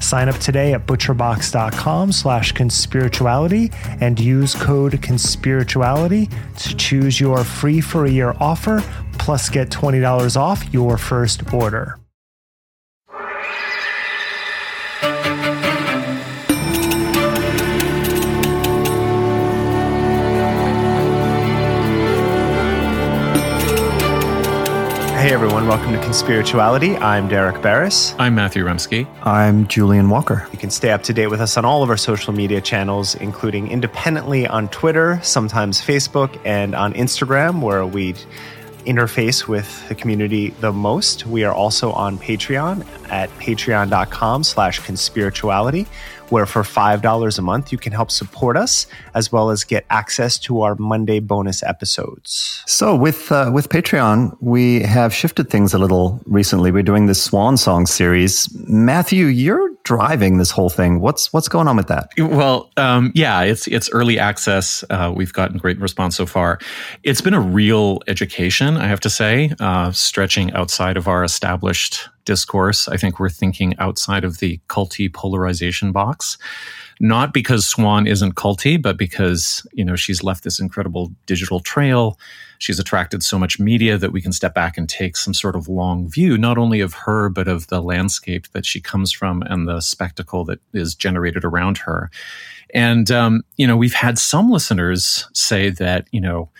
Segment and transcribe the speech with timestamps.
[0.00, 7.80] Sign up today at butcherbox.com slash conspirituality and use code conspirituality to choose your free
[7.80, 8.82] for a year offer
[9.18, 11.98] plus get $20 off your first order.
[25.26, 27.00] Hey everyone, welcome to Conspirituality.
[27.00, 28.14] I'm Derek Beres.
[28.16, 29.08] I'm Matthew Remski.
[29.26, 30.46] I'm Julian Walker.
[30.52, 33.16] You can stay up to date with us on all of our social media channels,
[33.16, 38.14] including independently on Twitter, sometimes Facebook, and on Instagram, where we
[38.84, 41.26] interface with the community the most.
[41.26, 45.88] We are also on Patreon at patreon.com slash conspirituality
[46.30, 50.38] where for $5 a month you can help support us as well as get access
[50.40, 52.62] to our Monday bonus episodes.
[52.66, 56.70] So with uh, with Patreon, we have shifted things a little recently.
[56.70, 58.48] We're doing this Swan Song series.
[58.68, 61.00] Matthew, you're driving this whole thing.
[61.00, 62.10] What's what's going on with that?
[62.18, 64.84] Well, um, yeah, it's it's early access.
[64.90, 66.58] Uh, we've gotten great response so far.
[67.02, 72.08] It's been a real education, I have to say, uh, stretching outside of our established
[72.26, 72.88] discourse.
[72.88, 76.36] I think we're thinking outside of the culty polarization box.
[77.00, 82.18] Not because Swan isn't culty, but because, you know, she's left this incredible digital trail.
[82.58, 85.68] She's attracted so much media that we can step back and take some sort of
[85.68, 89.68] long view, not only of her, but of the landscape that she comes from and
[89.68, 92.10] the spectacle that is generated around her.
[92.72, 96.50] And, um, you know, we've had some listeners say that, you know,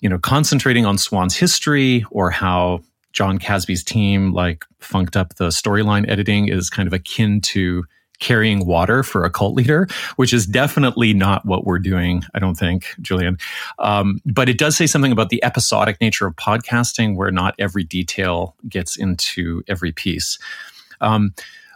[0.00, 5.48] you know, concentrating on Swan's history or how Jon Kasbe's team like funked up the
[5.48, 7.84] storyline editing is kind of akin to
[8.22, 12.54] carrying water for a cult leader, which is definitely not what we're doing, I don't
[12.54, 13.36] think, Julian.
[13.80, 17.82] Um, but it does say something about the episodic nature of podcasting where not every
[17.82, 20.38] detail gets into every piece.
[21.00, 21.34] Um,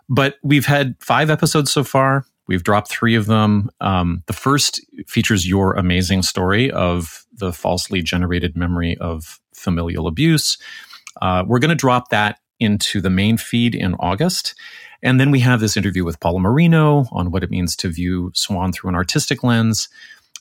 [0.08, 2.24] but we've had five episodes so far.
[2.47, 3.68] We've dropped three of them.
[3.80, 10.58] Um, the first features your amazing story of the falsely generated memory of familial abuse.
[11.21, 14.54] Uh, we're going to drop that into the main feed in August.
[15.03, 18.31] And then we have this interview with Paolo Marino on what it means to view
[18.34, 19.88] Swan through an artistic lens.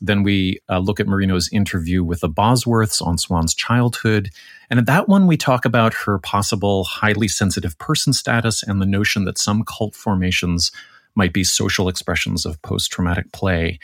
[0.01, 4.29] Then we uh, look at Marino's interview with the Bosworths on Swan's childhood.
[4.69, 8.85] And at that one, we talk about her possible highly sensitive person status and the
[8.85, 10.71] notion that some cult formations
[11.15, 13.79] might be social expressions of post traumatic play.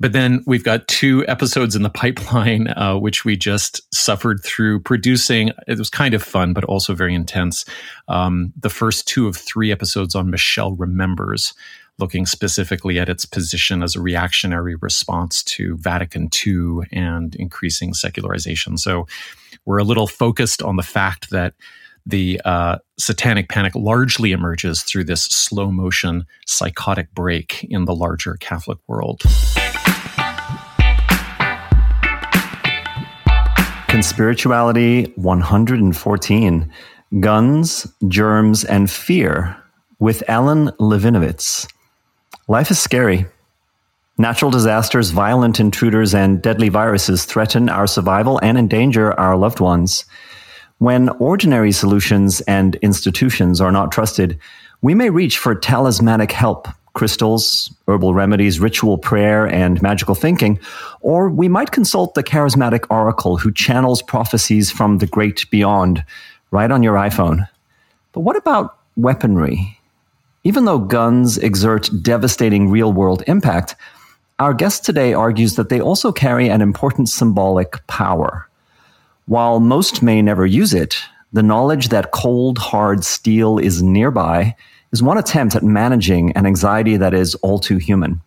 [0.00, 4.80] But then we've got two episodes in the pipeline, uh, which we just suffered through
[4.80, 5.52] producing.
[5.66, 7.64] It was kind of fun, but also very intense.
[8.08, 11.54] Um, the first two of three episodes on Michelle Remembers,
[11.98, 18.78] looking specifically at its position as a reactionary response to Vatican II and increasing secularization.
[18.78, 19.06] So
[19.66, 21.54] we're a little focused on the fact that
[22.04, 28.36] the uh, satanic panic largely emerges through this slow motion psychotic break in the larger
[28.40, 29.22] Catholic world.
[33.92, 36.72] Conspirituality 114
[37.20, 39.54] Guns, Germs, and Fear
[39.98, 41.70] with Alan Levinovitz.
[42.48, 43.26] Life is scary.
[44.16, 50.06] Natural disasters, violent intruders, and deadly viruses threaten our survival and endanger our loved ones.
[50.78, 54.38] When ordinary solutions and institutions are not trusted,
[54.80, 60.58] we may reach for talismanic help crystals, herbal remedies, ritual prayer, and magical thinking,
[61.00, 66.04] or we might consult the charismatic oracle who channels prophecies from the great beyond
[66.50, 67.48] right on your iPhone.
[68.12, 69.78] But what about weaponry?
[70.44, 73.74] Even though guns exert devastating real world impact,
[74.38, 78.48] our guest today argues that they also carry an important symbolic power.
[79.26, 80.96] While most may never use it,
[81.32, 84.54] the knowledge that cold, hard steel is nearby
[84.92, 88.20] is one attempt at managing an anxiety that is all too human.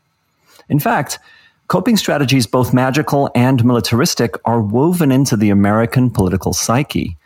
[0.67, 1.19] In fact,
[1.67, 7.17] coping strategies, both magical and militaristic, are woven into the American political psyche.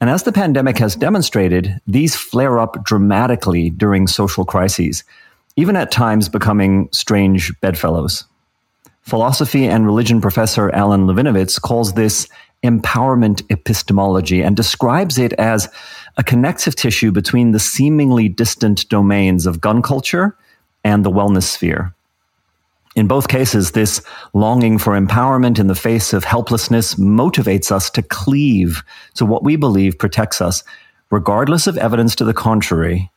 [0.00, 5.04] And as the pandemic has demonstrated, these flare up dramatically during social crises,
[5.56, 8.24] even at times becoming strange bedfellows.
[9.02, 12.28] Philosophy and religion professor Alan Levinovitz calls this
[12.62, 15.68] empowerment epistemology and describes it as
[16.18, 20.36] a connective tissue between the seemingly distant domains of gun culture
[20.84, 21.94] and the wellness sphere.
[22.96, 24.02] In both cases, this
[24.34, 28.82] longing for empowerment in the face of helplessness motivates us to cleave
[29.14, 30.64] to what we believe protects us,
[31.10, 33.08] regardless of evidence to the contrary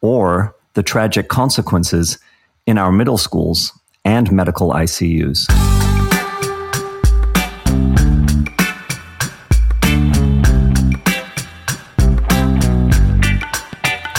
[0.00, 2.18] or the tragic consequences
[2.66, 3.72] in our middle schools
[4.04, 5.87] and medical ICUs.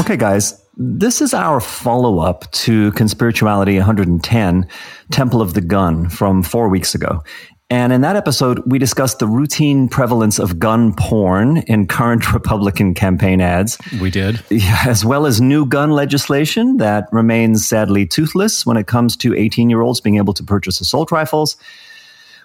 [0.09, 4.67] Okay, guys, this is our follow up to Conspirituality 110,
[5.11, 7.23] Temple of the Gun, from four weeks ago.
[7.69, 12.95] And in that episode, we discussed the routine prevalence of gun porn in current Republican
[12.95, 13.77] campaign ads.
[14.01, 14.43] We did.
[14.83, 19.69] As well as new gun legislation that remains sadly toothless when it comes to 18
[19.69, 21.55] year olds being able to purchase assault rifles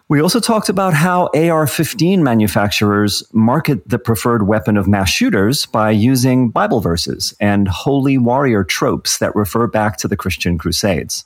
[0.09, 5.65] we also talked about how AR 15 manufacturers market the preferred weapon of mass shooters
[5.67, 11.25] by using Bible verses and holy warrior tropes that refer back to the Christian Crusades.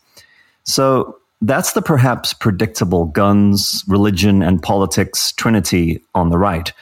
[0.62, 6.72] So that's the perhaps predictable guns, religion, and politics trinity on the right.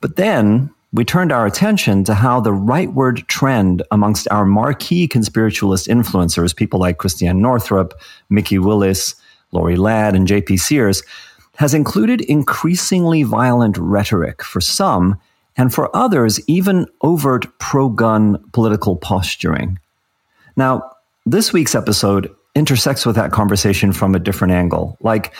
[0.00, 5.88] But then we turned our attention to how the rightward trend amongst our marquee conspiritualist
[5.88, 7.94] influencers, people like Christiane Northrup,
[8.28, 9.14] Mikki Willis,
[9.50, 11.02] Lori Ladd, and JP Sears,
[11.56, 15.20] has included increasingly violent rhetoric for some,
[15.56, 19.78] and for others, even overt pro gun political posturing.
[20.56, 20.90] Now,
[21.26, 24.96] this week's episode intersects with that conversation from a different angle.
[25.00, 25.32] Like,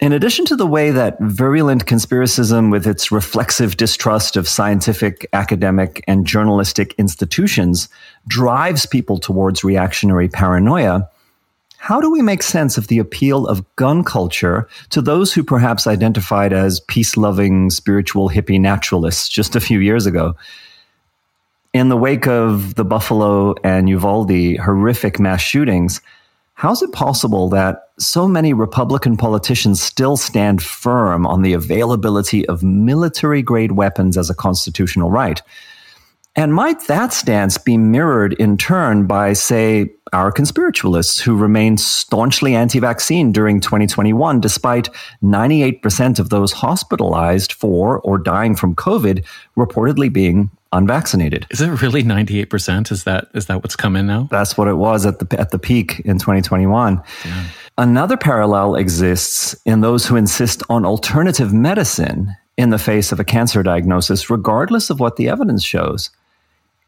[0.00, 6.02] in addition to the way that virulent conspiracism, with its reflexive distrust of scientific, academic,
[6.08, 7.88] and journalistic institutions,
[8.26, 11.08] drives people towards reactionary paranoia,
[11.82, 15.88] how do we make sense of the appeal of gun culture to those who perhaps
[15.88, 20.36] identified as peace loving, spiritual hippie naturalists just a few years ago?
[21.72, 26.00] In the wake of the Buffalo and Uvalde horrific mass shootings,
[26.54, 32.46] how is it possible that so many Republican politicians still stand firm on the availability
[32.46, 35.42] of military grade weapons as a constitutional right?
[36.34, 42.54] And might that stance be mirrored in turn by, say, our conspiritualists who remained staunchly
[42.54, 44.88] anti vaccine during 2021, despite
[45.22, 49.24] 98% of those hospitalized for or dying from COVID
[49.56, 51.46] reportedly being unvaccinated?
[51.50, 52.90] Is it really 98%?
[52.90, 54.28] Is that is that what's come in now?
[54.30, 57.02] That's what it was at the at the peak in 2021.
[57.24, 57.44] Yeah.
[57.78, 63.24] Another parallel exists in those who insist on alternative medicine in the face of a
[63.24, 66.10] cancer diagnosis, regardless of what the evidence shows.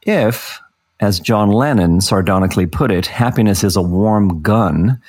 [0.04, 0.60] If,
[1.00, 5.00] as John Lennon sardonically put it, happiness is a warm gun,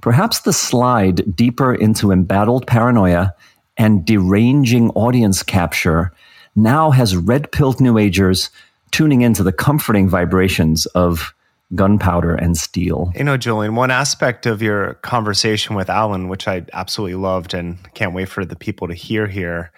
[0.00, 3.34] perhaps the slide deeper into embattled paranoia
[3.76, 6.12] and deranging audience capture
[6.56, 8.50] now has red pilled New Agers
[8.90, 11.34] tuning into the comforting vibrations of
[11.74, 13.12] gunpowder and steel.
[13.16, 17.78] You know, Julian, one aspect of your conversation with Alan, which I absolutely loved and
[17.94, 19.72] can't wait for the people to hear here,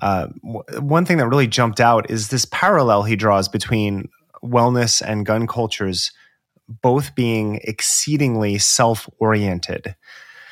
[0.00, 4.08] uh, one thing that really jumped out is this parallel he draws between
[4.42, 6.12] wellness and gun cultures
[6.82, 9.94] both being exceedingly self oriented.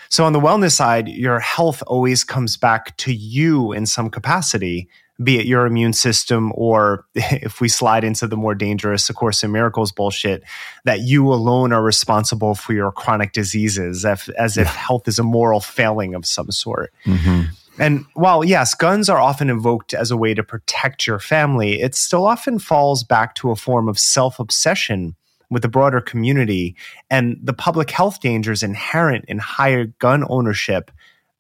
[0.09, 4.88] So, on the wellness side, your health always comes back to you in some capacity,
[5.23, 9.43] be it your immune system or if we slide into the more dangerous A Course
[9.43, 10.43] in Miracles bullshit,
[10.85, 15.25] that you alone are responsible for your chronic diseases, as, as if health is a
[15.25, 16.93] moral failing of some sort.
[17.05, 17.50] Mm-hmm.
[17.78, 21.95] And while, yes, guns are often invoked as a way to protect your family, it
[21.95, 25.14] still often falls back to a form of self obsession
[25.50, 26.75] with the broader community.
[27.11, 30.90] And the public health dangers inherent in higher gun ownership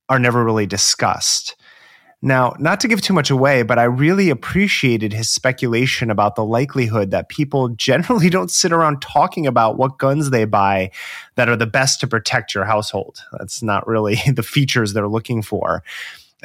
[0.08, 1.56] are never really discussed.
[2.22, 6.44] Now, not to give too much away, but I really appreciated his speculation about the
[6.44, 10.90] likelihood that people generally don't sit around talking about what guns they buy
[11.36, 13.20] that are the best to protect your household.
[13.38, 15.82] That's not really the features they're looking for.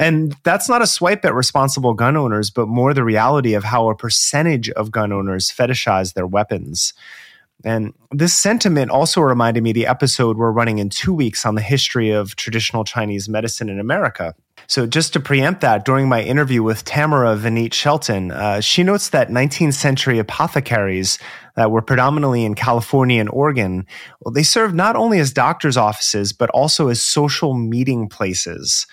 [0.01, 3.87] And that's not a swipe at responsible gun owners, but more the reality of how
[3.87, 6.95] a percentage of gun owners fetishize their weapons.
[7.63, 11.61] And this sentiment also reminded me the episode we're running in two weeks on the
[11.61, 14.33] history of traditional Chinese medicine in America.
[14.65, 19.09] So, just to preempt that, during my interview with Tamara Venit Shelton, uh, she notes
[19.09, 21.19] that 19th century apothecaries
[21.55, 23.85] that were predominantly in California and Oregon,
[24.21, 28.87] well, they served not only as doctors' offices, but also as social meeting places.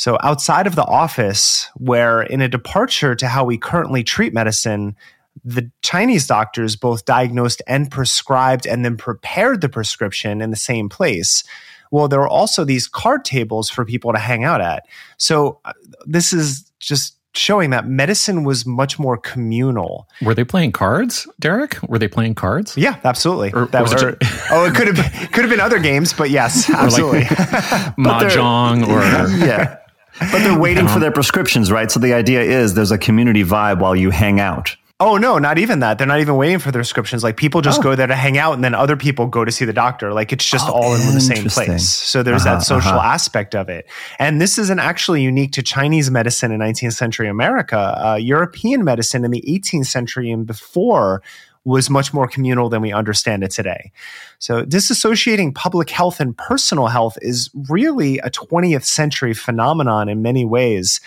[0.00, 4.96] So, outside of the office, where in a departure to how we currently treat medicine,
[5.44, 10.88] the Chinese doctors both diagnosed and prescribed and then prepared the prescription in the same
[10.88, 11.44] place
[11.90, 14.86] well, there were also these card tables for people to hang out at.
[15.16, 15.72] So uh,
[16.06, 20.08] this is just showing that medicine was much more communal.
[20.22, 21.80] Were they playing cards, Derek?
[21.88, 22.76] Were they playing cards?
[22.76, 23.52] Yeah, absolutely.
[23.52, 24.18] Or, that were, it
[24.50, 27.20] oh, it could have been, could have been other games, but yes, absolutely.
[27.24, 29.76] like mahjong or yeah.
[30.20, 31.90] But they're waiting for their prescriptions, right?
[31.90, 34.76] So the idea is there's a community vibe while you hang out.
[35.02, 35.96] Oh no, not even that.
[35.96, 37.24] They're not even waiting for their prescriptions.
[37.24, 37.82] Like people just oh.
[37.82, 40.12] go there to hang out, and then other people go to see the doctor.
[40.12, 41.88] Like it's just oh, all in the same place.
[41.88, 43.08] So there's uh-huh, that social uh-huh.
[43.08, 43.86] aspect of it.
[44.18, 47.78] And this isn't actually unique to Chinese medicine in 19th century America.
[47.78, 51.22] Uh, European medicine in the 18th century and before
[51.64, 53.92] was much more communal than we understand it today.
[54.38, 60.44] So disassociating public health and personal health is really a 20th century phenomenon in many
[60.44, 61.00] ways.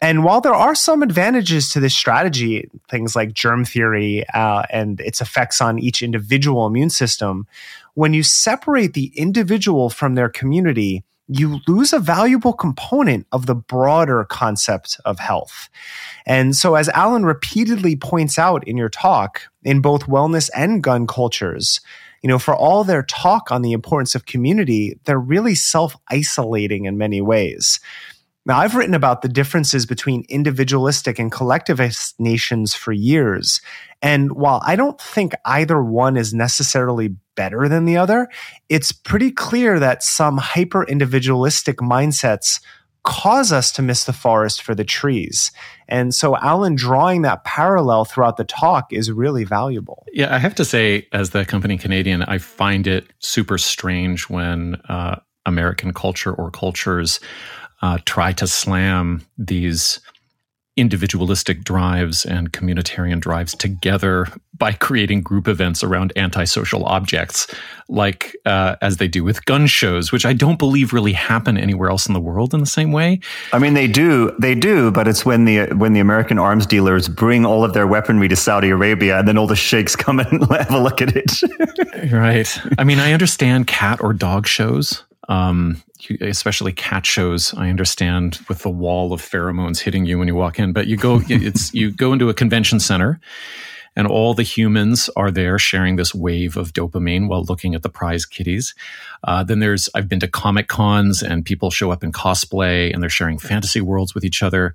[0.00, 5.00] And while there are some advantages to this strategy, things like germ theory uh, and
[5.00, 7.46] its effects on each individual immune system,
[7.94, 13.54] when you separate the individual from their community, you lose a valuable component of the
[13.54, 15.68] broader concept of health.
[16.24, 21.06] And so, as Alan repeatedly points out in your talk, in both wellness and gun
[21.06, 21.80] cultures,
[22.22, 26.84] you know, for all their talk on the importance of community, they're really self isolating
[26.84, 27.80] in many ways.
[28.46, 33.60] Now, I've written about the differences between individualistic and collectivist nations for years.
[34.02, 38.28] And while I don't think either one is necessarily better than the other,
[38.68, 42.60] it's pretty clear that some hyper individualistic mindsets
[43.04, 45.52] cause us to miss the forest for the trees.
[45.86, 50.04] And so Alan drawing that parallel throughout the talk is really valuable.
[50.12, 54.74] Yeah, I have to say, as the company Canadian, I find it super strange when
[54.88, 57.20] uh, American culture or cultures
[57.80, 60.00] uh, try to slam these
[60.76, 64.26] individualistic drives and communitarian drives together
[64.58, 67.46] by creating group events around antisocial objects,
[67.88, 71.90] like uh, as they do with gun shows, which I don't believe really happen anywhere
[71.90, 73.20] else in the world in the same way.
[73.52, 77.08] I mean, they do, they do, but it's when the when the American arms dealers
[77.08, 80.44] bring all of their weaponry to Saudi Arabia, and then all the sheikhs come and
[80.50, 82.12] have a look at it.
[82.12, 82.58] right.
[82.78, 85.04] I mean, I understand cat or dog shows.
[85.28, 85.82] Um,
[86.20, 90.58] especially cat shows i understand with the wall of pheromones hitting you when you walk
[90.58, 93.20] in but you go it's you go into a convention center
[93.96, 97.88] and all the humans are there sharing this wave of dopamine while looking at the
[97.88, 98.74] prize kitties.
[99.24, 103.02] Uh, then there's i've been to comic cons and people show up in cosplay and
[103.02, 104.74] they're sharing fantasy worlds with each other.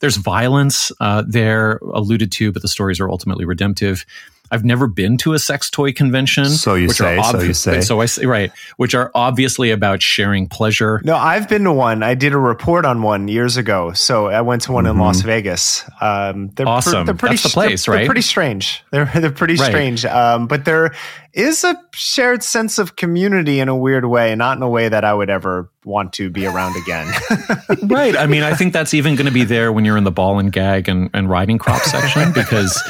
[0.00, 4.04] There's violence uh, there alluded to but the stories are ultimately redemptive
[4.50, 6.46] I've never been to a sex toy convention.
[6.46, 7.18] So you say.
[7.18, 7.80] Ob- so you say.
[7.80, 11.00] So I say right, which are obviously about sharing pleasure.
[11.04, 12.02] No, I've been to one.
[12.02, 13.92] I did a report on one years ago.
[13.92, 14.92] So I went to one mm-hmm.
[14.92, 15.84] in Las Vegas.
[16.00, 17.04] Um, they're awesome.
[17.04, 17.34] Pr- they're pretty.
[17.34, 17.98] That's the place, they're, right?
[18.00, 18.84] They're pretty strange.
[18.90, 19.66] They're they're pretty right.
[19.66, 20.04] strange.
[20.04, 20.94] Um, but there
[21.36, 25.04] is a shared sense of community in a weird way, not in a way that
[25.04, 27.06] I would ever want to be around again.
[27.84, 28.16] right.
[28.16, 30.38] I mean, I think that's even going to be there when you're in the ball
[30.38, 32.82] and gag and, and riding crop section because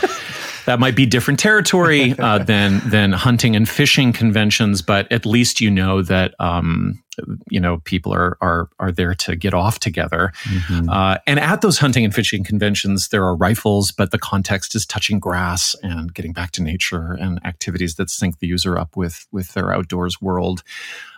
[0.67, 5.61] that might be different territory uh, than than hunting and fishing conventions, but at least
[5.61, 7.03] you know that um,
[7.51, 10.33] you know people are are are there to get off together.
[10.45, 10.91] Mm-hmm.
[10.91, 14.85] Uh, and at those hunting and fishing conventions, there are rifles, but the context is
[14.85, 19.27] touching grass and getting back to nature and activities that sync the user up with
[19.33, 20.63] with their outdoors world.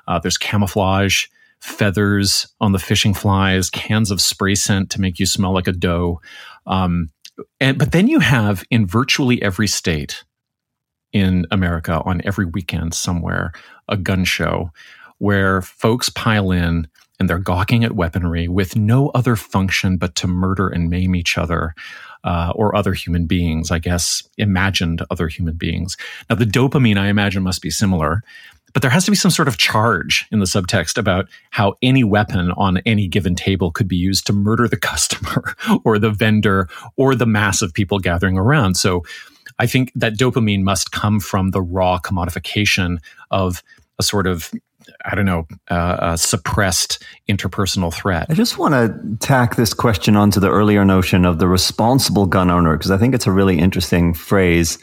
[0.07, 1.27] Uh, there's camouflage
[1.61, 5.73] feathers on the fishing flies, cans of spray scent to make you smell like a
[5.73, 6.21] doe.
[6.67, 7.11] Um,
[7.61, 10.25] and but then you have in virtually every state
[11.13, 13.53] in America on every weekend somewhere
[13.89, 14.71] a gun show
[15.19, 16.87] where folks pile in
[17.19, 21.37] and they're gawking at weaponry with no other function but to murder and maim each
[21.37, 21.75] other
[22.25, 25.97] uh, or other human beings, I guess, imagined other human beings.
[26.29, 28.23] Now, the dopamine, I imagine, must be similar.
[28.79, 32.05] But there has to be some sort of charge in the subtext about how any
[32.05, 36.69] weapon on any given table could be used to murder the customer or the vendor
[36.95, 38.77] or the mass of people gathering around.
[38.77, 39.03] So
[39.59, 42.99] I think that dopamine must come from the raw commodification
[43.33, 43.65] of
[43.99, 44.53] a sort of
[45.05, 48.27] I don't know, uh, suppressed interpersonal threat.
[48.31, 52.49] I just want to tack this question onto the earlier notion of the responsible gun
[52.49, 54.79] owner, because I think it's a really interesting phrase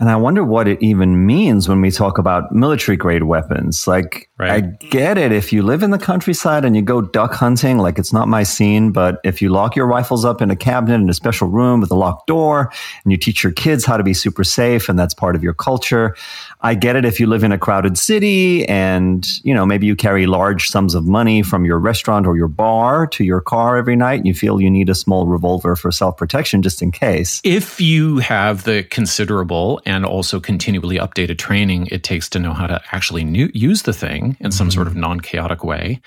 [0.00, 3.86] And I wonder what it even means when we talk about military grade weapons.
[3.86, 4.50] Like, right.
[4.50, 7.98] I get it if you live in the countryside and you go duck hunting, like
[7.98, 11.08] it's not my scene, but if you lock your rifles up in a cabinet in
[11.08, 12.72] a special room with a locked door
[13.04, 15.54] and you teach your kids how to be super safe and that's part of your
[15.54, 16.16] culture,
[16.60, 19.94] I get it if you live in a crowded city and, you know, maybe you
[19.94, 23.96] carry large sums of money from your restaurant or your bar to your car every
[23.96, 27.40] night and you feel you need a small revolver for self protection just in case.
[27.44, 32.66] If you have the considerable and also continually updated training it takes to know how
[32.66, 34.74] to actually new- use the thing in some mm-hmm.
[34.74, 36.00] sort of non chaotic way,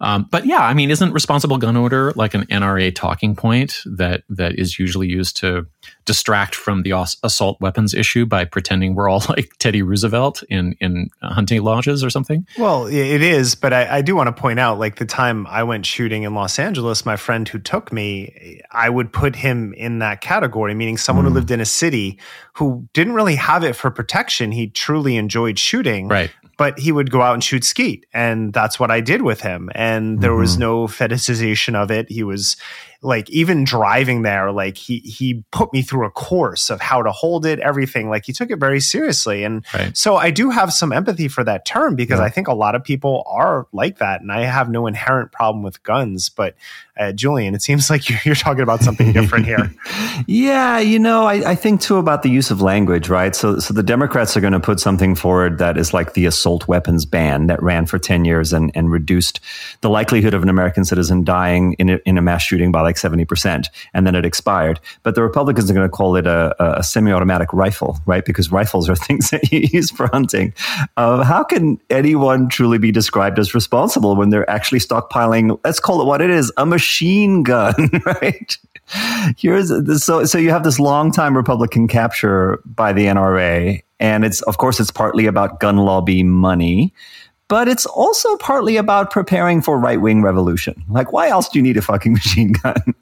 [0.00, 4.22] um, but yeah, I mean, isn't responsible gun order like an NRA talking point that
[4.28, 5.66] that is usually used to
[6.08, 11.10] distract from the assault weapons issue by pretending we're all like Teddy Roosevelt in in
[11.22, 12.46] hunting lodges or something?
[12.56, 15.64] Well, it is, but I, I do want to point out, like the time I
[15.64, 19.98] went shooting in Los Angeles, my friend who took me, I would put him in
[19.98, 21.28] that category, meaning someone mm.
[21.28, 22.18] who lived in a city
[22.54, 24.50] who didn't really have it for protection.
[24.50, 26.30] He truly enjoyed shooting, right?
[26.58, 29.70] but he would go out and shoot skeet and that's what i did with him
[29.74, 30.40] and there mm-hmm.
[30.40, 32.56] was no fetishization of it he was
[33.00, 37.12] like even driving there like he he put me through a course of how to
[37.12, 38.10] hold it everything.
[38.10, 39.44] Like he took it very seriously.
[39.44, 39.96] And right.
[39.96, 42.24] so i do have some empathy for that term because yeah.
[42.24, 44.20] i think a lot of people are like that.
[44.20, 46.28] And i have no inherent problem with guns.
[46.28, 46.56] But
[46.98, 49.72] uh, julian it seems like you're, you're talking about something different here.
[50.26, 53.36] Yeah you know I, I think too about the use of language right?
[53.36, 56.66] So so the democrats are going to put something forward that is like the assault
[56.66, 59.38] weapons ban that ran for 10 years and and reduced
[59.82, 62.96] the likelihood of an american citizen dying in a, in a mass shooting by like
[62.96, 64.80] 70%, and then it expired.
[65.02, 68.24] But the Republicans are going to call it a, a semi automatic rifle, right?
[68.24, 70.54] Because rifles are things that you use for hunting.
[70.96, 76.00] Uh, how can anyone truly be described as responsible when they're actually stockpiling, let's call
[76.00, 77.74] it what it is, a machine gun,
[78.06, 78.56] right?
[79.36, 79.68] Here's
[80.02, 84.56] so so you have this long time Republican capture by the NRA, and it's of
[84.56, 86.94] course it's partly about gun lobby money
[87.48, 90.84] but it's also partly about preparing for right wing revolution.
[90.88, 92.94] Like, why else do you need a fucking machine gun?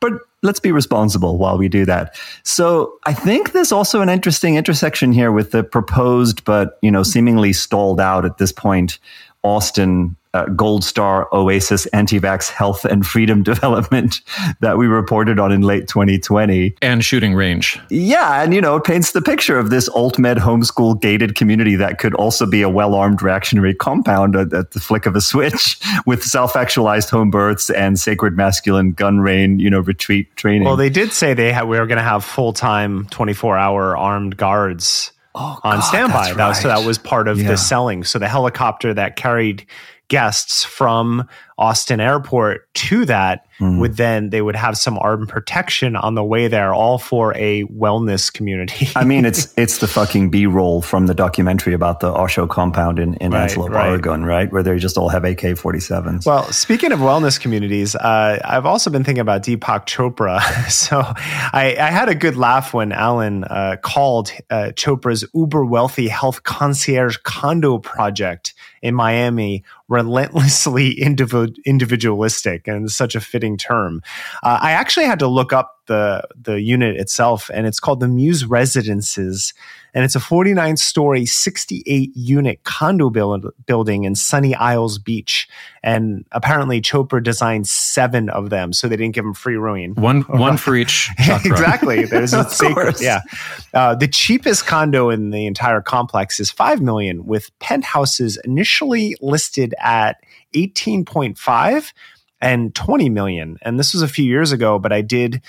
[0.00, 2.16] but let's be responsible while we do that.
[2.42, 7.04] So I think there's also an interesting intersection here with the proposed, but you know,
[7.04, 8.98] seemingly stalled out at this point,
[9.44, 14.20] Austin uh, Gold Star Oasis anti-vax health and freedom development
[14.60, 16.74] that we reported on in late 2020.
[16.82, 17.78] And shooting range.
[17.90, 21.76] Yeah, and you know, it paints the picture of this alt med homeschool gated community
[21.76, 25.78] that could also be a well-armed reactionary compound at, at the flick of a switch
[26.06, 30.64] with self-actualized home births and sacred masculine gun rain, you know, retreat training.
[30.64, 35.12] Well, they did say they ha- we were going to have full-time 24-hour armed guards.
[35.34, 36.14] Oh, on God, standby.
[36.14, 36.36] Right.
[36.36, 37.48] That was, so that was part of yeah.
[37.48, 38.04] the selling.
[38.04, 39.66] So the helicopter that carried
[40.12, 43.80] guests from Austin Airport to that mm.
[43.80, 47.64] would then they would have some armed protection on the way there, all for a
[47.64, 48.88] wellness community.
[48.96, 52.98] I mean, it's it's the fucking B roll from the documentary about the Osho compound
[52.98, 53.88] in, in right, Antelope, right.
[53.88, 56.26] Oregon, right, where they just all have AK forty sevens.
[56.26, 60.42] Well, speaking of wellness communities, uh, I've also been thinking about Deepak Chopra.
[60.70, 66.08] so I, I, had a good laugh when Alan uh, called uh, Chopra's uber wealthy
[66.08, 74.02] health concierge condo project in Miami relentlessly individual, individualistic and such a fitting term.
[74.42, 78.08] Uh, I actually had to look up the the unit itself, and it's called the
[78.08, 79.54] Muse Residences,
[79.94, 85.48] and it's a 49 story, 68 unit condo build, building in Sunny Isles Beach.
[85.82, 89.94] And apparently, Chopra designed seven of them, so they didn't give him free room.
[89.94, 91.10] One one for each.
[91.18, 92.04] exactly.
[92.04, 93.00] There's a sacred.
[93.00, 93.20] Yeah.
[93.74, 99.74] Uh, the cheapest condo in the entire complex is five million, with penthouses initially listed
[99.78, 100.16] at
[100.54, 101.92] 18.5
[102.40, 103.58] and 20 million.
[103.62, 105.42] And this was a few years ago, but I did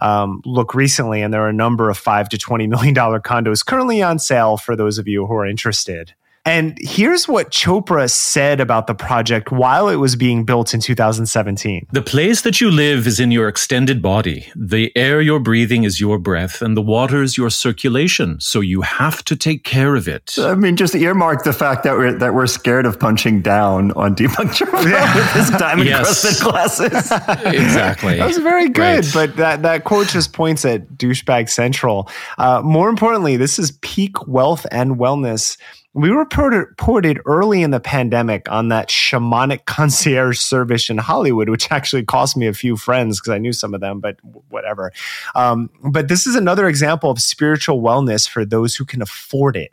[0.00, 4.02] um, look recently, and there are a number of five to $20 million condos currently
[4.02, 6.14] on sale for those of you who are interested.
[6.46, 11.86] And here's what Chopra said about the project while it was being built in 2017.
[11.92, 14.50] The place that you live is in your extended body.
[14.56, 18.40] The air you're breathing is your breath, and the water is your circulation.
[18.40, 20.38] So you have to take care of it.
[20.38, 24.16] I mean, just earmark the fact that we're that we're scared of punching down on
[24.16, 25.14] Deepak Chopra yeah.
[25.14, 26.40] with his diamond yes.
[26.42, 26.88] glasses.
[27.44, 28.16] exactly.
[28.16, 29.10] That was very good, right.
[29.12, 32.08] but that that quote just points at douchebag central.
[32.38, 35.58] Uh, more importantly, this is peak wealth and wellness
[35.92, 42.04] we reported, early in the pandemic on that shamanic concierge service in Hollywood, which actually
[42.04, 44.16] cost me a few friends because I knew some of them, but
[44.50, 44.92] whatever.
[45.34, 49.72] Um, but this is another example of spiritual wellness for those who can afford it.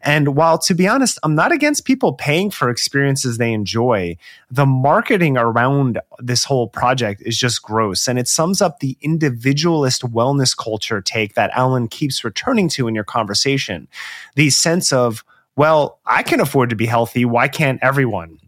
[0.00, 4.16] And while to be honest, I'm not against people paying for experiences they enjoy,
[4.50, 8.08] the marketing around this whole project is just gross.
[8.08, 12.94] And it sums up the individualist wellness culture take that Alan keeps returning to in
[12.94, 13.88] your conversation.
[14.34, 15.24] The sense of,
[15.58, 17.24] well, I can afford to be healthy.
[17.24, 18.38] Why can't everyone?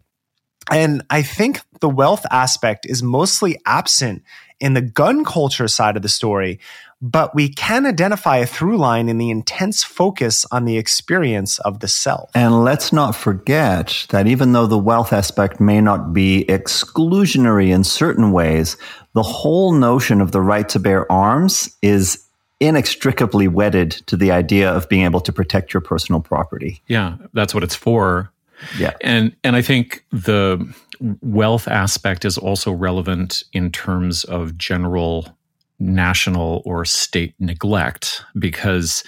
[0.71, 4.23] And I think the wealth aspect is mostly absent
[4.61, 6.57] in the gun culture side of the story,
[7.01, 11.81] but we can identify a through line in the intense focus on the experience of
[11.81, 12.29] the self.
[12.33, 17.83] And let's not forget that even though the wealth aspect may not be exclusionary in
[17.83, 18.77] certain ways,
[19.15, 22.25] the whole notion of the right to bear arms is
[22.61, 26.81] inextricably wedded to the idea of being able to protect your personal property.
[26.87, 28.31] Yeah, that's what it's for.
[28.77, 28.93] Yeah.
[29.01, 30.73] And and I think the
[31.21, 35.35] wealth aspect is also relevant in terms of general
[35.79, 39.03] national or state neglect because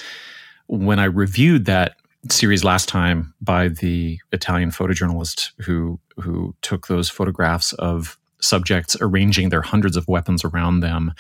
[0.66, 1.98] when I reviewed that
[2.30, 9.50] series last time by the Italian photojournalist who who took those photographs of subjects arranging
[9.50, 11.14] their hundreds of weapons around them,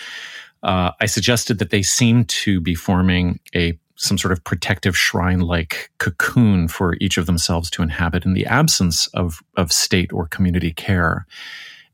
[0.64, 5.40] uh, I suggested that they seem to be forming a some sort of protective shrine
[5.40, 10.28] like cocoon for each of themselves to inhabit in the absence of, of state or
[10.28, 11.28] community care.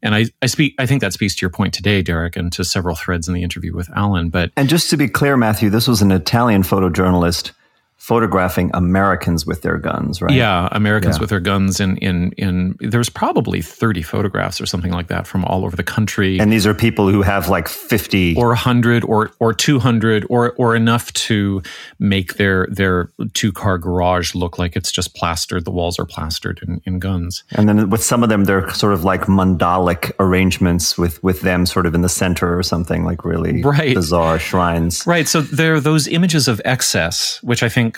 [0.02, 2.64] And I, I speak I think that speaks to your point today, Derek, and to
[2.64, 4.30] several threads in the interview with Alan.
[4.30, 7.52] But And just to be clear, Matthew, this was an Italian photojournalist
[8.00, 10.32] photographing Americans with their guns, right?
[10.32, 11.22] Yeah, Americans yeah.
[11.22, 15.44] with their guns in in in there's probably 30 photographs or something like that from
[15.46, 16.40] all over the country.
[16.40, 20.76] And these are people who have like 50 or 100 or or 200 or or
[20.76, 21.62] enough to
[22.00, 26.82] make their their two-car garage look like it's just plastered, the walls are plastered in,
[26.86, 27.44] in guns.
[27.52, 31.66] And then with some of them they're sort of like mandalic arrangements with with them
[31.66, 33.94] sort of in the center or something like really right.
[33.94, 35.06] bizarre shrines.
[35.06, 37.88] Right, so there are those images of excess which I think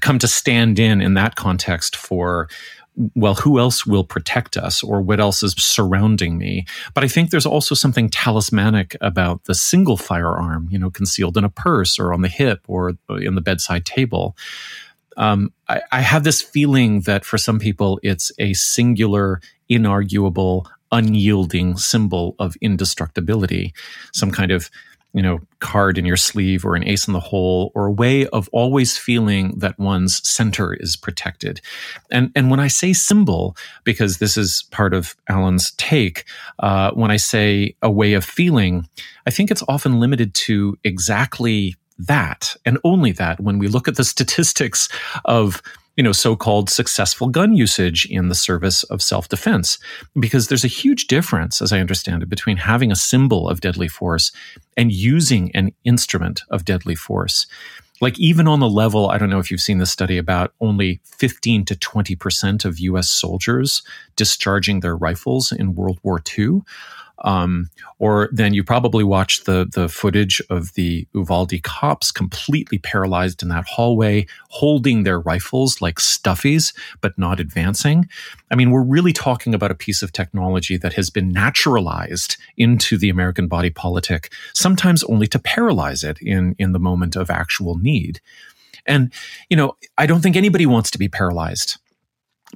[0.00, 2.48] come to stand in in that context for
[3.14, 6.66] well, who else will protect us or what else is surrounding me?
[6.94, 11.44] But I think there's also something talismanic about the single firearm, you know, concealed in
[11.44, 14.36] a purse or on the hip or in the bedside table.
[15.16, 21.76] Um, I, I have this feeling that for some people, it's a singular, inarguable, unyielding
[21.76, 23.74] symbol of indestructibility,
[24.12, 24.70] some kind of
[25.14, 28.26] you know, card in your sleeve or an ace in the hole or a way
[28.28, 31.60] of always feeling that one's center is protected.
[32.10, 36.24] And, and when I say symbol, because this is part of Alan's take,
[36.58, 38.86] uh, when I say a way of feeling,
[39.26, 43.96] I think it's often limited to exactly that and only that when we look at
[43.96, 44.88] the statistics
[45.24, 45.60] of
[45.98, 49.80] you know, so-called successful gun usage in the service of self-defense.
[50.18, 53.88] Because there's a huge difference, as I understand it, between having a symbol of deadly
[53.88, 54.30] force
[54.76, 57.48] and using an instrument of deadly force.
[58.00, 61.00] Like even on the level, I don't know if you've seen this study about only
[61.02, 63.82] 15 to 20% of US soldiers
[64.14, 66.60] discharging their rifles in World War II.
[67.24, 73.42] Um, or then you probably watched the the footage of the Uvalde cops completely paralyzed
[73.42, 78.08] in that hallway, holding their rifles like stuffies, but not advancing.
[78.50, 82.96] I mean, we're really talking about a piece of technology that has been naturalized into
[82.96, 87.76] the American body politic, sometimes only to paralyze it in in the moment of actual
[87.78, 88.20] need.
[88.86, 89.12] And
[89.50, 91.78] you know, I don't think anybody wants to be paralyzed.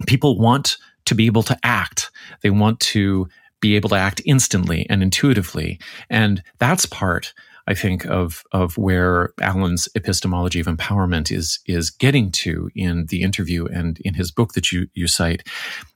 [0.07, 2.11] People want to be able to act.
[2.43, 3.29] They want to
[3.63, 5.81] be able to act instantly and intuitively.
[6.11, 7.33] And that's part,
[7.67, 13.23] I think, of of where Alan's epistemology of empowerment is is getting to in the
[13.23, 15.47] interview and in his book that you you cite.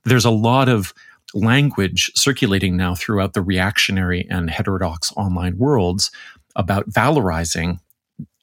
[0.05, 0.95] There's a lot of
[1.33, 6.09] language circulating now throughout the reactionary and heterodox online worlds
[6.55, 7.79] about valorizing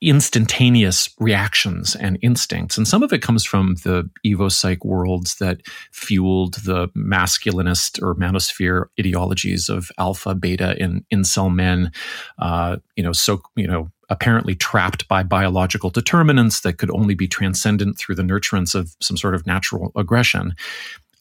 [0.09, 2.77] instantaneous reactions and instincts.
[2.77, 5.62] And some of it comes from the evo-psych worlds that
[5.93, 11.90] fueled the masculinist or manosphere ideologies of alpha, beta, and incel men.
[12.38, 17.27] Uh, you know, so you know, apparently trapped by biological determinants that could only be
[17.27, 20.55] transcendent through the nurturance of some sort of natural aggression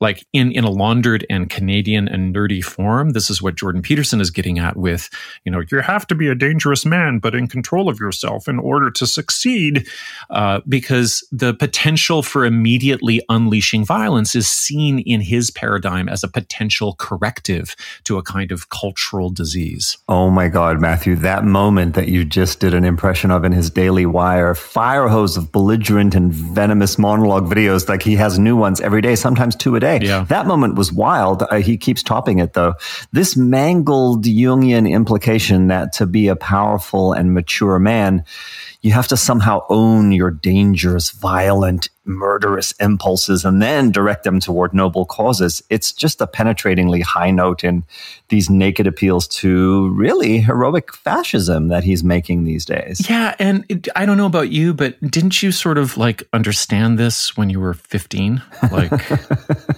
[0.04, 3.12] like in in a laundered and Canadian and nerdy form.
[3.12, 5.10] This is what Jordan Peterson is getting at with,
[5.46, 8.60] you know, you have to be a dangerous man, but in control of yourself in
[8.60, 9.88] order to succeed,
[10.30, 16.28] uh, because the potential for immediately unleashing violence is seen in his paradigm as a
[16.28, 19.98] potential corrective to a kind of cultural disease.
[20.10, 23.70] Oh my God, Matthew, that moment that you just did an impression of in his
[23.70, 28.82] Daily Wire, fire hose of belligerent and venomous monologue videos, like he has new ones
[28.82, 30.08] every day, sometimes two a day day.
[30.08, 30.26] Yeah.
[30.26, 31.44] That moment was wild.
[31.44, 32.76] Uh, he keeps topping it though.
[33.12, 38.24] This mangled Jungian implication that to be a powerful and mature man,
[38.82, 44.74] you have to somehow own your dangerous, violent, murderous impulses and then direct them toward
[44.74, 45.64] noble causes.
[45.70, 47.86] It's just a penetratingly high note in
[48.28, 53.10] these naked appeals to really heroic fascism that he's making these days.
[53.10, 57.00] Yeah, and it, I don't know about you, but didn't you sort of like understand
[57.00, 58.42] this when you were 15?
[58.72, 58.92] Like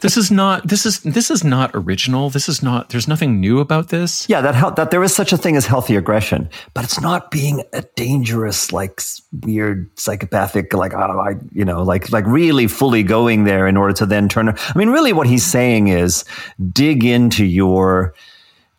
[0.00, 2.30] this is not this is this is not original.
[2.30, 4.28] This is not there's nothing new about this.
[4.28, 7.62] Yeah, that that there is such a thing as healthy aggression, but it's not being
[7.72, 9.00] a dangerous like
[9.42, 13.66] weird psychopathic like I don't know, I, you know, like like really fully going there
[13.66, 16.24] in order to then turn I mean really what he's saying is
[16.72, 18.14] dig into your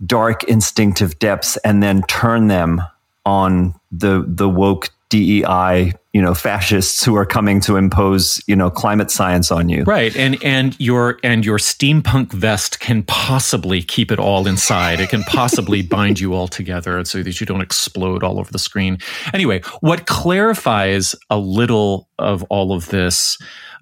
[0.06, 2.82] dark instinctive depths and then turn them
[3.26, 8.72] on the the woke DEI, you know, fascists who are coming to impose, you know,
[8.72, 9.84] climate science on you.
[9.84, 10.16] Right.
[10.16, 15.00] And and your and your steampunk vest can possibly keep it all inside.
[15.00, 18.60] It can possibly bind you all together so that you don't explode all over the
[18.60, 18.98] screen.
[19.34, 23.38] Anyway, what clarifies a little of all of this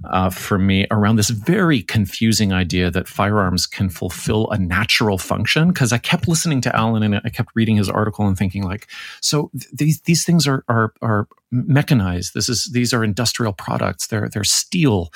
[0.05, 5.69] uh, for me around this very confusing idea that firearms can fulfill a natural function.
[5.69, 8.87] Because I kept listening to Alan and I kept reading his article and thinking like,
[9.21, 12.33] so th- these these things are are are mechanized.
[12.33, 14.07] This is these are industrial products.
[14.07, 15.11] They're they're steel,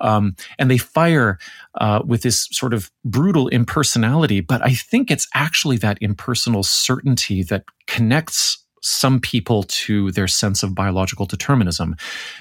[0.00, 1.38] um, and they fire
[1.74, 4.40] uh, with this sort of brutal impersonality.
[4.40, 10.62] But I think it's actually that impersonal certainty that connects some people to their sense
[10.62, 11.96] of biological determinism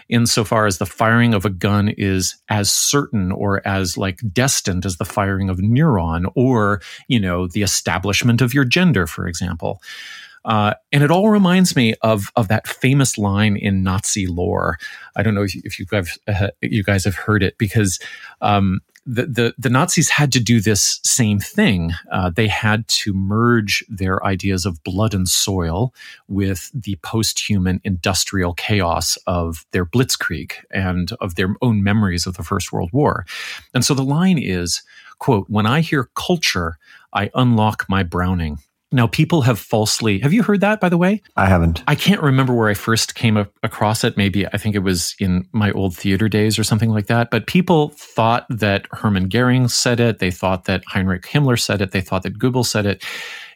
[0.09, 4.97] insofar as the firing of a gun is as certain or as like destined as
[4.97, 9.81] the firing of neuron or you know the establishment of your gender for example
[10.43, 14.79] uh, and it all reminds me of of that famous line in Nazi lore.
[15.15, 17.99] I don't know if you, if you guys uh, you guys have heard it because
[18.41, 21.91] um, the, the, the Nazis had to do this same thing.
[22.11, 25.93] Uh, they had to merge their ideas of blood and soil
[26.27, 32.43] with the post-human industrial chaos of their blitzkrieg and of their own memories of the
[32.43, 33.25] First World War.
[33.73, 34.83] And so the line is,
[35.19, 36.77] quote, when I hear culture,
[37.13, 38.59] I unlock my Browning.
[38.93, 40.19] Now, people have falsely.
[40.19, 41.21] Have you heard that, by the way?
[41.37, 41.81] I haven't.
[41.87, 44.17] I can't remember where I first came a- across it.
[44.17, 47.31] Maybe I think it was in my old theater days or something like that.
[47.31, 50.19] But people thought that Hermann Goering said it.
[50.19, 51.91] They thought that Heinrich Himmler said it.
[51.91, 53.03] They thought that Goebbels said it.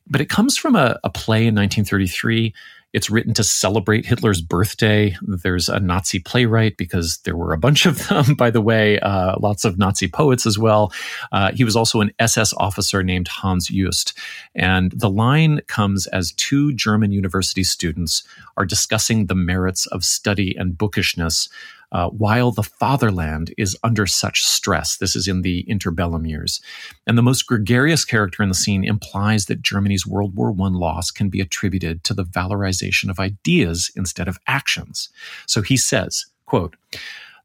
[0.08, 2.54] But it comes from a, a play in 1933
[2.96, 5.18] it's written to celebrate Hitler's birthday.
[5.22, 9.36] There's a Nazi playwright because there were a bunch of them, by the way, uh,
[9.38, 10.94] lots of Nazi poets as well.
[11.34, 14.18] Uh, he was also an SS officer named Hanns Johst.
[14.56, 18.24] And the line comes as two German university students
[18.56, 21.50] are discussing the merits of study and bookishness
[21.96, 24.98] uh, while the fatherland is under such stress.
[24.98, 26.60] This is in the interbellum years.
[27.08, 31.10] And the most gregarious character in the scene implies that Germany's World War I loss
[31.10, 35.08] can be attributed to the valorization of ideas instead of actions.
[35.48, 36.76] So he says, quote,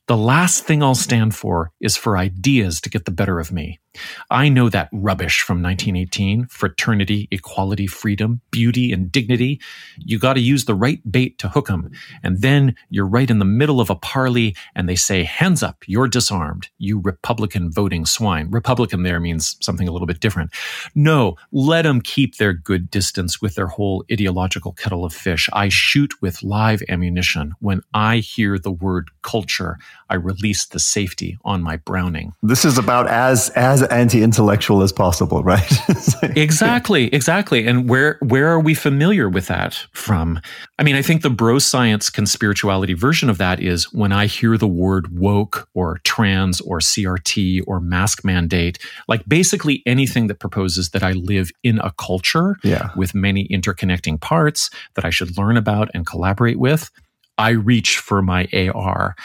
[0.08, 3.78] the last thing I'll stand for is for ideas to get the better of me.
[4.30, 9.60] I know that rubbish from 1918 fraternity, equality, freedom, beauty, and dignity.
[9.98, 11.90] You got to use the right bait to hook 'em.
[12.22, 15.84] And then you're right in the middle of a parley and they say, hands up,
[15.86, 18.50] you're disarmed, you Republican voting swine.
[18.50, 20.50] Republican there means something a little bit different.
[20.94, 25.48] No, let them keep their good distance with their whole ideological kettle of fish.
[25.52, 27.54] I shoot with live ammunition.
[27.60, 32.32] When I hear the word culture, I release the safety on my Browning.
[32.42, 35.72] This is about as, as anti-intellectual as possible, right?
[36.22, 37.66] exactly, exactly.
[37.66, 40.40] And where where are we familiar with that from?
[40.78, 44.56] I mean, I think the bro science conspirituality version of that is when I hear
[44.56, 50.90] the word woke or trans or CRT or mask mandate, like basically anything that proposes
[50.90, 52.90] that I live in a culture yeah.
[52.96, 56.90] with many interconnecting parts that I should learn about and collaborate with.
[57.38, 59.16] I reach for my AR.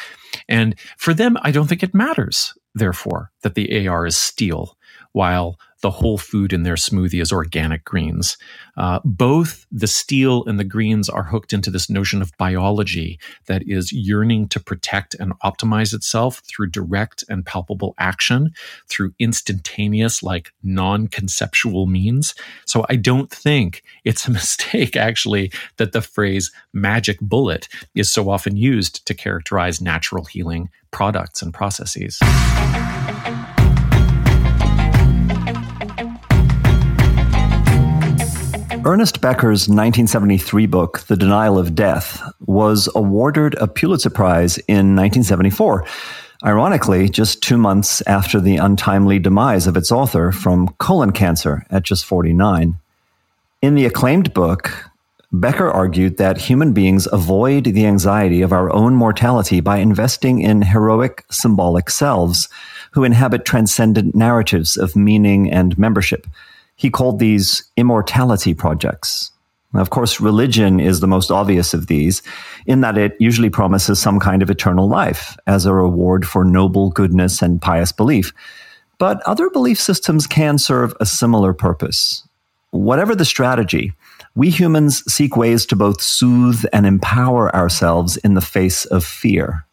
[0.47, 4.77] And for them, I don't think it matters therefore, that the AR is steel,
[5.13, 8.39] while the whole food in their smoothie is organic greens.
[8.75, 13.61] Uh, both the steel and the greens are hooked into this notion of biology that
[13.67, 18.51] is yearning to protect and optimize itself through direct and palpable action,
[18.87, 22.33] through instantaneous, like non conceptual means.
[22.65, 28.31] So I don't think it's a mistake, actually, that the phrase magic bullet is so
[28.31, 32.17] often used to characterize natural healing products and processes.
[38.87, 45.87] Ernest Becker's 1973 book, The Denial of Death, was awarded a Pulitzer Prize in 1974.
[46.45, 51.81] Ironically, just two months after the untimely demise of its author from colon cancer at
[51.81, 52.77] just 49.
[53.63, 54.91] In the acclaimed book,
[55.31, 60.61] Becker argued that human beings avoid the anxiety of our own mortality by investing in
[60.61, 62.49] heroic symbolic selves
[62.91, 66.27] who inhabit transcendent narratives of meaning and membership.
[66.75, 69.31] He called these immortality projects.
[69.73, 72.21] Of course, religion is the most obvious of these,
[72.65, 76.89] in that it usually promises some kind of eternal life as a reward for noble
[76.91, 78.31] goodness and pious belief.
[78.97, 82.25] But other belief systems can serve a similar purpose.
[82.71, 83.91] Whatever the strategy,
[84.35, 89.65] we humans seek ways to both soothe and empower ourselves in the face of fear.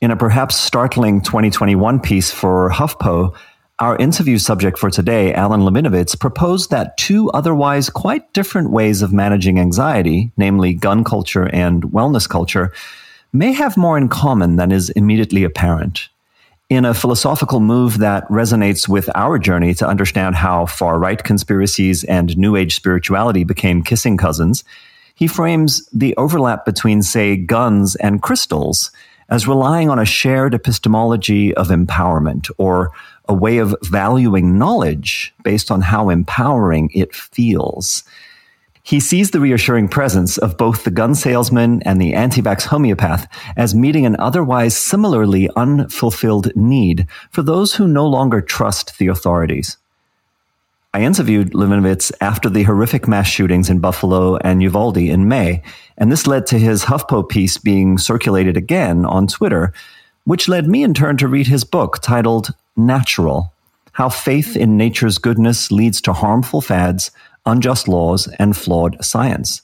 [0.00, 3.34] In a perhaps startling 2021 piece for HuffPo,
[3.80, 9.10] our interview subject for today, Alan Levinovitz, proposed that two otherwise quite different ways of
[9.10, 12.72] managing anxiety, namely gun culture and wellness culture,
[13.32, 16.10] may have more in common than is immediately apparent.
[16.68, 22.04] In a philosophical move that resonates with our journey to understand how far right conspiracies
[22.04, 24.62] and New Age spirituality became kissing cousins,
[25.14, 28.90] he frames the overlap between, say, guns and crystals
[29.30, 32.90] as relying on a shared epistemology of empowerment or
[33.30, 38.02] a way of valuing knowledge based on how empowering it feels.
[38.82, 43.72] He sees the reassuring presence of both the gun salesman and the anti-vax homeopath as
[43.72, 49.76] meeting an otherwise similarly unfulfilled need for those who no longer trust the authorities.
[50.92, 55.62] I interviewed Levinovitz after the horrific mass shootings in Buffalo and Uvalde in May,
[55.96, 59.72] and this led to his HuffPo piece being circulated again on Twitter,
[60.24, 62.50] which led me in turn to read his book titled
[62.86, 63.52] Natural
[63.92, 67.10] How Faith in Nature's Goodness Leads to Harmful Fads,
[67.44, 69.62] Unjust Laws, and Flawed Science.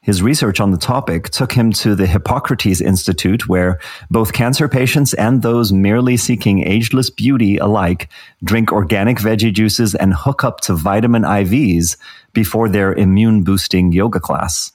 [0.00, 5.14] His research on the topic took him to the Hippocrates Institute, where both cancer patients
[5.14, 8.08] and those merely seeking ageless beauty alike
[8.44, 11.96] drink organic veggie juices and hook up to vitamin IVs
[12.32, 14.70] before their immune boosting yoga class.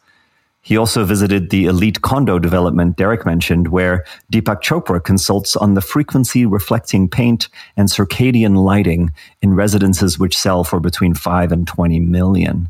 [0.64, 5.82] He also visited the elite condo development Derek mentioned, where Deepak Chopra consults on the
[5.82, 12.00] frequency reflecting paint and circadian lighting in residences which sell for between 5 and 20
[12.00, 12.70] million.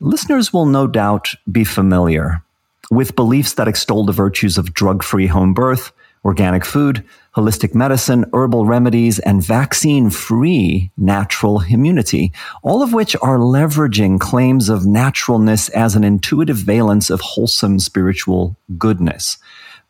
[0.00, 2.42] Listeners will no doubt be familiar
[2.90, 5.92] with beliefs that extol the virtues of drug free home birth,
[6.24, 7.04] organic food,
[7.36, 12.32] holistic medicine, herbal remedies, and vaccine free natural immunity,
[12.62, 18.56] all of which are leveraging claims of naturalness as an intuitive valence of wholesome spiritual
[18.78, 19.38] goodness.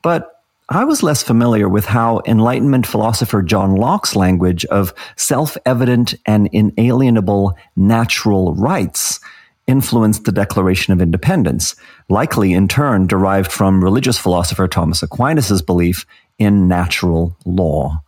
[0.03, 0.31] But
[0.71, 6.49] I was less familiar with how Enlightenment philosopher John Locke's language of self evident and
[6.53, 9.21] inalienable natural rights
[9.67, 11.75] influenced the Declaration of Independence,
[12.09, 16.07] likely in turn derived from religious philosopher Thomas Aquinas' belief
[16.39, 18.03] in natural law.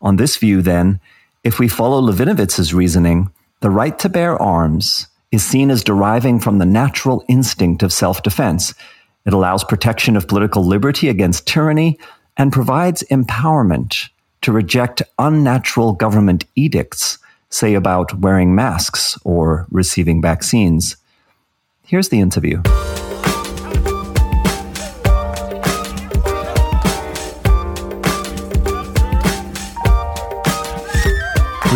[0.00, 1.00] On this view, then,
[1.44, 6.58] if we follow Levinovitz's reasoning, the right to bear arms is seen as deriving from
[6.58, 8.74] the natural instinct of self defense.
[9.24, 11.98] It allows protection of political liberty against tyranny
[12.36, 14.08] and provides empowerment
[14.42, 20.96] to reject unnatural government edicts, say about wearing masks or receiving vaccines.
[21.84, 22.62] Here's the interview.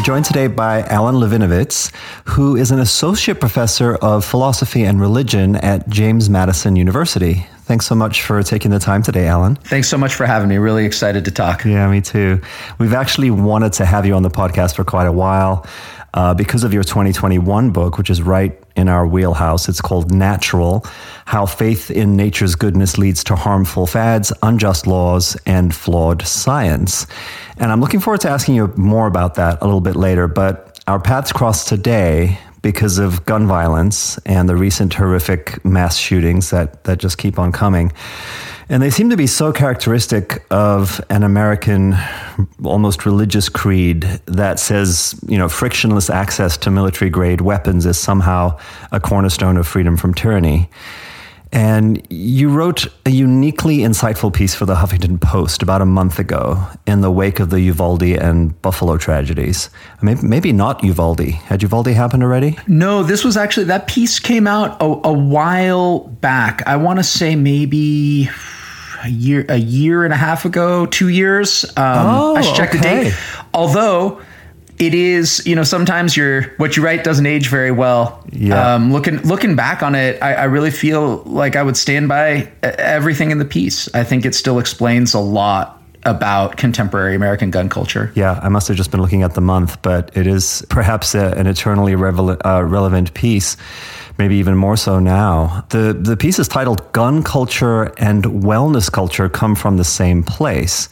[0.07, 1.92] Joined today by Alan Levinovitz,
[2.27, 7.45] who is an associate professor of philosophy and religion at James Madison University.
[7.64, 9.57] Thanks so much for taking the time today, Alan.
[9.57, 10.59] Thanks so much for having me.
[10.59, 11.64] Really excited to talk.
[11.64, 12.40] Yeah, me too.
[12.79, 15.66] We've actually wanted to have you on the podcast for quite a while
[16.16, 19.68] uh, because of your 2021 book, which is right in our wheelhouse.
[19.68, 20.85] It's called Natural
[21.26, 27.07] How Faith in Nature's Goodness Leads to Harmful Fads, Unjust Laws, and Flawed Science.
[27.59, 30.26] And I'm looking forward to asking you more about that a little bit later.
[30.26, 36.50] But our paths cross today because of gun violence and the recent horrific mass shootings
[36.50, 37.92] that, that just keep on coming.
[38.68, 41.94] And they seem to be so characteristic of an American,
[42.64, 48.59] almost religious creed that says, you know, frictionless access to military grade weapons is somehow
[48.90, 50.68] a cornerstone of freedom from tyranny.
[51.52, 56.66] And you wrote a uniquely insightful piece for the Huffington Post about a month ago
[56.87, 59.70] in the wake of the Uvalde and Buffalo tragedies.
[60.02, 61.20] Maybe, maybe not Uvalde.
[61.20, 62.59] Had Uvalde happened already?
[62.66, 66.62] No, this was actually, that piece came out a, a while back.
[66.66, 68.28] I want to say maybe
[69.04, 71.64] a year a year and a half ago, two years.
[71.76, 72.78] Um, oh, I should check okay.
[72.78, 73.14] the date.
[73.54, 74.20] Although
[74.78, 78.22] it is, you know, sometimes your what you write doesn't age very well.
[78.32, 78.74] Yeah.
[78.74, 82.50] Um, looking looking back on it, I, I really feel like I would stand by
[82.62, 83.92] everything in the piece.
[83.94, 88.12] I think it still explains a lot about contemporary American gun culture.
[88.14, 91.33] Yeah, I must have just been looking at the month, but it is perhaps a,
[91.33, 93.56] an eternally revel- uh, relevant piece
[94.19, 95.64] maybe even more so now.
[95.71, 100.88] The the piece is titled Gun Culture and Wellness Culture Come from the Same Place.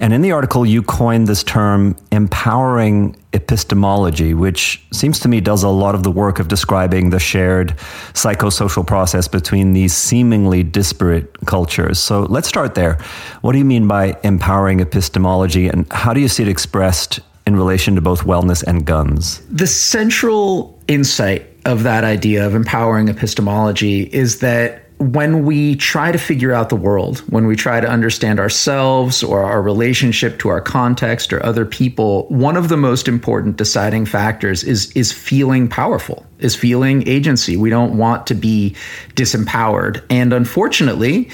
[0.00, 5.64] And in the article, you coined this term empowering epistemology, which seems to me does
[5.64, 7.76] a lot of the work of describing the shared
[8.14, 11.98] psychosocial process between these seemingly disparate cultures.
[11.98, 12.98] So let's start there.
[13.40, 17.56] What do you mean by empowering epistemology, and how do you see it expressed in
[17.56, 19.40] relation to both wellness and guns?
[19.50, 26.18] The central insight of that idea of empowering epistemology is that when we try to
[26.18, 30.62] figure out the world, when we try to understand ourselves or our relationship to our
[30.62, 36.26] context or other people, one of the most important deciding factors is is feeling powerful,
[36.38, 37.56] is feeling agency.
[37.56, 38.74] We don't want to be
[39.14, 40.02] disempowered.
[40.08, 41.30] And unfortunately,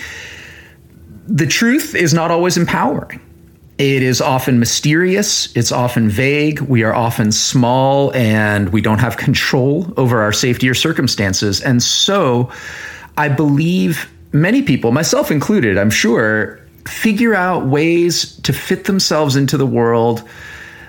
[1.27, 3.21] the truth is not always empowering.
[3.77, 9.17] It is often mysterious, it's often vague, we are often small and we don't have
[9.17, 11.61] control over our safety or circumstances.
[11.61, 12.53] And so
[13.17, 19.57] I believe many people, myself included, I'm sure, figure out ways to fit themselves into
[19.57, 20.23] the world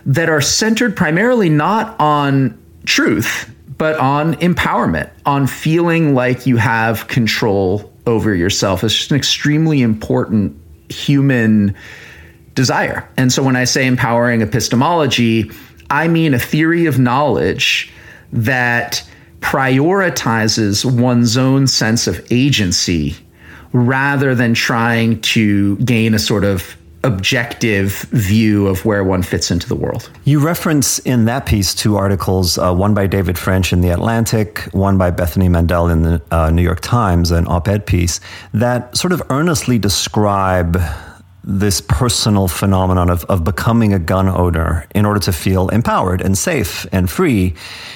[0.06, 2.56] that are centered primarily not on
[2.86, 8.84] truth, but on empowerment, on feeling like you have control over yourself.
[8.84, 10.56] It's just an extremely important
[10.90, 11.76] human
[12.56, 13.08] desire.
[13.18, 15.52] And so when I say empowering epistemology,
[15.90, 17.92] I mean a theory of knowledge
[18.34, 19.08] that
[19.42, 23.16] prioritizes one's own sense of agency
[23.74, 29.68] rather than trying to gain a sort of objective view of where one fits into
[29.68, 30.10] the world.
[30.24, 34.62] You reference in that piece two articles, uh, one by David French in The Atlantic,
[34.72, 38.20] one by Bethany Mandel in the uh, New York Times, an op ed piece,
[38.54, 40.82] that sort of earnestly describe
[41.46, 46.38] this personal phenomenon of, of becoming a gun owner in order to feel empowered and
[46.38, 47.54] safe and free,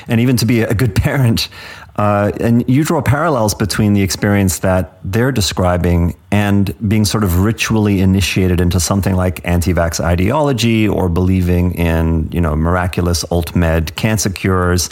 [0.08, 1.50] and even to be a good parent.
[1.96, 7.40] Uh, and you draw parallels between the experience that they're describing and being sort of
[7.40, 13.94] ritually initiated into something like anti-vax ideology or believing in, you know, miraculous alt med
[13.98, 14.90] cancer cures.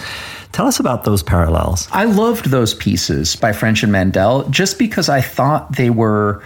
[0.51, 1.87] Tell us about those parallels.
[1.93, 6.43] I loved those pieces by French and Mandel just because I thought they were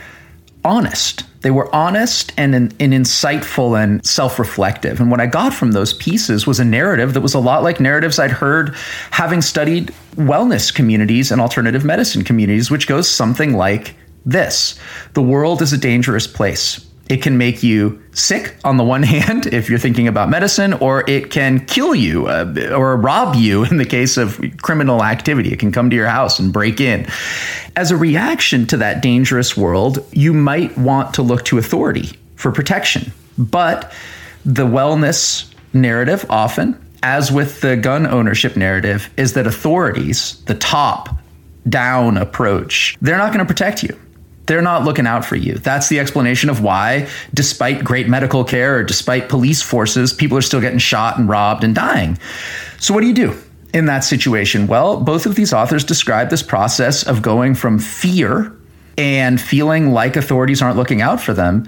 [0.63, 1.23] honest.
[1.41, 4.99] They were honest and, and, insightful and self reflective.
[4.99, 7.79] And what I got from those pieces was a narrative that was a lot like
[7.79, 8.75] narratives I'd heard
[9.09, 14.79] having studied wellness communities and alternative medicine communities, which goes something like this
[15.13, 16.85] The world is a dangerous place.
[17.11, 21.03] It can make you sick on the one hand if you're thinking about medicine, or
[21.09, 25.51] it can kill you uh, or rob you in the case of criminal activity.
[25.51, 27.05] It can come to your house and break in.
[27.75, 32.49] As a reaction to that dangerous world, you might want to look to authority for
[32.49, 33.11] protection.
[33.37, 33.91] But
[34.45, 41.09] the wellness narrative often, as with the gun ownership narrative, is that authorities, the top
[41.67, 43.99] down approach, they're not going to protect you
[44.51, 45.53] they're not looking out for you.
[45.53, 50.41] That's the explanation of why, despite great medical care or despite police forces, people are
[50.41, 52.19] still getting shot and robbed and dying.
[52.77, 53.41] So, what do you do
[53.73, 54.67] in that situation?
[54.67, 58.53] Well, both of these authors describe this process of going from fear
[58.97, 61.65] and feeling like authorities aren't looking out for them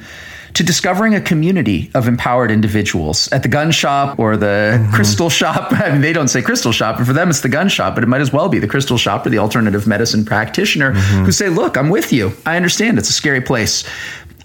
[0.53, 4.93] to discovering a community of empowered individuals at the gun shop or the mm-hmm.
[4.93, 5.71] crystal shop.
[5.71, 8.03] I mean, they don't say crystal shop, but for them, it's the gun shop, but
[8.03, 11.25] it might as well be the crystal shop or the alternative medicine practitioner mm-hmm.
[11.25, 12.33] who say, Look, I'm with you.
[12.45, 13.83] I understand it's a scary place.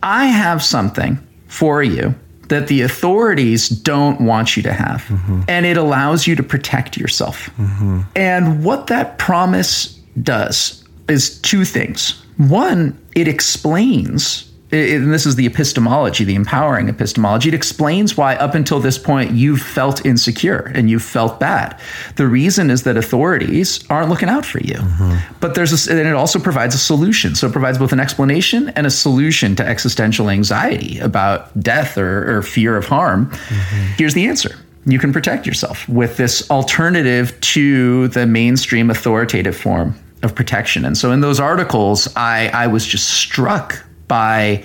[0.02, 2.14] I have something for you
[2.48, 5.02] that the authorities don't want you to have.
[5.02, 5.42] Mm-hmm.
[5.48, 7.50] And it allows you to protect yourself.
[7.59, 8.00] Mm-hmm.
[8.16, 9.88] And what that promise
[10.22, 12.22] does is two things.
[12.38, 17.48] One, it explains and this is the epistemology, the empowering epistemology.
[17.48, 21.80] It explains why, up until this point, you've felt insecure and you've felt bad.
[22.16, 24.74] The reason is that authorities aren't looking out for you.
[24.74, 25.34] Mm-hmm.
[25.40, 27.34] But there's a, and it also provides a solution.
[27.34, 32.38] So it provides both an explanation and a solution to existential anxiety about death or,
[32.38, 33.30] or fear of harm.
[33.30, 33.92] Mm-hmm.
[33.96, 34.54] Here's the answer
[34.84, 40.84] you can protect yourself with this alternative to the mainstream authoritative form of protection.
[40.84, 44.64] And so in those articles, I, I was just struck by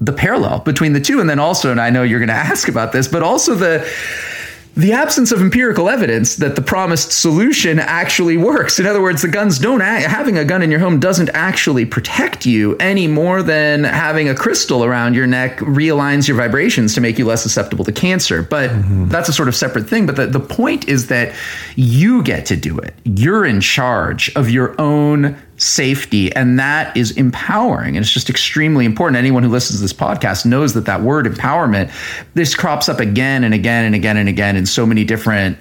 [0.00, 2.68] the parallel between the two and then also and I know you're going to ask
[2.68, 3.88] about this but also the
[4.76, 8.80] the absence of empirical evidence that the promised solution actually works.
[8.80, 12.44] In other words, the guns don't having a gun in your home doesn't actually protect
[12.44, 17.18] you any more than having a crystal around your neck realigns your vibrations to make
[17.18, 18.42] you less susceptible to cancer.
[18.42, 19.08] But mm-hmm.
[19.08, 20.06] that's a sort of separate thing.
[20.06, 21.34] But the, the point is that
[21.76, 22.94] you get to do it.
[23.04, 28.84] You're in charge of your own safety and that is empowering and it's just extremely
[28.84, 29.16] important.
[29.16, 31.92] Anyone who listens to this podcast knows that that word empowerment
[32.34, 35.56] this crops up again and again and again and again in so many different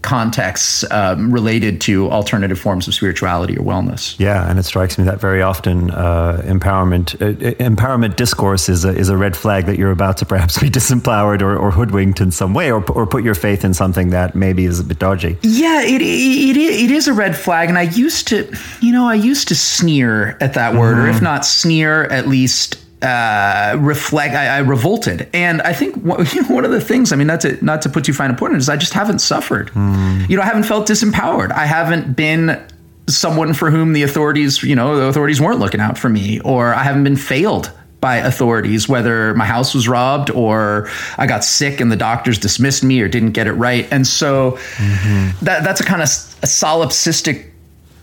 [0.00, 4.18] contexts um, related to alternative forms of spirituality or wellness.
[4.18, 8.96] Yeah, and it strikes me that very often uh, empowerment uh, empowerment discourse is a,
[8.96, 12.30] is a red flag that you're about to perhaps be disempowered or, or hoodwinked in
[12.30, 15.36] some way, or, or put your faith in something that maybe is a bit dodgy.
[15.42, 18.50] Yeah, it, it, it is a red flag, and I used to,
[18.80, 21.06] you know, I used to sneer at that word, mm-hmm.
[21.06, 24.34] or if not sneer, at least uh, reflect.
[24.34, 25.96] I, I, revolted, and I think
[26.34, 27.12] you know, one of the things.
[27.12, 28.76] I mean, not to not to put too fine a point on it, is I
[28.76, 29.70] just haven't suffered.
[29.70, 30.28] Mm.
[30.28, 31.52] You know, I haven't felt disempowered.
[31.52, 32.60] I haven't been
[33.08, 36.74] someone for whom the authorities, you know, the authorities weren't looking out for me, or
[36.74, 41.80] I haven't been failed by authorities, whether my house was robbed or I got sick
[41.80, 43.88] and the doctors dismissed me or didn't get it right.
[43.90, 45.44] And so mm-hmm.
[45.44, 47.47] that that's a kind of a solipsistic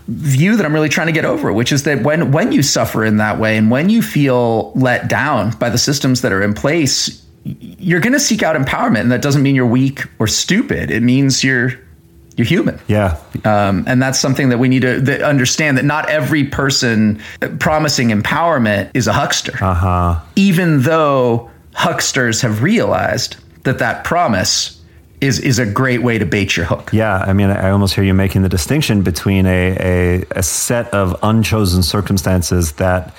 [0.08, 3.04] view that I'm really trying to get over, which is that when when you suffer
[3.04, 6.54] in that way and when you feel let down by the systems that are in
[6.54, 10.92] place, you're going to seek out empowerment, and that doesn't mean you're weak or stupid.
[10.92, 11.74] It means you're
[12.38, 12.80] you're human.
[12.88, 17.22] Yeah, um, and that's something that we need to that understand that not every person
[17.60, 19.58] promising empowerment is a huckster.
[19.64, 20.20] Uh-huh.
[20.36, 24.82] Even though hucksters have realized that that promise
[25.22, 26.92] is is a great way to bait your hook.
[26.94, 30.94] Yeah, I mean, I almost hear you making the distinction between a a, a set
[30.94, 33.14] of unchosen circumstances that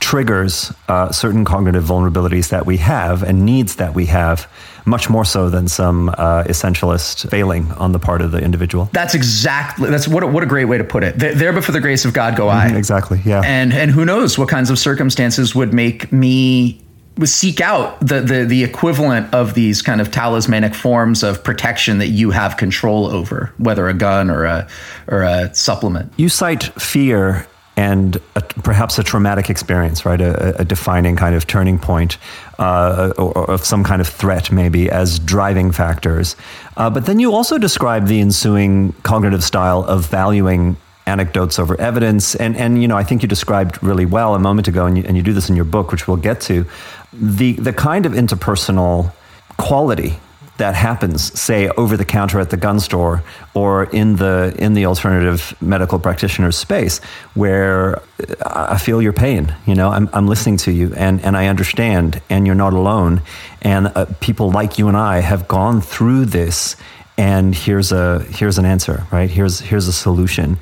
[0.00, 4.48] triggers uh, certain cognitive vulnerabilities that we have and needs that we have
[4.84, 8.88] much more so than some uh, essentialist failing on the part of the individual.
[8.92, 11.18] That's exactly that's what a, what a great way to put it.
[11.18, 12.68] There, but for the grace of God, go I.
[12.68, 13.20] Mm-hmm, exactly.
[13.24, 13.42] Yeah.
[13.44, 16.80] And and who knows what kinds of circumstances would make me
[17.26, 22.08] seek out the, the the equivalent of these kind of talismanic forms of protection that
[22.08, 24.68] you have control over, whether a gun or a
[25.08, 26.12] or a supplement.
[26.16, 27.46] You cite fear
[27.76, 30.20] and a, perhaps a traumatic experience, right?
[30.20, 32.18] A, a defining kind of turning point
[32.58, 36.34] uh, of some kind of threat, maybe, as driving factors.
[36.76, 40.76] Uh, but then you also describe the ensuing cognitive style of valuing
[41.08, 42.34] anecdotes over evidence.
[42.34, 45.04] And, and you know, I think you described really well a moment ago, and you,
[45.08, 46.64] and you do this in your book, which we'll get to,
[47.12, 49.12] the the kind of interpersonal
[49.56, 50.12] quality
[50.58, 53.22] that happens, say over the counter at the gun store
[53.54, 57.00] or in the in the alternative medical practitioner space,
[57.34, 58.02] where
[58.44, 59.54] I feel your pain.
[59.66, 63.22] You know, I'm I'm listening to you and and I understand, and you're not alone.
[63.62, 66.76] And uh, people like you and I have gone through this,
[67.16, 69.30] and here's a here's an answer, right?
[69.30, 70.58] Here's here's a solution.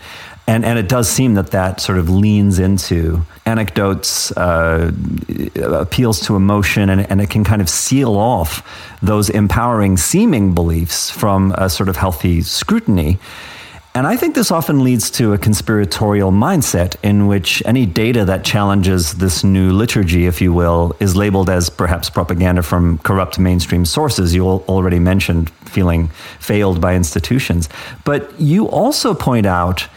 [0.49, 4.93] And, and it does seem that that sort of leans into anecdotes, uh,
[5.57, 8.63] appeals to emotion, and, and it can kind of seal off
[9.03, 13.19] those empowering seeming beliefs from a sort of healthy scrutiny.
[13.97, 18.45] And I think this often leads to a conspiratorial mindset in which any data that
[18.45, 23.87] challenges this new liturgy, if you will, is labeled as perhaps propaganda from corrupt mainstream
[23.87, 24.35] sources.
[24.35, 26.09] You already mentioned feeling
[26.41, 27.71] failed by institutions.
[28.05, 29.89] But you also point out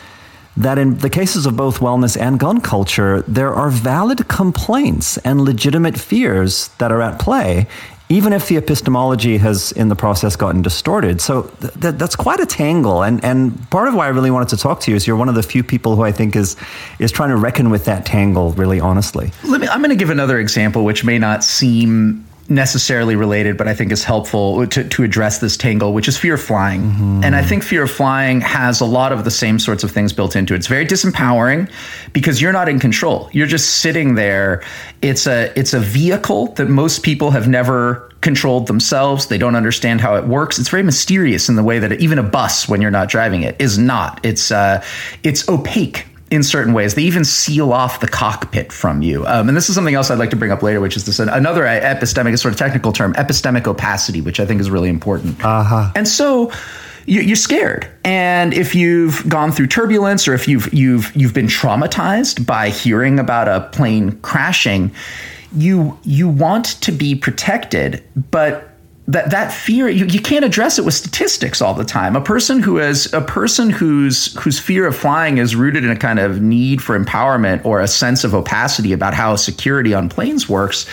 [0.59, 5.41] that in the cases of both wellness and gun culture, there are valid complaints and
[5.41, 7.65] legitimate fears that are at play,
[8.09, 11.21] even if the epistemology has in the process gotten distorted.
[11.21, 13.03] So th- that's quite a tangle.
[13.03, 15.29] And, and part of why I really wanted to talk to you is you're one
[15.29, 16.57] of the few people who I think is,
[16.99, 19.31] is trying to reckon with that tangle really honestly.
[19.45, 23.67] Let me, I'm going to give another example, which may not seem necessarily related, but
[23.67, 26.81] I think is helpful to, to address this tangle, which is fear of flying.
[26.81, 27.23] Mm-hmm.
[27.23, 30.13] And I think fear of flying has a lot of the same sorts of things
[30.13, 30.57] built into it.
[30.57, 31.71] It's very disempowering
[32.13, 33.29] because you're not in control.
[33.31, 34.63] You're just sitting there.
[35.01, 39.27] It's a it's a vehicle that most people have never controlled themselves.
[39.27, 40.59] They don't understand how it works.
[40.59, 43.55] It's very mysterious in the way that even a bus, when you're not driving it,
[43.59, 44.19] is not.
[44.25, 44.83] It's uh,
[45.23, 46.95] it's opaque in certain ways.
[46.95, 49.25] They even seal off the cockpit from you.
[49.25, 51.19] Um, and this is something else I'd like to bring up later, which is this
[51.19, 55.43] another epistemic, sort of technical term, epistemic opacity, which I think is really important.
[55.43, 55.91] Uh-huh.
[55.95, 56.51] And so
[57.05, 61.47] you, are scared, and if you've gone through turbulence or if you've you've you've been
[61.47, 64.91] traumatized by hearing about a plane crashing,
[65.55, 68.68] you you want to be protected, but
[69.09, 72.15] that that fear you, you can't address it with statistics all the time.
[72.15, 75.95] A person who is a person whose whose fear of flying is rooted in a
[75.95, 80.47] kind of need for empowerment or a sense of opacity about how security on planes
[80.47, 80.85] works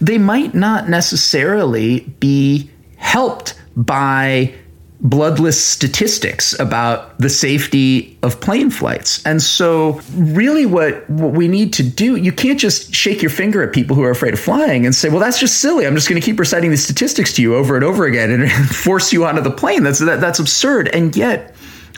[0.00, 4.54] they might not necessarily be helped by
[5.00, 9.24] bloodless statistics about the safety of plane flights.
[9.26, 13.62] And so really what what we need to do, you can't just shake your finger
[13.62, 15.86] at people who are afraid of flying and say, "Well, that's just silly.
[15.86, 18.50] I'm just going to keep reciting these statistics to you over and over again and
[18.70, 20.88] force you onto the plane." That's that, that's absurd.
[20.88, 21.54] And yet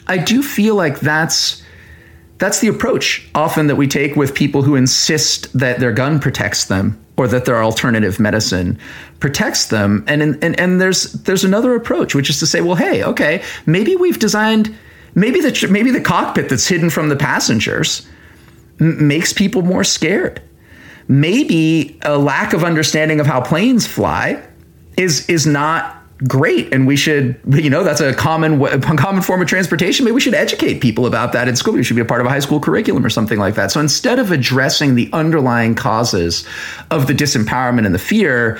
[0.08, 1.62] I do feel like that's
[2.38, 6.66] That's the approach often that we take with people who insist that their gun protects
[6.66, 8.78] them or that their alternative medicine
[9.20, 10.04] protects them.
[10.06, 13.96] And, and, and there's, there's another approach, which is to say, well, hey, okay, maybe
[13.96, 14.74] we've designed,
[15.14, 18.06] maybe the, maybe the cockpit that's hidden from the passengers
[18.80, 20.42] m- makes people more scared.
[21.08, 24.44] Maybe a lack of understanding of how planes fly
[24.96, 29.42] is, is not great and we should you know that's a common a common form
[29.42, 30.04] of transportation.
[30.04, 31.76] Maybe we should educate people about that in school.
[31.78, 33.70] It should be a part of a high school curriculum or something like that.
[33.70, 36.46] So instead of addressing the underlying causes
[36.90, 38.58] of the disempowerment and the fear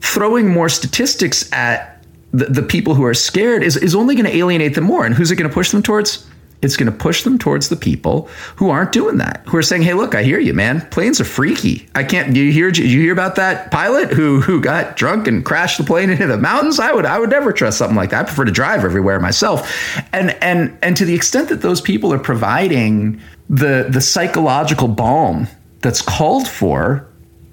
[0.00, 4.36] throwing more statistics at the, the people who are scared is, is only going to
[4.36, 5.04] alienate them more.
[5.04, 6.26] And who's it going to push them towards
[6.62, 9.82] it's going to push them towards the people who aren't doing that, who are saying,
[9.82, 10.80] "Hey, look, I hear you, man.
[10.90, 11.88] Planes are freaky.
[11.94, 12.32] I can't.
[12.32, 12.68] Do you hear?
[12.68, 16.38] You hear about that pilot who who got drunk and crashed the plane into the
[16.38, 16.80] mountains?
[16.80, 18.20] I would I would never trust something like that.
[18.20, 19.70] I prefer to drive everywhere myself."
[20.12, 25.48] And and and to the extent that those people are providing the the psychological balm
[25.82, 27.06] that's called for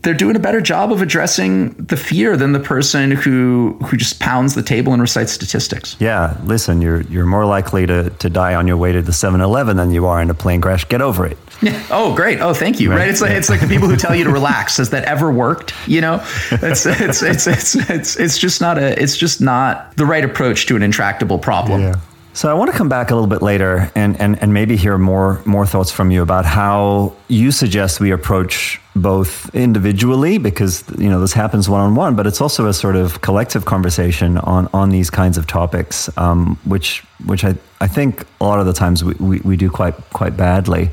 [0.04, 4.20] they're doing a better job of addressing the fear than the person who who just
[4.20, 5.96] pounds the table and recites statistics.
[6.00, 9.78] Yeah, listen, you're you're more likely to, to die on your way to the 7-Eleven
[9.78, 10.88] than you are in a plane crash.
[10.88, 11.38] Get over it.
[11.62, 11.82] Yeah.
[11.94, 12.40] Oh, great.
[12.42, 12.90] Oh, thank you.
[12.90, 13.00] Right.
[13.00, 13.10] right?
[13.10, 14.78] It's like it's like the people who tell you to relax.
[14.78, 15.74] Has that ever worked?
[15.88, 16.16] You know,
[16.52, 20.66] it's it's it's it's it's, it's just not a it's just not the right approach
[20.68, 21.82] to an intractable problem.
[21.82, 21.96] Yeah.
[22.34, 24.98] So I want to come back a little bit later and, and, and maybe hear
[24.98, 31.10] more more thoughts from you about how you suggest we approach both individually because you
[31.10, 34.70] know this happens one on one, but it's also a sort of collective conversation on
[34.74, 38.74] on these kinds of topics, um, which which I, I think a lot of the
[38.74, 40.92] times we, we, we do quite quite badly.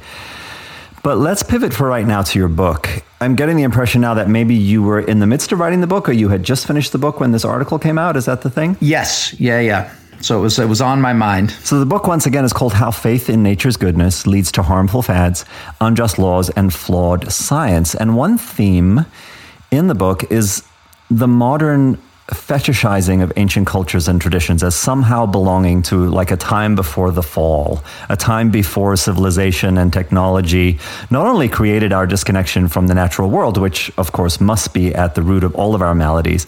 [1.02, 2.88] But let's pivot for right now to your book.
[3.22, 5.86] I'm getting the impression now that maybe you were in the midst of writing the
[5.86, 8.16] book or you had just finished the book when this article came out.
[8.16, 8.76] Is that the thing?
[8.80, 9.34] Yes.
[9.40, 9.94] Yeah, yeah.
[10.20, 11.50] So it was it was on my mind.
[11.64, 15.02] So the book once again is called How Faith in Nature's Goodness Leads to Harmful
[15.02, 15.46] Fads,
[15.80, 17.94] Unjust Laws and Flawed Science.
[17.94, 19.06] And one theme
[19.70, 20.62] in the book is
[21.10, 21.98] the modern
[22.30, 27.22] fetishizing of ancient cultures and traditions as somehow belonging to like a time before the
[27.22, 30.78] fall, a time before civilization and technology
[31.10, 35.14] not only created our disconnection from the natural world, which of course must be at
[35.14, 36.46] the root of all of our maladies,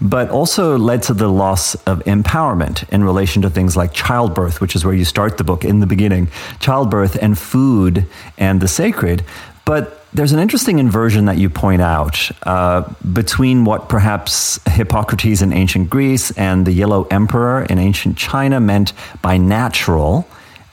[0.00, 4.74] but also led to the loss of empowerment in relation to things like childbirth, which
[4.74, 6.28] is where you start the book in the beginning
[6.58, 8.04] childbirth and food
[8.36, 9.24] and the sacred.
[9.64, 12.82] But there's an interesting inversion that you point out uh,
[13.12, 18.92] between what perhaps Hippocrates in ancient Greece and the Yellow Emperor in ancient China meant
[19.22, 20.26] by natural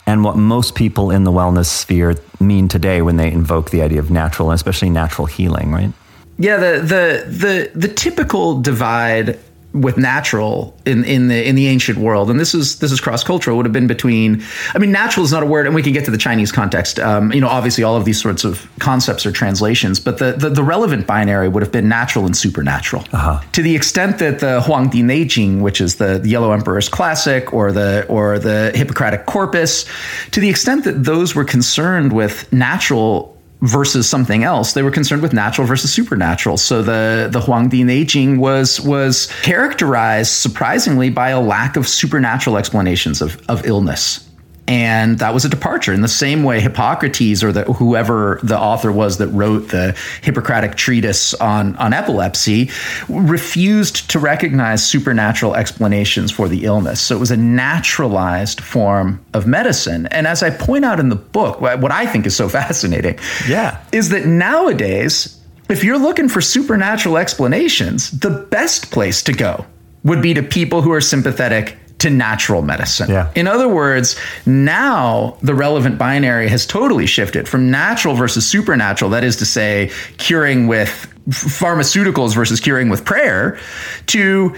[0.06, 3.98] and what most people in the wellness sphere mean today when they invoke the idea
[3.98, 5.92] of natural and especially natural healing, right?
[6.38, 9.38] Yeah, the the the the typical divide
[9.72, 13.22] with natural in, in the in the ancient world, and this is this is cross
[13.22, 14.42] cultural, would have been between.
[14.74, 16.98] I mean, natural is not a word, and we can get to the Chinese context.
[16.98, 20.50] Um, you know, obviously, all of these sorts of concepts are translations, but the the,
[20.50, 23.04] the relevant binary would have been natural and supernatural.
[23.12, 23.40] Uh-huh.
[23.52, 27.70] To the extent that the Huangdi Neijing, which is the, the Yellow Emperor's classic, or
[27.72, 29.86] the or the Hippocratic Corpus,
[30.32, 34.72] to the extent that those were concerned with natural versus something else.
[34.72, 36.56] They were concerned with natural versus supernatural.
[36.56, 43.20] So the the Huangdi Neijing was was characterized surprisingly by a lack of supernatural explanations
[43.20, 44.29] of, of illness
[44.70, 45.92] and that was a departure.
[45.92, 50.76] In the same way hippocrates or the, whoever the author was that wrote the hippocratic
[50.76, 52.70] treatise on, on epilepsy
[53.08, 57.00] refused to recognize supernatural explanations for the illness.
[57.00, 60.06] So it was a naturalized form of medicine.
[60.06, 63.18] And as i point out in the book what i think is so fascinating
[63.48, 63.82] yeah.
[63.90, 69.66] is that nowadays if you're looking for supernatural explanations the best place to go
[70.04, 73.10] would be to people who are sympathetic to natural medicine.
[73.10, 73.30] Yeah.
[73.34, 79.24] In other words, now the relevant binary has totally shifted from natural versus supernatural, that
[79.24, 83.58] is to say, curing with pharmaceuticals versus curing with prayer,
[84.06, 84.54] to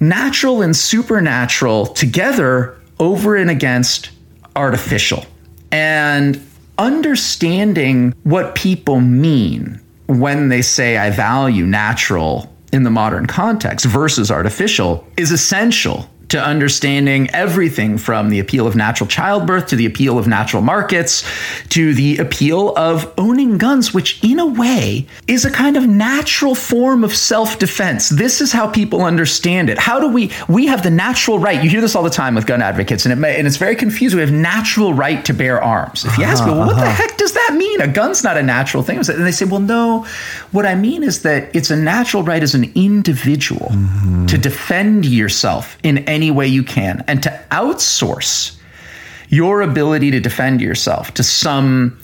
[0.00, 4.10] natural and supernatural together over and against
[4.56, 5.24] artificial.
[5.70, 6.44] And
[6.78, 14.30] understanding what people mean when they say, I value natural in the modern context versus
[14.30, 20.18] artificial is essential to understanding everything from the appeal of natural childbirth to the appeal
[20.18, 21.24] of natural markets
[21.70, 26.54] to the appeal of owning guns, which in a way is a kind of natural
[26.54, 28.08] form of self defense.
[28.08, 29.78] This is how people understand it.
[29.78, 31.62] How do we, we have the natural right.
[31.62, 33.76] You hear this all the time with gun advocates, and, it may, and it's very
[33.76, 34.18] confusing.
[34.18, 36.04] We have natural right to bear arms.
[36.04, 36.90] If you ask uh-huh, well, what the uh-huh.
[36.90, 37.80] heck does that mean?
[37.80, 38.98] A gun's not a natural thing.
[38.98, 40.06] And they say, well, no,
[40.52, 44.26] what I mean is that it's a natural right as an individual mm-hmm.
[44.26, 48.58] to defend yourself in any any way you can and to outsource
[49.28, 51.96] your ability to defend yourself to some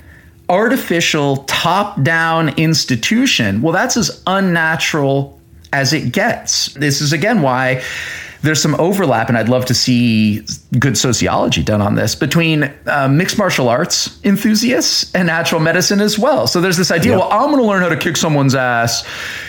[0.49, 5.41] artificial top down institution, well, that's as unnatural
[5.73, 6.73] as it gets.
[6.75, 7.83] This is again why
[8.45, 10.47] there's some overlap, and I'd love to see
[10.79, 16.19] good sociology done on this between uh, mixed martial arts enthusiasts and natural medicine as
[16.19, 16.47] well.
[16.47, 17.21] So there's this idea, yep.
[17.21, 19.09] well, I'm going to learn how to kick someone's ass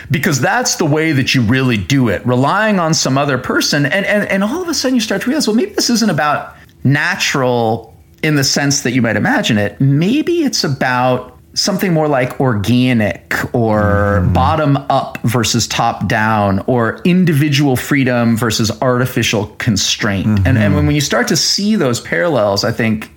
[0.10, 3.86] because that's the way that you really do it, relying on some other person.
[3.86, 6.10] And, and, and all of a sudden you start to realize, well, maybe this isn't
[6.10, 7.94] about natural
[8.24, 9.80] in the sense that you might imagine it.
[9.82, 14.34] Maybe it's about something more like organic or mm.
[14.34, 20.28] bottom up versus top down or individual freedom versus artificial constraint.
[20.28, 20.48] Mm-hmm.
[20.48, 23.10] And, and when you start to see those parallels, I think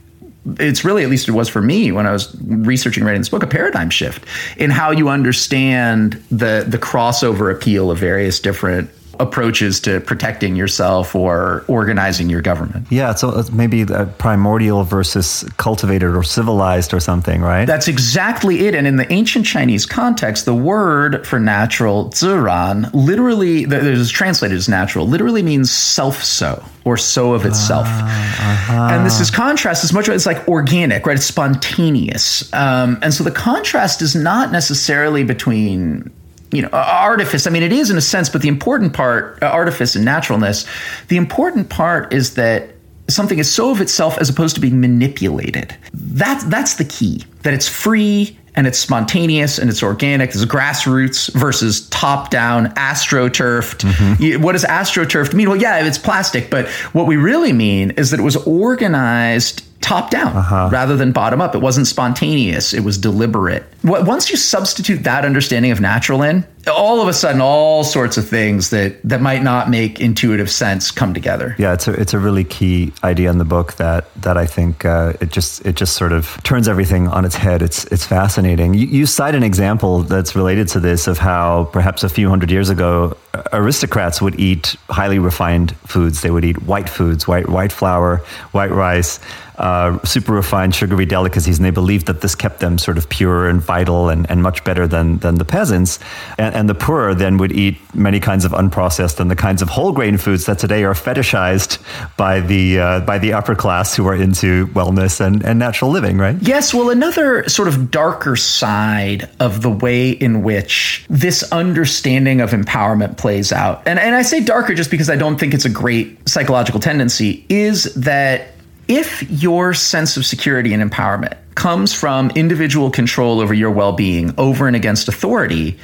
[0.58, 3.42] it's really, at least it was for me when I was researching writing this book,
[3.42, 4.24] a paradigm shift
[4.56, 8.88] in how you understand the the crossover appeal of various different
[9.20, 12.86] approaches to protecting yourself or organizing your government.
[12.90, 13.84] Yeah, so it's maybe
[14.18, 17.64] primordial versus cultivated or civilized or something, right?
[17.64, 18.74] That's exactly it.
[18.74, 24.68] And in the ancient Chinese context, the word for natural, ziran, literally, there's translated as
[24.68, 27.86] natural, literally means self so or so of itself.
[27.86, 28.88] Uh, uh-huh.
[28.92, 31.16] And this is contrast as much as it's like organic, right?
[31.16, 32.50] It's spontaneous.
[32.54, 36.10] Um, and so the contrast is not necessarily between
[36.50, 39.46] you know artifice i mean it is in a sense but the important part uh,
[39.46, 40.66] artifice and naturalness
[41.08, 42.70] the important part is that
[43.08, 47.54] something is so of itself as opposed to being manipulated that's that's the key that
[47.54, 50.32] it's free and it's spontaneous and it's organic.
[50.32, 53.86] There's grassroots versus top down, astroturfed.
[53.88, 54.42] Mm-hmm.
[54.42, 55.48] What does astroturfed mean?
[55.48, 60.10] Well, yeah, it's plastic, but what we really mean is that it was organized top
[60.10, 60.68] down uh-huh.
[60.72, 61.54] rather than bottom up.
[61.54, 63.64] It wasn't spontaneous, it was deliberate.
[63.84, 68.28] Once you substitute that understanding of natural in, all of a sudden all sorts of
[68.28, 71.54] things that that might not make intuitive sense come together.
[71.58, 74.84] Yeah, it's a it's a really key idea in the book that that I think
[74.84, 77.62] uh, it just it just sort of turns everything on its head.
[77.62, 78.74] It's it's fascinating.
[78.74, 82.50] You, you cite an example that's related to this of how perhaps a few hundred
[82.50, 83.16] years ago
[83.52, 86.22] aristocrats would eat highly refined foods.
[86.22, 88.18] They would eat white foods, white white flour,
[88.52, 89.20] white rice.
[89.58, 93.48] Uh, super refined sugary delicacies, and they believed that this kept them sort of pure
[93.48, 95.98] and vital and, and much better than than the peasants.
[96.38, 99.68] And, and the poor then would eat many kinds of unprocessed and the kinds of
[99.68, 101.78] whole grain foods that today are fetishized
[102.16, 106.18] by the uh, by the upper class who are into wellness and, and natural living,
[106.18, 106.36] right?
[106.40, 106.74] Yes.
[106.74, 113.16] Well, another sort of darker side of the way in which this understanding of empowerment
[113.16, 116.28] plays out, and, and I say darker just because I don't think it's a great
[116.28, 118.48] psychological tendency, is that
[118.88, 124.34] if your sense of security and empowerment comes from individual control over your well being
[124.38, 125.78] over and against authority,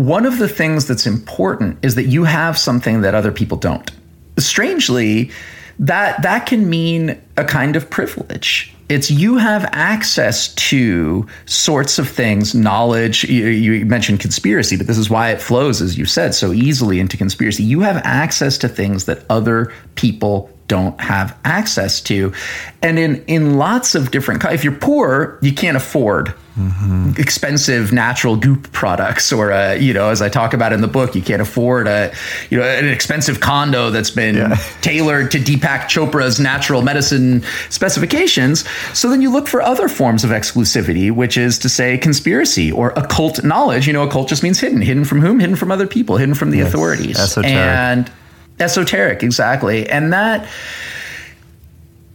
[0.00, 3.90] one of the things that's important is that you have something that other people don't.
[4.38, 5.30] Strangely,
[5.78, 8.74] that that can mean a kind of privilege.
[8.88, 13.24] It's you have access to sorts of things, knowledge.
[13.24, 16.98] You, you, mentioned conspiracy, but this is why it flows, as you said, so easily
[16.98, 17.62] into conspiracy.
[17.62, 22.32] You have access to things that other people don't have access to.
[22.80, 27.10] And in in lots of different if you're poor, you can't afford mm-hmm.
[27.18, 31.16] expensive natural goop products or a, you know, as I talk about in the book,
[31.16, 32.14] you can't afford a
[32.50, 34.54] you know an expensive condo that's been yeah.
[34.80, 38.64] tailored to Deepak Chopra's natural medicine specifications.
[38.94, 42.90] So then you look for other forms of exclusivity, which is to say conspiracy or
[42.90, 43.88] occult knowledge.
[43.88, 44.80] You know, occult just means hidden.
[44.80, 45.40] Hidden from whom?
[45.40, 46.68] Hidden from other people, hidden from the yes.
[46.68, 47.18] authorities.
[47.18, 47.56] Esoteric.
[47.56, 48.12] And
[48.60, 49.88] esoteric, exactly.
[49.88, 50.48] And that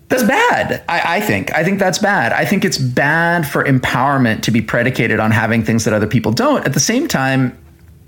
[0.08, 0.84] that's bad.
[0.88, 1.54] I, I, think.
[1.54, 2.32] I think that's bad.
[2.32, 6.32] I think it's bad for empowerment to be predicated on having things that other people
[6.32, 6.64] don't.
[6.66, 7.58] At the same time,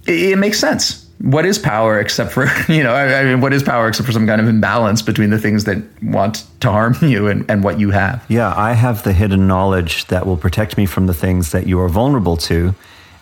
[0.06, 1.06] it, it makes sense.
[1.20, 2.94] What is power except for you know?
[2.94, 5.64] I, I, mean, what is power except for some kind of imbalance between the things
[5.64, 8.24] that want to harm you and, and what you have?
[8.28, 11.80] Yeah, I have the hidden knowledge that will protect me from the things that you
[11.80, 12.76] are vulnerable to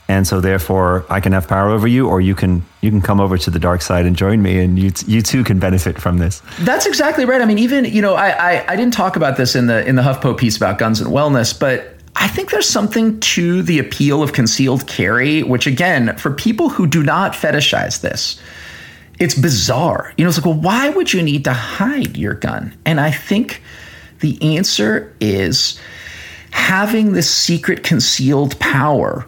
[0.08, 3.20] and so therefore I can have power over you, or you can you can come
[3.20, 6.18] over to the dark side and join me, and you you too can benefit from
[6.18, 6.42] this.
[6.60, 7.42] That's exactly right.
[7.42, 9.96] I mean, even you know, I, I I didn't talk about this in the in
[9.96, 14.24] the HuffPo piece about guns and wellness, but I think there's something to the appeal
[14.24, 18.40] of concealed carry, which again, for people who do not fetishize this,
[19.20, 20.14] it's bizarre.
[20.18, 22.76] You know, it's like, well, why would you need to hide your gun?
[22.86, 23.62] And I think
[24.20, 25.80] the answer is
[26.52, 29.28] having this secret concealed power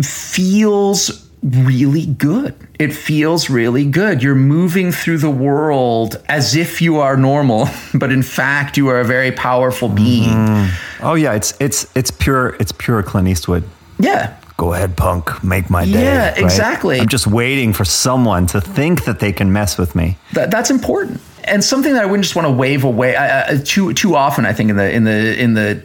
[0.00, 2.54] feels really good.
[2.78, 4.22] It feels really good.
[4.22, 9.00] You're moving through the world as if you are normal, but in fact you are
[9.00, 10.30] a very powerful being.
[10.30, 10.70] Mm.
[11.02, 13.64] Oh yeah, it's it's it's pure it's pure Clint Eastwood.
[13.98, 14.36] Yeah.
[14.56, 15.42] Go ahead, punk.
[15.42, 16.04] Make my day.
[16.04, 16.38] Yeah, right?
[16.38, 17.00] exactly.
[17.00, 20.16] I'm just waiting for someone to think that they can mess with me.
[20.34, 21.20] That, that's important.
[21.44, 24.46] and something that I wouldn't just want to wave away uh, too too often.
[24.46, 25.82] I think in the in the in the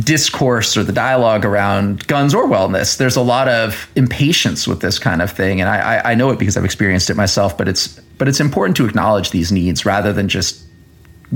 [0.00, 4.98] discourse or the dialogue around guns or wellness, there's a lot of impatience with this
[4.98, 7.56] kind of thing, and I, I know it because I've experienced it myself.
[7.56, 7.88] But it's
[8.18, 10.64] but it's important to acknowledge these needs rather than just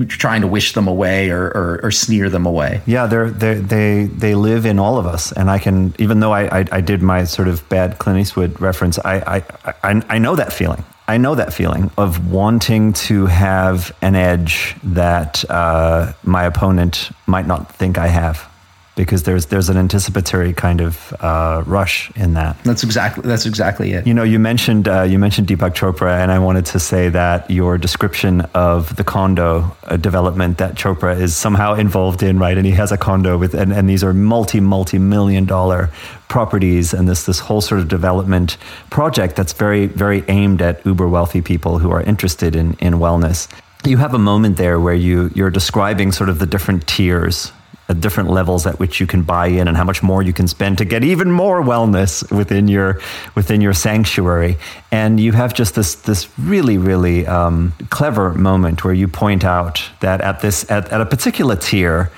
[0.08, 2.82] trying to wish them away or, or, or sneer them away.
[2.84, 6.32] Yeah, they're, they're, they they live in all of us, and I can even though
[6.32, 9.42] I, I, I did my sort of bad Clint Eastwood reference, I, I
[9.82, 10.84] I I know that feeling.
[11.06, 17.46] I know that feeling of wanting to have an edge that uh, my opponent might
[17.46, 18.50] not think I have
[18.96, 22.56] because there's there's an anticipatory kind of uh, rush in that.
[22.64, 24.06] That's exactly that's exactly it.
[24.06, 27.50] You know, you mentioned uh, you mentioned Deepak Chopra, and I wanted to say that
[27.50, 32.56] your description of the condo uh, development that Chopra is somehow involved in, right?
[32.56, 35.90] And he has a condo with, and, and these are multi multi million dollar
[36.28, 38.56] properties, and this this whole sort of development
[38.90, 43.48] project that's very very aimed at uber wealthy people who are interested in in wellness.
[43.84, 47.52] You have a moment there where you you're describing sort of the different tiers
[47.92, 50.78] different levels at which you can buy in and how much more you can spend
[50.78, 53.00] to get even more wellness within your
[53.34, 54.56] within your sanctuary.
[54.90, 59.82] And you have just this this really really um, clever moment where you point out
[60.00, 62.10] that at this at, at a particular tier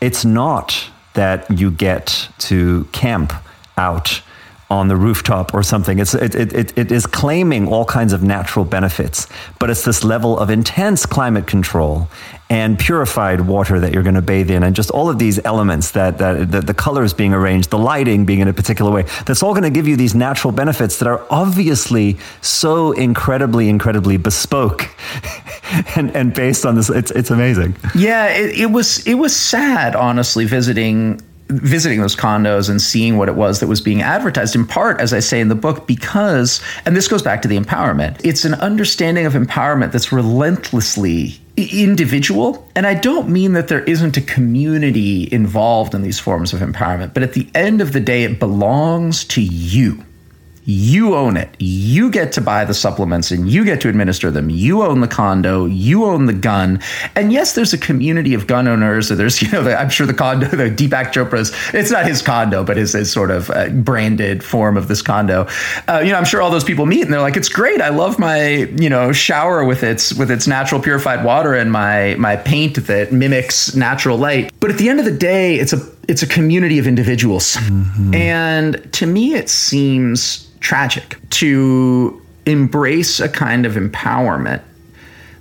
[0.00, 3.32] it's not that you get to camp
[3.76, 4.20] out
[4.68, 6.00] on the rooftop or something.
[6.00, 9.28] It's, it, it, it is claiming all kinds of natural benefits,
[9.60, 12.08] but it's this level of intense climate control
[12.50, 15.92] and purified water that you're going to bathe in, and just all of these elements
[15.92, 19.42] that, that, that the colors being arranged, the lighting being in a particular way, that's
[19.42, 24.88] all going to give you these natural benefits that are obviously so incredibly, incredibly bespoke
[25.96, 26.88] and, and based on this.
[26.88, 27.76] It's, it's amazing.
[27.94, 33.28] Yeah, it, it was it was sad, honestly, visiting visiting those condos and seeing what
[33.28, 36.60] it was that was being advertised in part as i say in the book because
[36.84, 42.68] and this goes back to the empowerment it's an understanding of empowerment that's relentlessly individual.
[42.74, 47.14] And i don't mean that there isn't a community involved in these forms of empowerment
[47.14, 50.04] but at the end of the day it belongs to you
[50.66, 51.48] you own it.
[51.60, 54.50] You get to buy the supplements and you get to administer them.
[54.50, 55.66] You own the condo.
[55.66, 56.80] You own the gun.
[57.14, 59.06] And yes, there's a community of gun owners.
[59.06, 62.20] So there's, you know, the, I'm sure the condo, the Deepak Chopra's, it's not his
[62.20, 65.46] condo, but his, his sort of uh, branded form of this condo.
[65.86, 67.80] Uh, you know, I'm sure all those people meet and they're like, it's great.
[67.80, 72.16] I love my, you know, shower with its, with its natural purified water and my,
[72.18, 74.52] my paint that mimics natural light.
[74.58, 77.54] But at the end of the day, it's a, it's a community of individuals.
[77.54, 78.14] Mm-hmm.
[78.14, 84.62] And to me, it seems tragic to embrace a kind of empowerment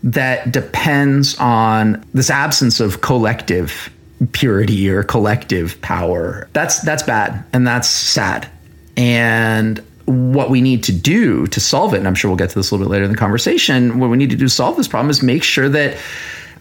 [0.03, 3.91] that depends on this absence of collective
[4.32, 6.47] purity or collective power.
[6.53, 8.49] That's that's bad and that's sad.
[8.97, 12.59] And what we need to do to solve it, and I'm sure we'll get to
[12.59, 14.78] this a little bit later in the conversation, what we need to do to solve
[14.78, 15.97] this problem is make sure that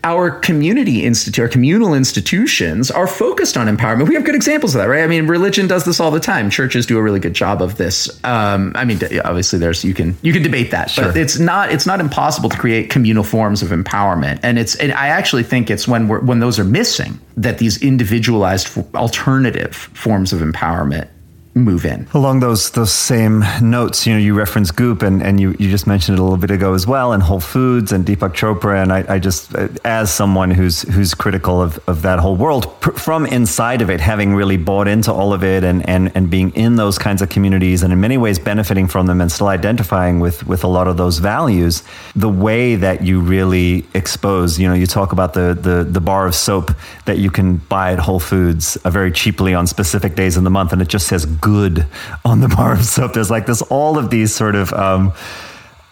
[0.05, 4.07] our community institute, our communal institutions are focused on empowerment.
[4.07, 5.02] We have good examples of that, right?
[5.02, 6.50] I mean, religion does this all the time.
[6.50, 8.22] Churches do a really good job of this.
[8.22, 11.07] Um, I mean, obviously, there's you can you can debate that, sure.
[11.07, 14.40] but it's not it's not impossible to create communal forms of empowerment.
[14.42, 17.82] And it's and I actually think it's when we're when those are missing that these
[17.82, 21.09] individualized alternative forms of empowerment
[21.55, 22.07] move in.
[22.14, 25.86] Along those those same notes, you know, you reference Goop and, and you, you just
[25.86, 28.82] mentioned it a little bit ago as well, and Whole Foods and Deepak Chopra.
[28.82, 32.92] And I, I just, as someone who's who's critical of, of that whole world, pr-
[32.92, 36.50] from inside of it, having really bought into all of it and, and, and being
[36.55, 40.20] in those kinds of communities and in many ways benefiting from them and still identifying
[40.20, 41.82] with, with a lot of those values,
[42.16, 46.26] the way that you really expose, you know, you talk about the, the, the bar
[46.26, 46.72] of soap
[47.05, 50.50] that you can buy at Whole Foods uh, very cheaply on specific days in the
[50.50, 51.86] month, and it just says good
[52.24, 53.12] on the bar of soap.
[53.12, 55.12] There's like this, all of these sort of, um,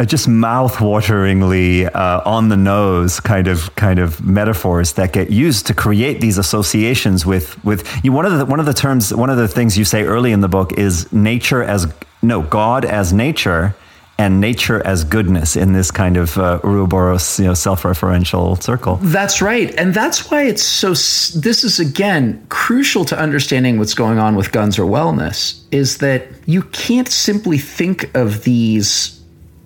[0.01, 5.67] uh, just mouth-wateringly uh, on the nose kind of kind of metaphors that get used
[5.67, 8.13] to create these associations with with you.
[8.13, 10.41] One of the one of the terms, one of the things you say early in
[10.41, 11.87] the book is nature as
[12.23, 13.75] no God as nature,
[14.23, 18.97] and nature as goodness in this kind of uh, Ouroboros, you know, self-referential circle.
[19.03, 20.91] That's right, and that's why it's so.
[20.91, 25.61] This is again crucial to understanding what's going on with guns or wellness.
[25.73, 29.21] Is that you can't simply think of these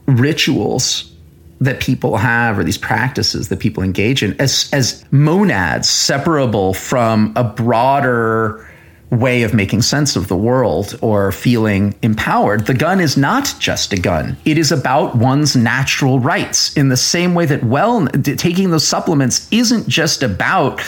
[0.06, 1.12] rituals
[1.60, 7.32] that people have or these practices that people engage in as as monads separable from
[7.36, 8.65] a broader
[9.10, 12.66] way of making sense of the world or feeling empowered.
[12.66, 14.36] The gun is not just a gun.
[14.44, 19.48] It is about one's natural rights in the same way that well taking those supplements
[19.52, 20.82] isn't just about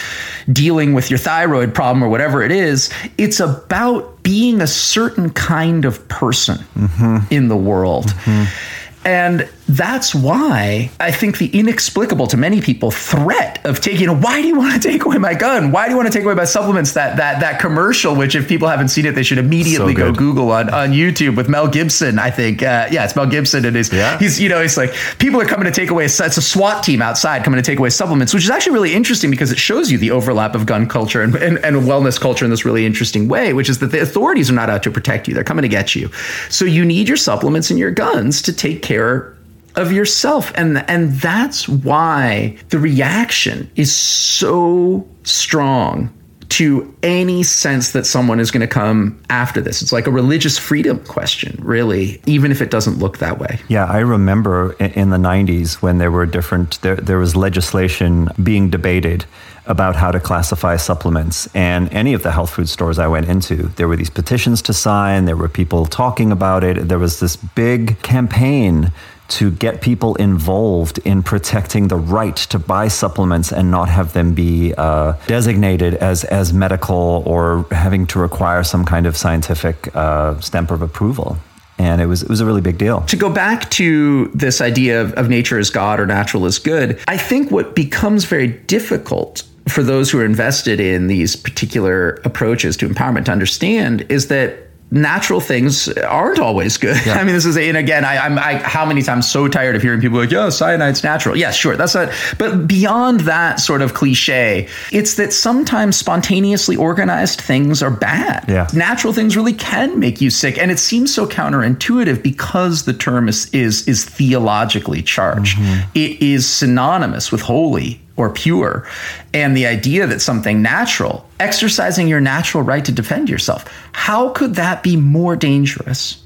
[0.53, 2.91] dealing with your thyroid problem or whatever it is.
[3.19, 7.19] It's about being a certain kind of person mm-hmm.
[7.33, 8.07] in the world.
[8.07, 9.07] Mm-hmm.
[9.07, 14.49] And that's why I think the inexplicable to many people threat of taking, why do
[14.49, 15.71] you want to take away my gun?
[15.71, 16.93] Why do you want to take away my supplements?
[16.93, 20.13] That that that commercial, which if people haven't seen it, they should immediately so go
[20.13, 22.19] Google on, on YouTube with Mel Gibson.
[22.19, 24.19] I think, uh, yeah, it's Mel Gibson and yeah.
[24.19, 27.03] he's, you know, it's like people are coming to take away, it's a SWAT team
[27.03, 29.99] outside coming to take away supplements, which is actually really interesting because it shows you
[29.99, 33.53] the overlap of gun culture and, and, and wellness culture in this really interesting way,
[33.53, 35.35] which is that the authorities are not out to protect you.
[35.35, 36.11] They're coming to get you.
[36.49, 39.35] So you need your supplements and your guns to take care
[39.79, 46.13] of yourself and and that's why the reaction is so strong
[46.49, 49.83] to any sense that someone is going to come after this.
[49.83, 53.61] It's like a religious freedom question, really, even if it doesn't look that way.
[53.69, 58.71] Yeah, I remember in the 90s when there were different, there, there was legislation being
[58.71, 59.27] debated
[59.67, 61.47] about how to classify supplements.
[61.55, 64.73] And any of the health food stores I went into, there were these petitions to
[64.73, 66.89] sign, there were people talking about it.
[66.89, 68.91] There was this big campaign
[69.29, 74.33] to get people involved in protecting the right to buy supplements and not have them
[74.33, 80.41] be uh, designated as, as medical or having to require some kind of scientific uh,
[80.41, 81.37] stamp of approval.
[81.81, 83.03] And it was it was a really big deal.
[83.03, 86.99] To go back to this idea of, of nature as God or natural as good,
[87.07, 92.77] I think what becomes very difficult for those who are invested in these particular approaches
[92.79, 96.97] to empowerment to understand is that natural things aren't always good.
[97.05, 97.15] Yeah.
[97.19, 99.83] I mean, this is, and again, I, am I, how many times so tired of
[99.83, 101.37] hearing people like, yeah, cyanide's natural.
[101.37, 101.77] Yeah, sure.
[101.77, 107.91] That's not, but beyond that sort of cliche, it's that sometimes spontaneously organized things are
[107.91, 108.45] bad.
[108.49, 108.69] Yeah.
[108.75, 110.59] Natural things really can make you sick.
[110.59, 115.59] And it seems so counterintuitive because the term is, is, is theologically charged.
[115.59, 115.91] Mm-hmm.
[115.95, 118.87] It is synonymous with holy or pure.
[119.33, 124.57] And the idea that something natural, exercising your natural right to defend yourself, how could
[124.57, 126.23] that be more dangerous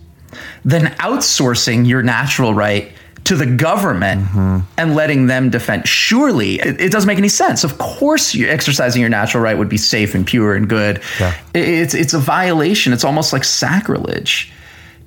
[0.64, 2.90] than outsourcing your natural right
[3.24, 4.58] to the government mm-hmm.
[4.78, 5.86] and letting them defend?
[5.86, 7.62] Surely it, it, doesn't make any sense.
[7.62, 11.02] Of course, you exercising your natural right would be safe and pure and good.
[11.20, 11.38] Yeah.
[11.52, 12.94] It, it's, it's a violation.
[12.94, 14.50] It's almost like sacrilege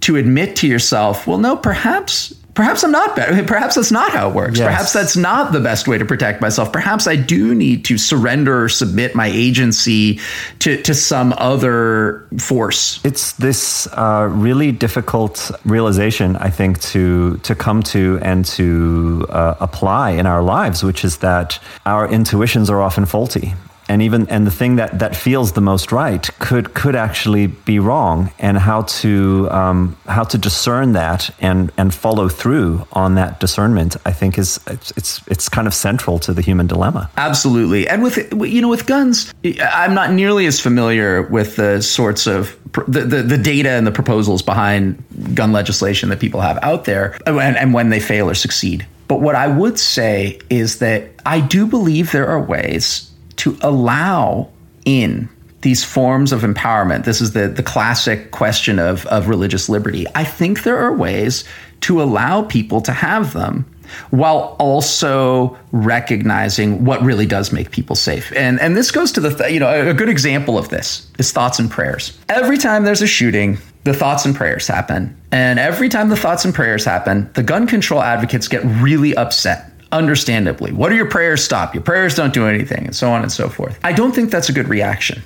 [0.02, 3.43] to admit to yourself, well, no, perhaps perhaps I'm not better.
[3.43, 4.58] Perhaps that's not how it works.
[4.58, 4.68] Yes.
[4.68, 6.72] Perhaps that's not the best way to protect myself.
[6.72, 10.20] Perhaps I do need to surrender or submit my agency
[10.60, 13.03] to, to some other force.
[13.06, 19.56] It's this uh, really difficult realization, I think, to to come to and to uh,
[19.60, 23.53] apply in our lives, which is that our intuitions are often faulty
[23.88, 27.80] and even and the thing that that feels the most right could could actually be
[27.80, 28.32] wrong.
[28.40, 33.96] And how to um, how to discern that and and follow through on that discernment
[34.06, 37.10] i think is it's, it's kind of central to the human dilemma.
[37.18, 37.88] Absolutely.
[37.88, 42.58] And with you know with guns i'm not nearly as familiar with the sorts of
[42.88, 45.02] the, the, the data and the proposals behind
[45.34, 48.86] gun legislation that people have out there and, and when they fail or succeed.
[49.08, 54.50] But what i would say is that i do believe there are ways to allow
[54.86, 55.30] in
[55.62, 57.06] these forms of empowerment.
[57.06, 60.06] This is the, the classic question of, of religious liberty.
[60.14, 61.44] I think there are ways
[61.82, 63.66] to allow people to have them
[64.12, 68.32] while also recognizing what really does make people safe.
[68.36, 71.32] And and this goes to the th- you know a good example of this is
[71.32, 72.18] thoughts and prayers.
[72.30, 75.16] Every time there's a shooting, the thoughts and prayers happen.
[75.32, 79.72] And every time the thoughts and prayers happen, the gun control advocates get really upset
[79.96, 80.72] understandably.
[80.72, 81.74] What do your prayers stop?
[81.74, 83.80] Your prayers don't do anything, and so on and so forth.
[83.84, 85.22] I don't think that's a good reaction.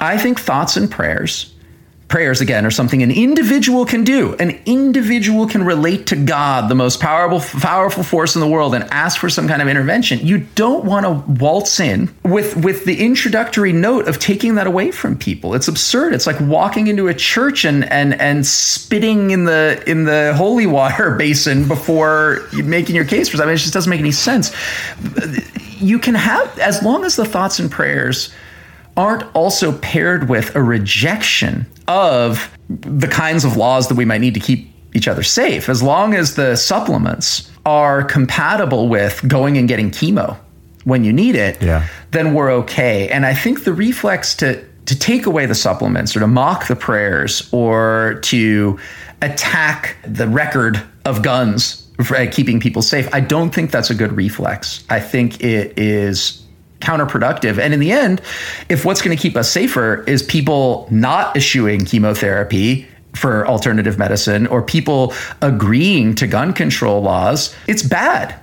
[0.00, 1.51] I think thoughts and prayers
[2.12, 4.34] prayers again are something an individual can do.
[4.34, 8.84] An individual can relate to God, the most powerful powerful force in the world and
[8.90, 10.18] ask for some kind of intervention.
[10.20, 14.90] You don't want to waltz in with with the introductory note of taking that away
[14.90, 15.54] from people.
[15.54, 16.12] It's absurd.
[16.12, 20.66] It's like walking into a church and and and spitting in the in the holy
[20.66, 23.54] water basin before making your case for something.
[23.54, 24.54] It just doesn't make any sense.
[25.80, 28.34] You can have as long as the thoughts and prayers
[28.98, 34.34] aren't also paired with a rejection of the kinds of laws that we might need
[34.34, 39.68] to keep each other safe, as long as the supplements are compatible with going and
[39.68, 40.36] getting chemo
[40.84, 41.86] when you need it, yeah.
[42.10, 43.08] then we're okay.
[43.08, 46.74] And I think the reflex to to take away the supplements or to mock the
[46.74, 48.78] prayers or to
[49.20, 53.94] attack the record of guns for uh, keeping people safe, I don't think that's a
[53.94, 54.84] good reflex.
[54.90, 56.41] I think it is
[56.82, 57.58] counterproductive.
[57.58, 58.20] And in the end,
[58.68, 64.46] if what's going to keep us safer is people not eschewing chemotherapy for alternative medicine
[64.46, 68.38] or people agreeing to gun control laws, it's bad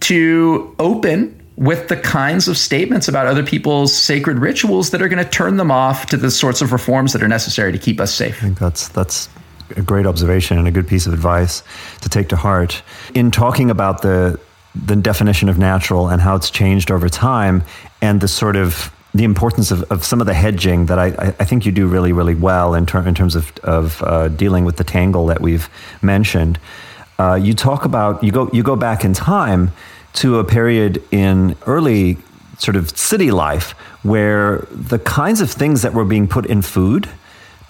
[0.00, 5.22] to open with the kinds of statements about other people's sacred rituals that are going
[5.22, 8.14] to turn them off to the sorts of reforms that are necessary to keep us
[8.14, 8.38] safe.
[8.38, 9.28] I think that's that's
[9.76, 11.62] a great observation and a good piece of advice
[12.00, 12.82] to take to heart.
[13.14, 14.40] In talking about the
[14.74, 17.62] the definition of natural and how it's changed over time,
[18.00, 21.06] and the sort of the importance of, of some of the hedging that I,
[21.40, 24.64] I think you do really, really well in, ter- in terms of, of uh, dealing
[24.64, 25.68] with the tangle that we've
[26.00, 26.60] mentioned.
[27.18, 29.72] Uh, you talk about you go you go back in time
[30.14, 32.16] to a period in early
[32.58, 37.08] sort of city life where the kinds of things that were being put in food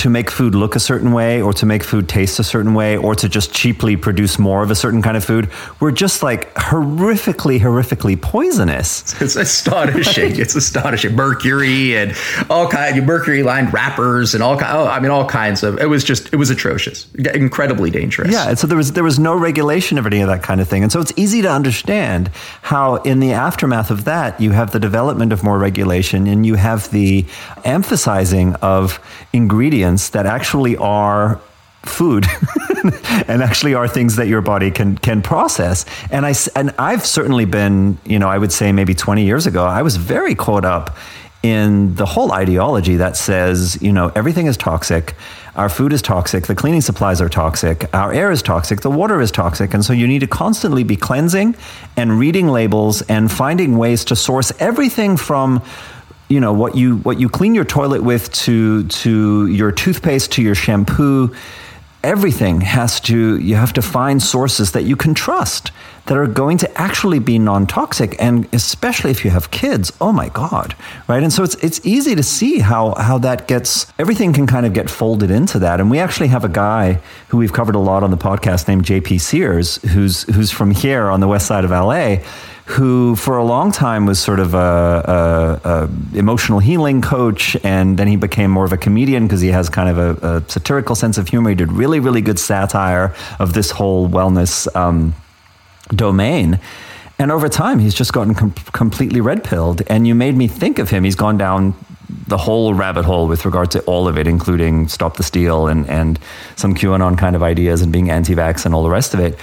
[0.00, 2.96] to make food look a certain way or to make food taste a certain way
[2.96, 6.54] or to just cheaply produce more of a certain kind of food were just like
[6.54, 9.20] horrifically, horrifically poisonous.
[9.20, 10.40] It's astonishing.
[10.40, 11.14] it's astonishing.
[11.14, 12.16] Mercury and
[12.48, 14.74] all kinds of mercury lined wrappers and all kind.
[14.74, 15.78] Oh, I mean, all kinds of.
[15.78, 16.32] It was just.
[16.32, 17.12] It was atrocious.
[17.14, 18.32] Incredibly dangerous.
[18.32, 20.68] Yeah, and so there was there was no regulation of any of that kind of
[20.68, 22.30] thing, and so it's easy to understand
[22.62, 26.54] how in the aftermath of that you have the development of more regulation and you
[26.54, 27.26] have the
[27.64, 28.98] emphasizing of
[29.32, 31.40] ingredients that actually are
[31.82, 32.26] food
[33.26, 35.86] and actually are things that your body can can process.
[36.10, 39.64] And i and i've certainly been you know i would say maybe 20 years ago
[39.64, 40.96] i was very caught up
[41.42, 45.14] in the whole ideology that says you know everything is toxic
[45.56, 49.20] our food is toxic the cleaning supplies are toxic our air is toxic the water
[49.20, 49.74] is toxic.
[49.74, 51.56] And so you need to constantly be cleansing
[51.96, 55.62] and reading labels and finding ways to source everything from
[56.30, 60.42] you know what you what you clean your toilet with to to your toothpaste to
[60.42, 61.34] your shampoo
[62.04, 65.72] everything has to you have to find sources that you can trust
[66.06, 70.28] that are going to actually be non-toxic and especially if you have kids oh my
[70.30, 70.74] god
[71.10, 71.22] right?
[71.22, 74.72] And so it's it's easy to see how how that gets everything can kind of
[74.72, 75.80] get folded into that.
[75.80, 78.84] And we actually have a guy who we've covered a lot on the podcast named
[78.84, 82.16] JP Sears who's who's from here on the west side of LA
[82.66, 87.98] who for a long time was sort of a, a, a, emotional healing coach and
[87.98, 90.94] then he became more of a comedian because he has kind of a, a, satirical
[90.94, 91.50] sense of humor.
[91.50, 95.14] He did really really good satire of this whole wellness um,
[95.94, 96.58] domain.
[97.18, 99.82] And over time he's just gotten com- completely red pilled.
[99.88, 101.04] And you made me think of him.
[101.04, 101.74] He's gone down
[102.26, 105.88] the whole rabbit hole with regard to all of it including stop the steal and,
[105.88, 106.18] and
[106.56, 109.38] some qanon kind of ideas and being anti-vax and all the rest of it.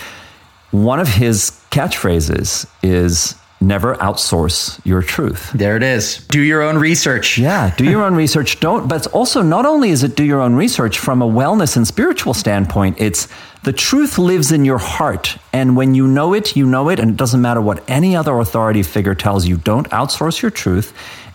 [0.71, 5.51] One of his catchphrases is never outsource your truth.
[5.53, 6.25] There it is.
[6.27, 7.37] Do your own research.
[7.37, 8.59] Yeah, do your own research.
[8.67, 11.87] Don't but also not only is it do your own research from a wellness and
[11.87, 13.27] spiritual standpoint, it's
[13.63, 17.11] the truth lives in your heart and when you know it, you know it and
[17.11, 19.57] it doesn't matter what any other authority figure tells you.
[19.57, 20.93] Don't outsource your truth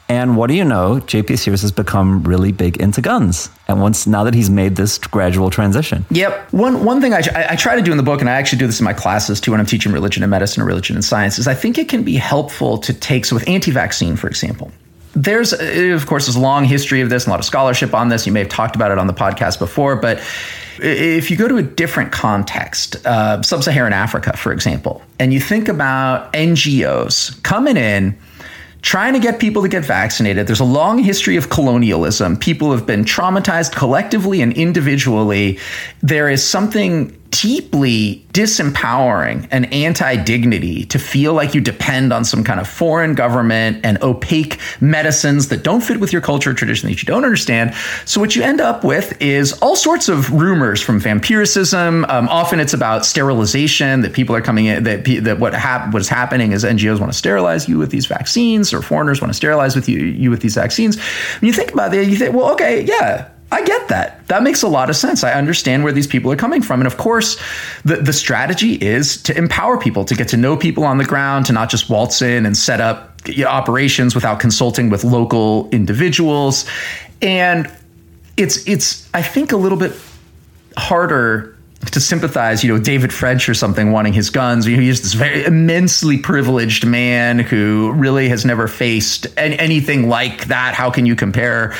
[0.08, 0.96] and what do you know?
[0.96, 3.48] JP Sears has become really big into guns.
[3.68, 6.04] And once now that he's made this gradual transition.
[6.10, 6.52] Yep.
[6.52, 8.66] One one thing I, I try to do in the book, and I actually do
[8.66, 11.38] this in my classes too when I'm teaching religion and medicine or religion and science,
[11.38, 14.70] is I think it can be helpful to take so with anti-vaccine, for example.
[15.14, 18.08] There's of course there's a long history of this, and a lot of scholarship on
[18.08, 18.26] this.
[18.26, 20.18] You may have talked about it on the podcast before, but
[20.78, 25.68] if you go to a different context, uh, sub-Saharan Africa, for example, and you think
[25.68, 28.18] about NGOs coming in
[28.82, 30.46] trying to get people to get vaccinated.
[30.46, 32.36] There's a long history of colonialism.
[32.36, 35.58] People have been traumatized collectively and individually.
[36.00, 42.44] There is something deeply disempowering and anti dignity to feel like you depend on some
[42.44, 46.88] kind of foreign government and opaque medicines that don't fit with your culture or tradition
[46.88, 47.74] that you don't understand.
[48.04, 52.08] So, what you end up with is all sorts of rumors from vampiricism.
[52.08, 56.00] Um, often it's about sterilization, that people are coming in, that, that what, hap- what
[56.00, 59.36] is happening is NGOs want to sterilize you with these vaccines, or foreigners want to
[59.36, 60.98] sterilize with you, you with these vaccines.
[61.40, 64.26] When you think about it, you think, well, okay, yeah, I get that.
[64.28, 65.22] That makes a lot of sense.
[65.22, 66.80] I understand where these people are coming from.
[66.80, 67.38] And of course,
[67.84, 71.44] the, the strategy is to empower people, to get to know people on the ground,
[71.46, 76.64] to not just waltz in and set up operations without consulting with local individuals.
[77.20, 77.70] And
[78.38, 79.92] it's it's I think a little bit
[80.78, 81.51] harder
[81.90, 84.64] to sympathize, you know, David French or something wanting his guns.
[84.64, 90.74] He's this very immensely privileged man who really has never faced anything like that.
[90.74, 91.74] How can you compare,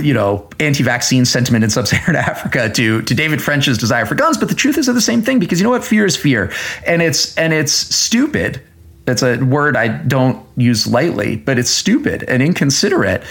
[0.00, 4.38] you know, anti-vaccine sentiment in sub-Saharan Africa to to David French's desire for guns?
[4.38, 6.52] But the truth is they're the same thing because you know what, fear is fear,
[6.86, 8.62] and it's and it's stupid.
[9.06, 13.24] That's a word I don't use lightly, but it's stupid and inconsiderate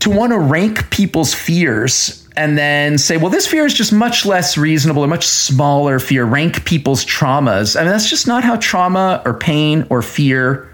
[0.00, 4.26] to want to rank people's fears and then say, well, this fear is just much
[4.26, 7.76] less reasonable or much smaller fear, rank people's traumas.
[7.76, 10.72] I mean, that's just not how trauma or pain or fear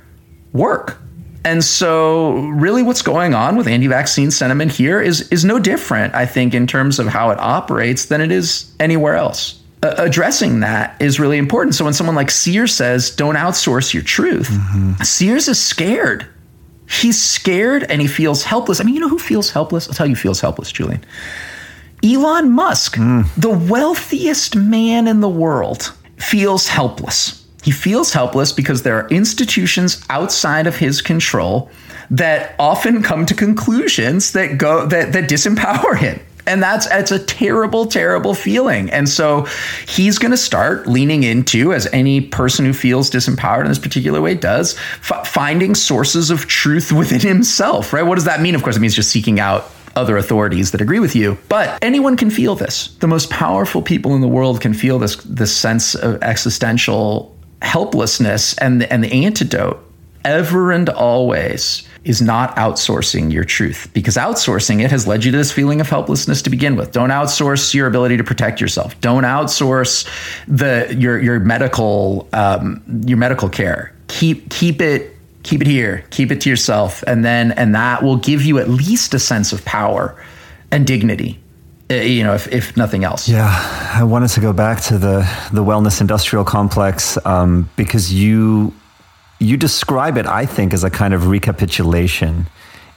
[0.53, 0.99] work.
[1.45, 6.15] And so, really, what's going on with anti vaccine sentiment here is, is no different,
[6.15, 9.61] I think, in terms of how it operates than it is anywhere else.
[9.83, 11.75] Uh, addressing that is really important.
[11.75, 15.03] So, when someone like Sears says, don't outsource your truth, mm-hmm.
[15.03, 16.27] Sears is scared.
[16.89, 18.81] He's scared and he feels helpless.
[18.81, 19.89] I mean, you know who feels helpless?
[19.89, 21.05] I'll tell you feels helpless, Julian
[22.05, 22.97] Elon Musk,
[23.37, 27.47] the wealthiest man in the world, feels helpless.
[27.63, 31.71] He feels helpless because there are institutions outside of his control
[32.11, 36.19] that often come to conclusions that go that that disempower him.
[36.47, 38.91] And that's it's a terrible, terrible feeling.
[38.91, 39.47] And so
[39.87, 44.21] he's going to start leaning into, as any person who feels disempowered in this particular
[44.21, 44.77] way does,
[45.09, 47.93] f- finding sources of truth within himself.
[47.93, 48.03] Right?
[48.03, 48.55] What does that mean?
[48.55, 51.39] Of course, it means just seeking out other authorities that agree with you.
[51.49, 52.89] But anyone can feel this.
[53.01, 58.57] The most powerful people in the world can feel this this sense of existential helplessness,
[58.59, 59.79] and and the antidote
[60.25, 65.37] ever and always is not outsourcing your truth because outsourcing it has led you to
[65.39, 66.91] this feeling of helplessness to begin with.
[66.91, 69.01] Don't outsource your ability to protect yourself.
[69.01, 70.05] Don't outsource
[70.49, 73.95] the your your medical um, your medical care.
[74.09, 76.05] Keep keep it keep it here.
[76.11, 79.53] Keep it to yourself, and then and that will give you at least a sense
[79.53, 80.17] of power
[80.73, 81.39] and dignity.
[81.91, 83.29] uh, You know, if, if nothing else.
[83.29, 83.47] Yeah,
[83.95, 88.73] I wanted to go back to the the wellness industrial complex um, because you
[89.43, 92.47] you describe it, I think, as a kind of recapitulation,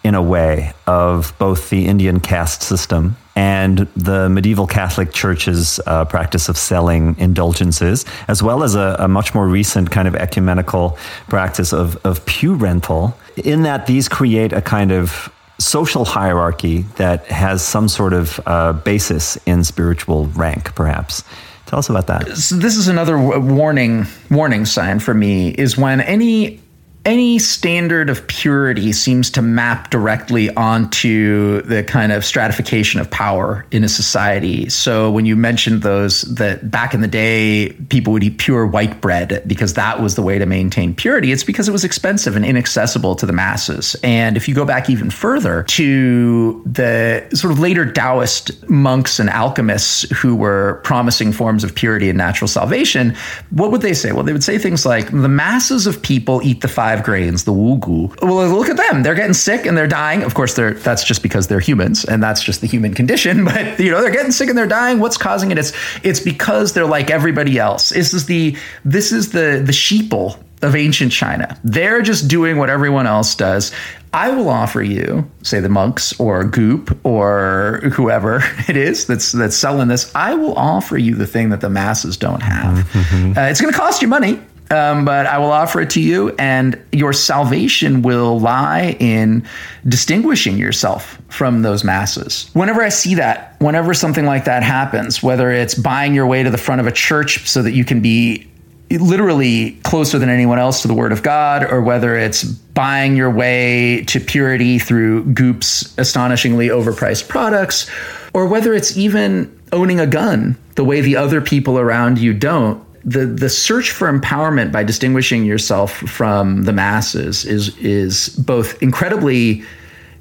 [0.04, 6.06] in a way, of both the Indian caste system and the medieval Catholic Church's uh,
[6.06, 10.98] practice of selling indulgences, as well as a, a, much more recent kind of ecumenical
[11.28, 13.18] practice of of pew rental.
[13.36, 18.74] In that these create a kind of social hierarchy that has some sort of uh,
[18.74, 21.24] basis in spiritual rank, perhaps.
[21.66, 22.38] Tell us about that.
[22.38, 26.62] So this is another warning warning sign for me is when any
[27.06, 33.66] any standard of purity seems to map directly onto the kind of stratification of power
[33.70, 34.68] in a society.
[34.70, 39.02] So when you mentioned those that back in the day people would eat pure white
[39.02, 42.44] bread because that was the way to maintain purity, it's because it was expensive and
[42.44, 43.96] inaccessible to the masses.
[44.04, 49.30] And if you go back even further to the sort of later Taoist monks and
[49.30, 53.16] alchemists who were promising forms of purity and natural salvation,
[53.52, 54.12] what would they say?
[54.12, 57.52] Well, they would say things like the masses of people eat the five grains, the
[57.52, 58.22] wugu.
[58.22, 59.04] Well, look at them.
[59.04, 60.24] They're getting sick and they're dying.
[60.24, 63.46] Of course, they're that's just because they're humans and that's just the human condition.
[63.56, 65.00] But you know, they're getting sick and they're dying.
[65.00, 65.58] What's causing it?
[65.58, 65.72] It's
[66.04, 67.90] it's because they're like everybody else.
[67.90, 71.58] This is the this is the the sheeple of ancient China.
[71.64, 73.72] They're just doing what everyone else does.
[74.14, 79.58] I will offer you, say the monks or Goop or whoever it is that's that's
[79.58, 80.14] selling this.
[80.16, 82.78] I will offer you the thing that the masses don't have.
[82.78, 83.38] Mm-hmm.
[83.38, 84.40] Uh, it's going to cost you money.
[84.76, 89.48] Um, but I will offer it to you, and your salvation will lie in
[89.88, 92.50] distinguishing yourself from those masses.
[92.54, 96.50] Whenever I see that, whenever something like that happens, whether it's buying your way to
[96.50, 98.48] the front of a church so that you can be
[98.92, 103.32] literally closer than anyone else to the word of God, or whether it's buying your
[103.32, 107.90] way to purity through Goop's astonishingly overpriced products,
[108.34, 112.85] or whether it's even owning a gun the way the other people around you don't
[113.06, 119.64] the the search for empowerment by distinguishing yourself from the masses is is both incredibly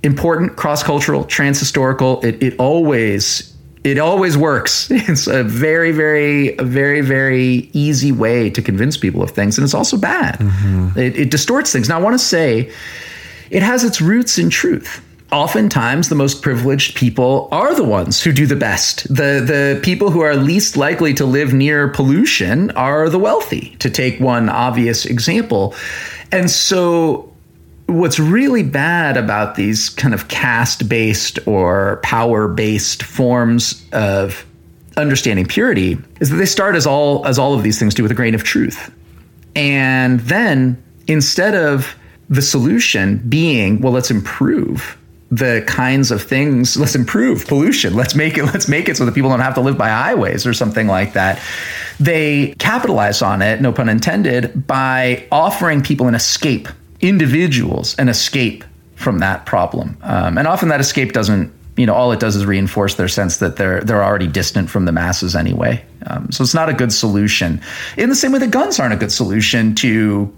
[0.02, 2.20] important, cross cultural, trans historical.
[2.22, 3.54] It it always
[3.84, 4.90] it always works.
[4.90, 9.74] It's a very very very very easy way to convince people of things, and it's
[9.74, 10.38] also bad.
[10.38, 10.98] Mm-hmm.
[10.98, 11.88] It, it distorts things.
[11.88, 12.70] Now I want to say
[13.50, 15.02] it has its roots in truth
[15.34, 19.08] oftentimes the most privileged people are the ones who do the best.
[19.08, 23.90] The the people who are least likely to live near pollution are the wealthy, to
[23.90, 25.74] take one obvious example.
[26.30, 27.32] And so
[27.86, 34.46] what's really bad about these kind of caste-based or power-based forms of
[34.96, 38.12] understanding purity is that they start as all as all of these things do with
[38.12, 38.90] a grain of truth.
[39.56, 41.96] And then instead of
[42.30, 44.96] the solution being, well, let's improve
[45.36, 47.94] the kinds of things let's improve pollution.
[47.94, 50.46] Let's make it let's make it so that people don't have to live by highways
[50.46, 51.40] or something like that.
[51.98, 56.68] They capitalize on it no pun intended by offering people an escape
[57.00, 59.96] individuals an escape from that problem.
[60.02, 63.38] Um, and often that escape doesn't you know all it does is reinforce their sense
[63.38, 65.84] that they're they're already distant from the masses anyway.
[66.06, 67.60] Um, so it's not a good solution.
[67.96, 70.32] In the same way that guns aren't a good solution to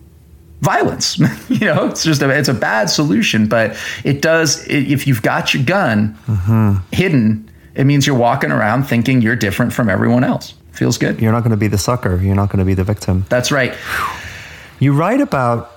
[0.61, 1.19] violence.
[1.49, 4.67] you know, it's just a, it's a bad solution, but it does.
[4.69, 6.77] If you've got your gun mm-hmm.
[6.93, 10.55] hidden, it means you're walking around thinking you're different from everyone else.
[10.73, 11.21] Feels good.
[11.21, 12.21] You're not going to be the sucker.
[12.23, 13.25] You're not going to be the victim.
[13.29, 13.75] That's right.
[14.79, 15.73] You write about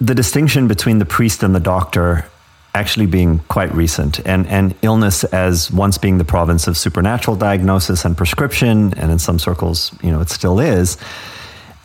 [0.00, 2.26] the distinction between the priest and the doctor
[2.74, 8.04] actually being quite recent and, and illness as once being the province of supernatural diagnosis
[8.04, 10.96] and prescription and in some circles you know it still is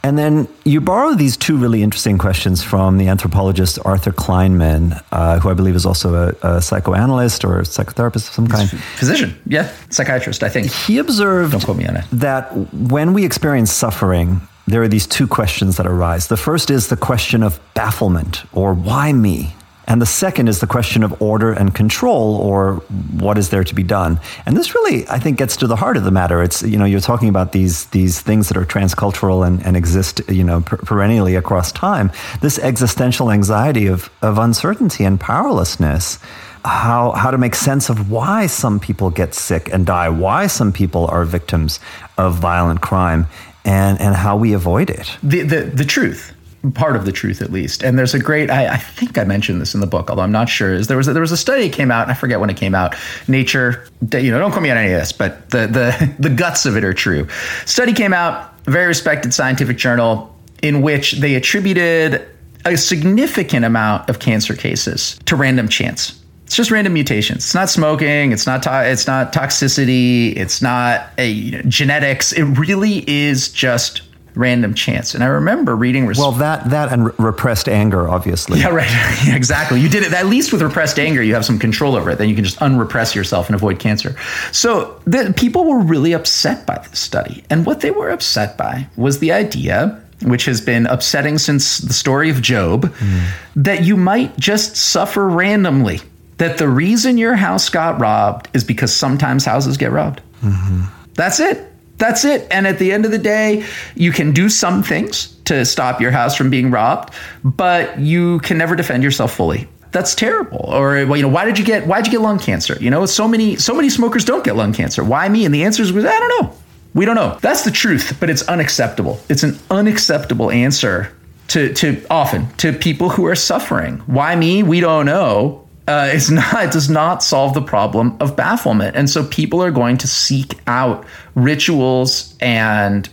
[0.07, 5.38] And then you borrow these two really interesting questions from the anthropologist Arthur Kleinman, uh,
[5.39, 8.69] who I believe is also a, a, psychoanalyst or a psychotherapist of some kind.
[8.69, 10.71] Physician, yeah, psychiatrist, I think.
[10.71, 12.05] He observed Don't quote me on it.
[12.13, 16.27] that when we experience suffering, there are these two questions that arise.
[16.27, 19.56] The first is the question of bafflement, or why me?
[19.88, 22.76] And the second is the question of order and control, or
[23.19, 24.19] what is there to be done.
[24.45, 26.43] And this really, I think, gets to the heart of the matter.
[26.43, 30.22] It's you know you're talking about these these things that are transcultural and, and exist
[30.27, 32.11] you know per- perennially across time.
[32.41, 36.19] This existential anxiety of of uncertainty and powerlessness.
[36.65, 40.73] How how to make sense of why some people get sick and die, why some
[40.73, 41.80] people are victims
[42.18, 43.27] of violent crime,
[43.64, 45.18] and and how we avoid it.
[45.23, 46.34] The the the truth
[46.73, 47.84] part of the truth at least.
[47.84, 50.31] And there's a great I, I, think I mentioned this in the book, although I'm
[50.31, 50.73] not sure.
[50.73, 52.76] Is there was a, there was a study came out, I forget when it came
[52.76, 52.95] out.
[53.27, 56.65] Nature, you know, don't quote me on any of this, but the the the guts
[56.65, 57.27] of it are true.
[57.65, 62.27] Study came out, very respected scientific journal, in which they attributed
[62.65, 66.22] a significant amount of cancer cases to random chance.
[66.45, 67.44] It's just random mutations.
[67.44, 68.31] It's not smoking.
[68.31, 68.64] It's not.
[68.64, 70.34] To- it's not toxicity.
[70.38, 72.31] It's not a, you know, genetics.
[72.31, 74.02] It really is just
[74.38, 75.14] random chance.
[75.14, 76.05] And I remember reading.
[76.05, 78.59] Res- well, that that and re- repressed anger, obviously.
[78.59, 78.89] Yeah, right.
[79.26, 79.81] yeah, exactly.
[79.81, 80.14] You did it.
[80.14, 82.18] At least with repressed anger, you have some control over it.
[82.18, 84.15] Then you can just unrepress yourself and avoid cancer.
[84.51, 88.88] So the people were really upset by this study, and what they were upset by
[88.95, 90.01] was the idea.
[90.23, 93.30] Which has been upsetting since the story of Job, mm.
[93.55, 96.01] that you might just suffer randomly.
[96.38, 100.22] That the reason your house got robbed is because sometimes houses get robbed.
[100.41, 100.85] Mm-hmm.
[101.14, 101.72] That's it.
[101.98, 102.48] That's it.
[102.52, 103.65] And at the end of the day,
[103.95, 107.14] you can do some things to stop your house from being robbed,
[107.44, 109.68] but you can never defend yourself fully.
[109.91, 110.65] That's terrible.
[110.68, 112.78] Or well, you know, why did you get why did you get lung cancer?
[112.80, 115.03] You know, so many so many smokers don't get lung cancer.
[115.03, 115.45] Why me?
[115.45, 116.53] And the answer is I don't know.
[116.94, 117.38] We don't know.
[117.41, 119.19] That's the truth, but it's unacceptable.
[119.30, 121.11] It's an unacceptable answer
[121.49, 123.99] to to often to people who are suffering.
[124.07, 124.61] Why me?
[124.61, 128.95] We don't know uh, it's not it does not solve the problem of bafflement.
[128.95, 131.05] And so people are going to seek out
[131.35, 133.09] rituals and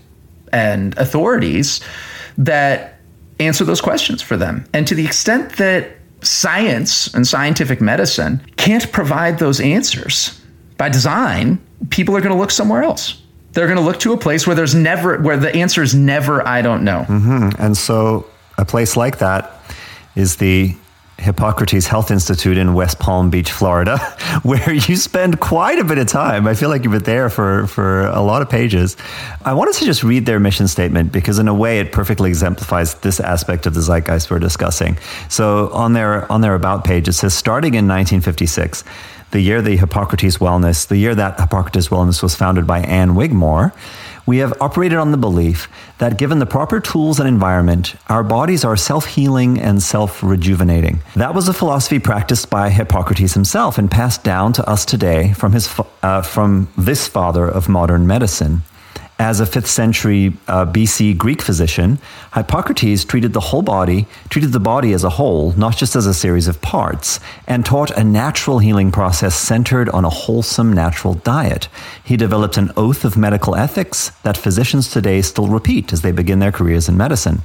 [0.52, 1.80] and authorities
[2.38, 2.98] that
[3.40, 4.64] answer those questions for them.
[4.72, 10.40] And to the extent that science and scientific medicine can't provide those answers
[10.78, 11.60] by design
[11.90, 13.20] people are going to look somewhere else.
[13.52, 16.46] They're going to look to a place where there's never where the answer is never
[16.46, 17.04] i don't know.
[17.08, 17.62] Mm-hmm.
[17.62, 18.26] and so
[18.58, 19.60] a place like that
[20.16, 20.74] is the
[21.18, 23.98] Hippocrates Health Institute in West Palm Beach, Florida,
[24.42, 26.46] where you spend quite a bit of time.
[26.46, 28.96] I feel like you've been there for, for a lot of pages.
[29.44, 32.94] I wanted to just read their mission statement because, in a way, it perfectly exemplifies
[32.96, 34.98] this aspect of the zeitgeist we're discussing.
[35.28, 38.84] So, on their, on their About page, it says starting in 1956,
[39.30, 43.72] the year the Hippocrates Wellness, the year that Hippocrates Wellness was founded by Ann Wigmore,
[44.26, 45.68] we have operated on the belief
[45.98, 51.00] that given the proper tools and environment, our bodies are self healing and self rejuvenating.
[51.14, 55.52] That was a philosophy practiced by Hippocrates himself and passed down to us today from,
[55.52, 55.68] his,
[56.02, 58.62] uh, from this father of modern medicine.
[59.18, 61.98] As a 5th century uh, BC Greek physician,
[62.34, 66.12] Hippocrates treated the whole body, treated the body as a whole, not just as a
[66.12, 71.68] series of parts, and taught a natural healing process centered on a wholesome natural diet.
[72.02, 76.40] He developed an oath of medical ethics that physicians today still repeat as they begin
[76.40, 77.42] their careers in medicine.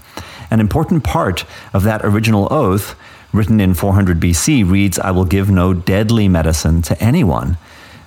[0.49, 2.95] An important part of that original oath,
[3.31, 7.57] written in 400 BC, reads, I will give no deadly medicine to anyone.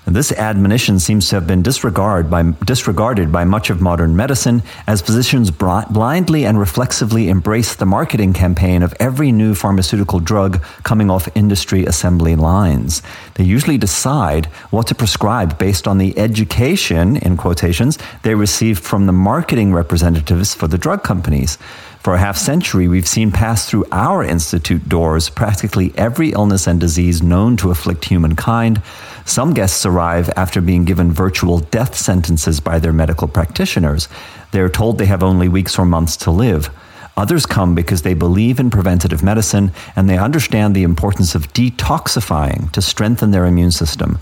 [0.04, 5.00] This admonition seems to have been disregarded by, disregarded by much of modern medicine as
[5.00, 11.28] physicians blindly and reflexively embrace the marketing campaign of every new pharmaceutical drug coming off
[11.36, 13.00] industry assembly lines.
[13.34, 19.06] They usually decide what to prescribe based on the education, in quotations, they received from
[19.06, 21.58] the marketing representatives for the drug companies.
[22.02, 26.80] For a half century, we've seen pass through our institute doors practically every illness and
[26.80, 28.82] disease known to afflict humankind.
[29.24, 34.08] Some guests arrive after being given virtual death sentences by their medical practitioners.
[34.50, 36.70] They are told they have only weeks or months to live.
[37.16, 42.72] Others come because they believe in preventative medicine and they understand the importance of detoxifying
[42.72, 44.18] to strengthen their immune system.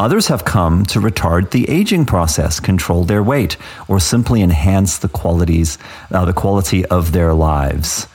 [0.00, 5.10] Others have come to retard the aging process, control their weight, or simply enhance the
[5.10, 5.76] qualities,
[6.10, 8.08] uh, the quality of their lives.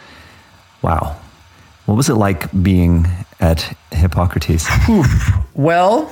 [0.82, 1.16] Wow.
[1.86, 3.06] What was it like being
[3.40, 4.68] at Hippocrates?
[5.53, 6.12] well,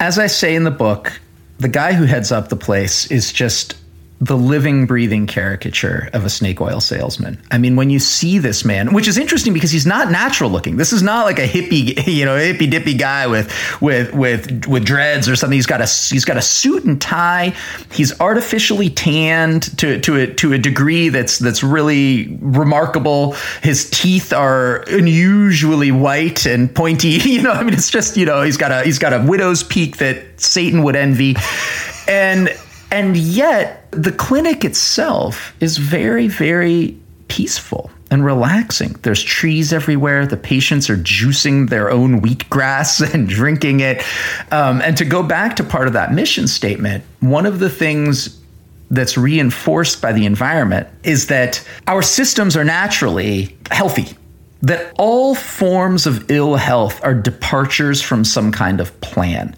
[0.00, 1.20] as I say in the book,
[1.58, 3.76] the guy who heads up the place is just
[4.22, 7.40] the living, breathing caricature of a snake oil salesman.
[7.50, 10.76] I mean, when you see this man, which is interesting because he's not natural looking.
[10.76, 14.84] This is not like a hippie, you know, hippy dippy guy with with with with
[14.84, 15.56] dreads or something.
[15.56, 17.54] He's got a he's got a suit and tie.
[17.92, 23.32] He's artificially tanned to to a to a degree that's that's really remarkable.
[23.62, 27.18] His teeth are unusually white and pointy.
[27.30, 29.62] You know, I mean, it's just you know he's got a he's got a widow's
[29.62, 31.36] peak that Satan would envy,
[32.08, 32.50] and
[32.90, 36.96] and yet, the clinic itself is very, very
[37.28, 38.92] peaceful and relaxing.
[39.02, 40.26] There's trees everywhere.
[40.26, 44.02] The patients are juicing their own wheatgrass and drinking it.
[44.50, 48.40] Um, and to go back to part of that mission statement, one of the things
[48.90, 54.16] that's reinforced by the environment is that our systems are naturally healthy.
[54.62, 59.56] That all forms of ill health are departures from some kind of plan.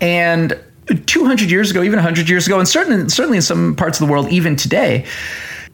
[0.00, 0.58] And
[1.06, 4.12] 200 years ago, even 100 years ago, and certainly, certainly in some parts of the
[4.12, 5.06] world, even today,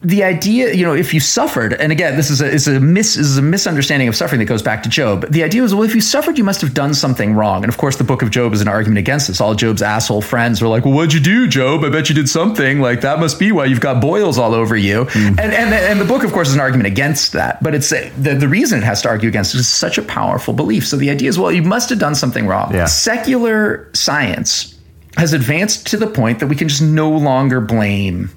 [0.03, 3.15] the idea, you know, if you suffered, and again, this is a, is a mis
[3.15, 5.27] is a misunderstanding of suffering that goes back to Job.
[5.29, 7.63] The idea was, well, if you suffered, you must have done something wrong.
[7.63, 9.39] And of course, the book of Job is an argument against this.
[9.39, 11.83] All Job's asshole friends are like, well, what'd you do, Job?
[11.83, 12.79] I bet you did something.
[12.79, 15.05] Like that must be why you've got boils all over you.
[15.05, 15.27] Mm.
[15.29, 17.61] And, and and the book, of course, is an argument against that.
[17.61, 20.55] But it's the the reason it has to argue against it is such a powerful
[20.55, 20.87] belief.
[20.87, 22.73] So the idea is, well, you must have done something wrong.
[22.73, 22.85] Yeah.
[22.85, 24.70] Secular science
[25.17, 28.29] has advanced to the point that we can just no longer blame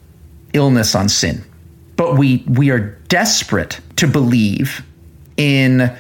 [0.53, 1.45] illness on sin.
[1.97, 4.85] But we we are desperate to believe
[5.37, 5.93] in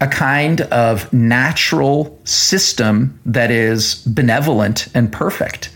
[0.00, 5.70] a kind of natural system that is benevolent and perfect.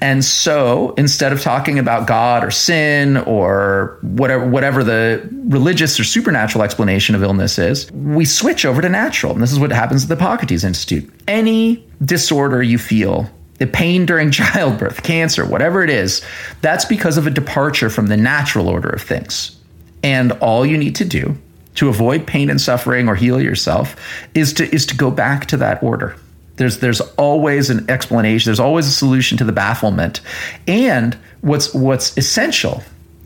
[0.00, 6.04] And so instead of talking about God or sin or whatever whatever the religious or
[6.04, 9.32] supernatural explanation of illness is, we switch over to natural.
[9.32, 11.10] And this is what happens at the Hippocrates Institute.
[11.26, 16.22] Any disorder you feel the pain during childbirth, cancer, whatever it is,
[16.60, 19.56] that's because of a departure from the natural order of things.
[20.02, 21.36] And all you need to do
[21.76, 23.96] to avoid pain and suffering or heal yourself
[24.34, 26.16] is to is to go back to that order.
[26.56, 30.20] There's there's always an explanation, there's always a solution to the bafflement.
[30.68, 32.82] And what's what's essential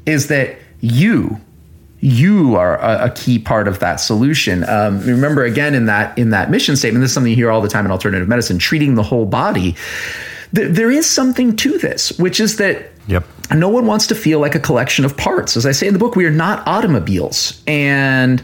[0.06, 1.40] is that you
[2.00, 4.68] you are a, a, key part of that solution.
[4.68, 7.60] Um, remember again in that in that mission statement, this is something you hear all
[7.60, 9.74] the time in alternative medicine, treating the whole body.
[10.54, 13.24] Th- there is something to this, which is that Yep.
[13.54, 15.56] No one wants to feel like a collection of parts.
[15.56, 17.62] As I say in the book, we are not automobiles.
[17.66, 18.42] And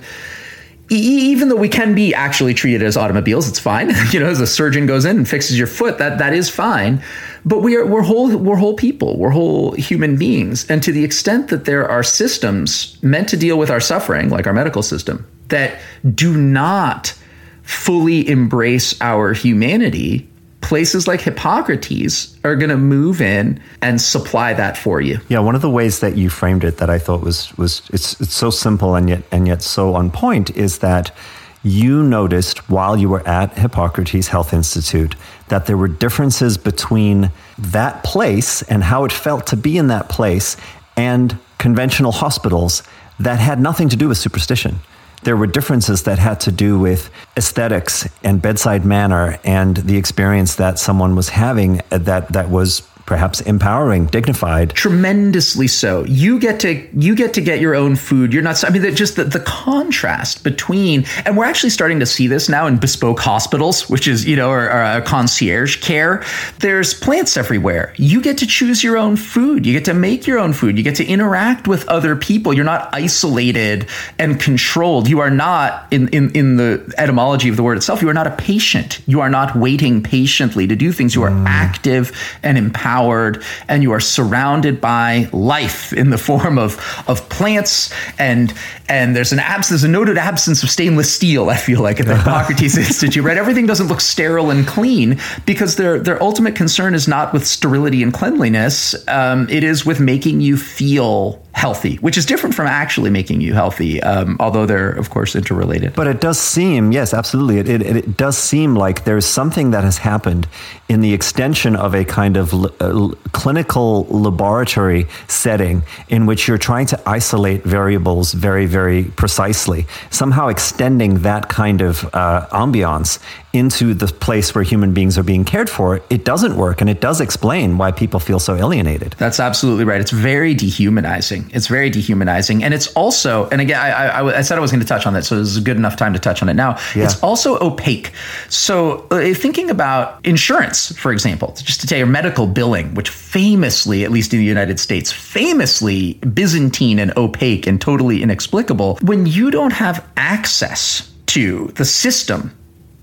[0.90, 3.90] even though we can be actually treated as automobiles, it's fine.
[4.10, 7.02] you know, as a surgeon goes in and fixes your foot, that that is fine.
[7.44, 9.18] But we are we're whole we're whole people.
[9.18, 10.68] We're whole human beings.
[10.70, 14.46] And to the extent that there are systems meant to deal with our suffering, like
[14.46, 15.80] our medical system, that
[16.14, 17.14] do not
[17.62, 20.28] fully embrace our humanity,
[20.64, 25.20] places like Hippocrates are going to move in and supply that for you.
[25.28, 28.18] Yeah, one of the ways that you framed it that I thought was was it's
[28.18, 31.14] it's so simple and yet and yet so on point is that
[31.62, 35.14] you noticed while you were at Hippocrates Health Institute
[35.48, 40.08] that there were differences between that place and how it felt to be in that
[40.08, 40.56] place
[40.96, 42.82] and conventional hospitals
[43.20, 44.80] that had nothing to do with superstition
[45.24, 50.56] there were differences that had to do with aesthetics and bedside manner and the experience
[50.56, 54.70] that someone was having that that was perhaps empowering, dignified.
[54.70, 56.04] Tremendously so.
[56.04, 58.32] You get to you get to get your own food.
[58.32, 58.62] You're not.
[58.64, 62.66] I mean, just the, the contrast between, and we're actually starting to see this now
[62.66, 66.24] in bespoke hospitals, which is you know, or, or concierge care.
[66.60, 67.94] There's plants everywhere.
[67.96, 69.66] You get to choose your own food.
[69.66, 70.78] You get to make your own food.
[70.78, 72.52] You get to interact with other people.
[72.52, 73.86] You're not isolated
[74.18, 75.08] and controlled.
[75.08, 78.00] You are not in in in the etymology of the word itself.
[78.00, 79.00] You are not a patient.
[79.06, 81.14] You are not waiting patiently to do things.
[81.14, 81.44] You are mm.
[81.46, 82.12] active
[82.42, 87.92] and empowered empowered and you are surrounded by life in the form of of plants
[88.18, 88.54] and
[88.88, 92.06] and there's an absence there's a noted absence of stainless steel I feel like at
[92.06, 93.36] the Hippocrates Institute right?
[93.36, 98.02] Everything doesn't look sterile and clean because their their ultimate concern is not with sterility
[98.02, 103.10] and cleanliness um, it is with making you feel healthy, which is different from actually
[103.10, 105.94] making you healthy, um, although they're, of course, interrelated.
[105.94, 107.58] But it does seem, yes, absolutely.
[107.58, 110.48] It, it, it, does seem like there's something that has happened
[110.88, 116.86] in the extension of a kind of uh, clinical laboratory setting in which you're trying
[116.86, 123.20] to isolate variables very, very precisely, somehow extending that kind of uh, ambiance
[123.54, 126.80] into the place where human beings are being cared for, it doesn't work.
[126.80, 129.14] And it does explain why people feel so alienated.
[129.18, 130.00] That's absolutely right.
[130.00, 131.50] It's very dehumanizing.
[131.54, 134.80] It's very dehumanizing, and it's also, and again, I, I, I said I was going
[134.80, 136.54] to touch on that, so this is a good enough time to touch on it
[136.54, 136.78] now.
[136.94, 137.04] Yeah.
[137.04, 138.12] It's also opaque.
[138.48, 144.04] So, uh, thinking about insurance, for example, just to tell you, medical billing, which famously,
[144.04, 148.98] at least in the United States, famously Byzantine and opaque and totally inexplicable.
[149.02, 152.52] When you don't have access to the system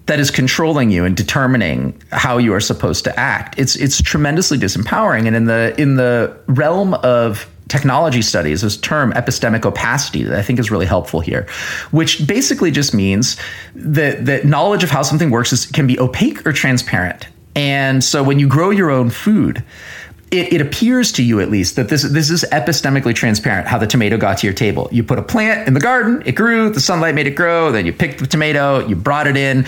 [0.07, 3.57] that is controlling you and determining how you are supposed to act.
[3.57, 5.27] It's it's tremendously disempowering.
[5.27, 10.41] And in the in the realm of technology studies, this term epistemic opacity that I
[10.41, 11.47] think is really helpful here,
[11.91, 13.37] which basically just means
[13.75, 17.27] that that knowledge of how something works is, can be opaque or transparent.
[17.55, 19.63] And so when you grow your own food,
[20.31, 23.85] it, it, appears to you at least that this this is epistemically transparent how the
[23.85, 24.87] tomato got to your table.
[24.91, 27.85] You put a plant in the garden, it grew, the sunlight made it grow, then
[27.85, 29.65] you picked the tomato, you brought it in.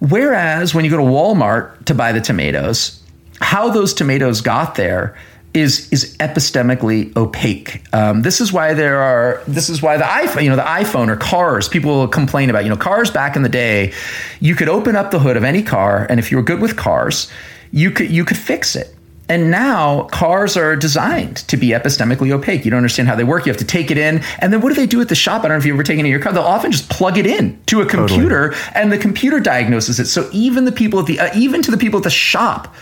[0.00, 3.02] Whereas when you go to Walmart to buy the tomatoes,
[3.40, 5.16] how those tomatoes got there
[5.54, 7.82] is is epistemically opaque.
[7.92, 9.42] Um, this is why there are.
[9.46, 11.68] This is why the iPhone, you know, the iPhone or cars.
[11.68, 12.64] People complain about.
[12.64, 13.92] You know, cars back in the day,
[14.40, 16.76] you could open up the hood of any car, and if you were good with
[16.76, 17.30] cars,
[17.70, 18.94] you could you could fix it.
[19.28, 22.64] And now cars are designed to be epistemically opaque.
[22.64, 23.44] You don't understand how they work.
[23.44, 24.22] You have to take it in.
[24.38, 25.40] And then what do they do at the shop?
[25.44, 26.32] I don't know if you've ever taken it in your car.
[26.32, 28.72] They'll often just plug it in to a computer totally.
[28.74, 30.06] and the computer diagnoses it.
[30.06, 32.74] So even the people at the, uh, even to the people at the shop,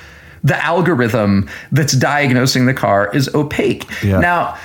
[0.44, 3.84] the algorithm that's diagnosing the car is opaque.
[4.02, 4.20] Yeah.
[4.20, 4.58] Now,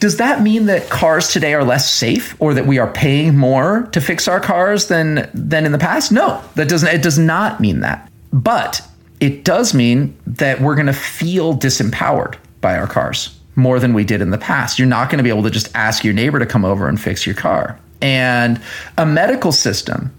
[0.00, 3.88] does that mean that cars today are less safe or that we are paying more
[3.92, 6.12] to fix our cars than than in the past?
[6.12, 8.10] No, that doesn't it does not mean that.
[8.32, 8.80] But
[9.20, 14.04] it does mean that we're going to feel disempowered by our cars more than we
[14.04, 14.78] did in the past.
[14.78, 17.00] You're not going to be able to just ask your neighbor to come over and
[17.00, 17.78] fix your car.
[18.00, 18.60] And
[18.96, 20.14] a medical system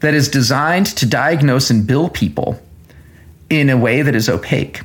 [0.00, 2.60] that is designed to diagnose and bill people
[3.50, 4.80] in a way that is opaque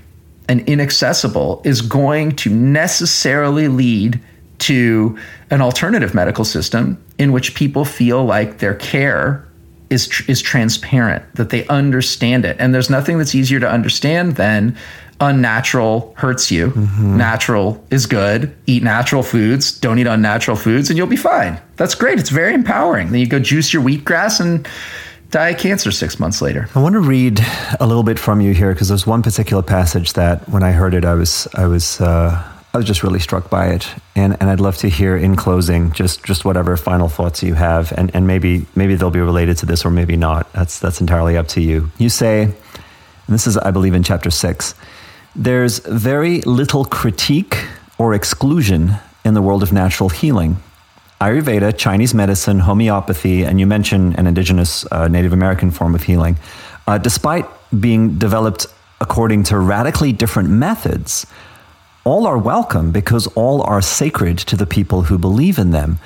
[0.50, 4.20] and inaccessible is going to necessarily lead
[4.60, 5.18] to
[5.50, 9.48] an alternative medical system in which people feel like their care
[9.92, 12.56] is tr- is transparent, that they understand it.
[12.60, 14.78] And there's nothing that's easier to understand than
[15.20, 16.72] unnatural hurts you.
[16.72, 17.18] Mm-hmm.
[17.18, 18.54] Natural is good.
[18.66, 19.80] Eat natural foods.
[19.80, 21.60] Don't eat unnatural foods, and you'll be fine.
[21.76, 22.20] That's great.
[22.20, 23.12] It's very empowering.
[23.12, 24.68] Then you go juice your wheatgrass and
[25.30, 26.68] die of cancer six months later.
[26.76, 27.40] I want to read
[27.80, 30.94] a little bit from you here because there's one particular passage that when I heard
[30.94, 32.02] it, I was I was.
[32.02, 33.86] Uh, I was just really struck by it,
[34.16, 37.92] and and I'd love to hear in closing just just whatever final thoughts you have,
[37.98, 40.52] and and maybe maybe they'll be related to this or maybe not.
[40.54, 41.92] That's that's entirely up to you.
[41.98, 42.54] You say, and
[43.28, 44.74] this is I believe in chapter six.
[45.36, 47.58] There's very little critique
[47.98, 48.96] or exclusion
[49.26, 50.58] in the world of natural healing.
[51.20, 56.38] Ayurveda, Chinese medicine, homeopathy, and you mention an indigenous uh, Native American form of healing,
[56.88, 57.46] uh, despite
[57.80, 58.66] being developed
[59.02, 61.26] according to radically different methods
[62.04, 66.00] all are welcome because all are sacred to the people who believe in them.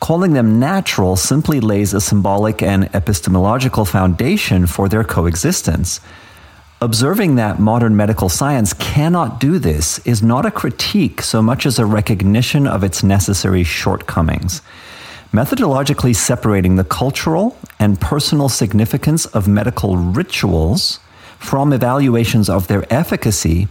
[0.00, 6.00] Calling them natural simply lays a symbolic and epistemological foundation for their coexistence.
[6.80, 11.78] Observing that modern medical science cannot do this is not a critique so much as
[11.78, 14.62] a recognition of its necessary shortcomings.
[15.32, 20.98] Methodologically separating the cultural and personal significance of medical rituals
[21.38, 23.68] from evaluations of their efficacy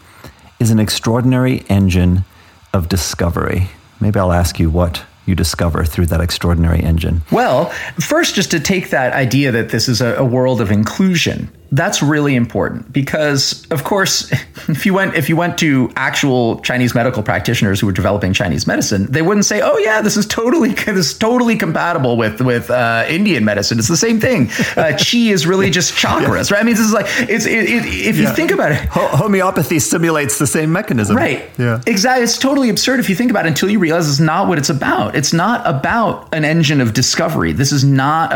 [0.59, 2.25] is an extraordinary engine
[2.73, 3.69] of discovery.
[3.99, 7.23] Maybe I'll ask you what you discover through that extraordinary engine.
[7.31, 7.69] Well,
[7.99, 12.01] first, just to take that idea that this is a, a world of inclusion that's
[12.01, 14.31] really important because of course
[14.69, 18.67] if you went if you went to actual chinese medical practitioners who were developing chinese
[18.67, 22.69] medicine they wouldn't say oh yeah this is totally this is totally compatible with with
[22.69, 23.79] uh, indian medicine.
[23.79, 24.43] It's the same thing.
[24.43, 26.61] Uh, qi is really just chakras right?
[26.61, 28.29] I mean this is like it's it, it, if yeah.
[28.29, 31.15] you think about it homeopathy simulates the same mechanism.
[31.15, 31.49] Right.
[31.57, 31.81] Yeah.
[31.87, 34.57] Exactly it's totally absurd if you think about it until you realize it's not what
[34.57, 35.15] it's about.
[35.15, 37.51] It's not about an engine of discovery.
[37.51, 38.31] This is not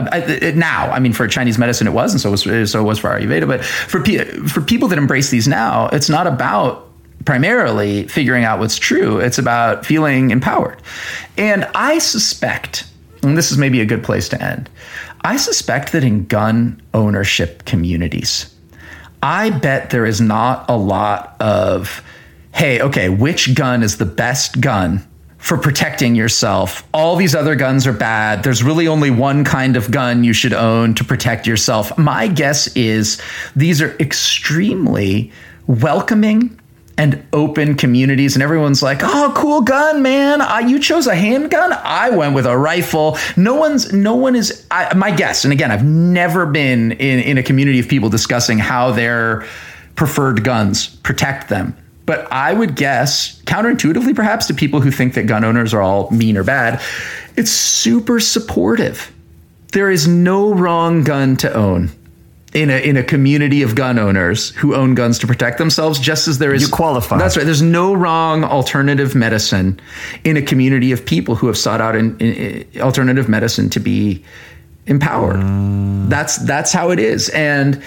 [0.56, 3.10] now i mean for chinese medicine it was and so was so it was for
[3.19, 3.47] Ayurveda.
[3.47, 4.03] But for
[4.47, 6.89] for people that embrace these now, it's not about
[7.25, 9.19] primarily figuring out what's true.
[9.19, 10.81] It's about feeling empowered.
[11.37, 12.85] And I suspect,
[13.23, 14.69] and this is maybe a good place to end.
[15.21, 18.53] I suspect that in gun ownership communities,
[19.21, 22.01] I bet there is not a lot of,
[22.53, 25.05] hey, okay, which gun is the best gun
[25.39, 26.87] for protecting yourself.
[26.93, 28.43] All these other guns are bad.
[28.43, 31.97] There's really only one kind of gun you should own to protect yourself.
[31.97, 33.19] My guess is
[33.55, 35.31] these are extremely
[35.65, 36.59] welcoming
[36.97, 42.09] and open communities and everyone's like oh cool gun man you chose a handgun i
[42.09, 45.85] went with a rifle no one's no one is I, my guess and again i've
[45.85, 49.45] never been in, in a community of people discussing how their
[49.95, 51.73] preferred guns protect them
[52.10, 56.10] But I would guess, counterintuitively perhaps, to people who think that gun owners are all
[56.10, 56.81] mean or bad,
[57.36, 59.11] it's super supportive.
[59.73, 61.91] There is no wrong gun to own
[62.52, 66.27] in a in a community of gun owners who own guns to protect themselves, just
[66.27, 67.19] as there is You qualify.
[67.19, 67.45] That's right.
[67.45, 69.80] There's no wrong alternative medicine
[70.23, 73.80] in a community of people who have sought out an, an- an alternative medicine to
[73.80, 74.26] be
[74.88, 75.36] empowered.
[75.36, 76.10] Mm.
[76.10, 77.84] That's that's how it is, and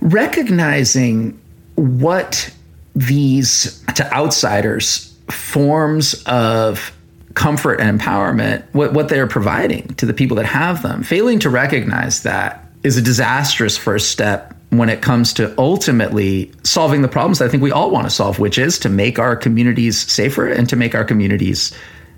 [0.00, 1.40] recognizing
[1.76, 2.52] what
[2.94, 6.92] these to outsiders forms of
[7.34, 11.02] comfort and empowerment what, what they're providing to the people that have them.
[11.02, 17.02] Failing to recognize that is a disastrous first step when it comes to ultimately solving
[17.02, 19.36] the problems that i think we all want to solve which is to make our
[19.36, 21.72] communities safer and to make our communities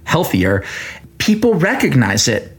[0.07, 0.65] healthier.
[1.19, 2.56] People recognize it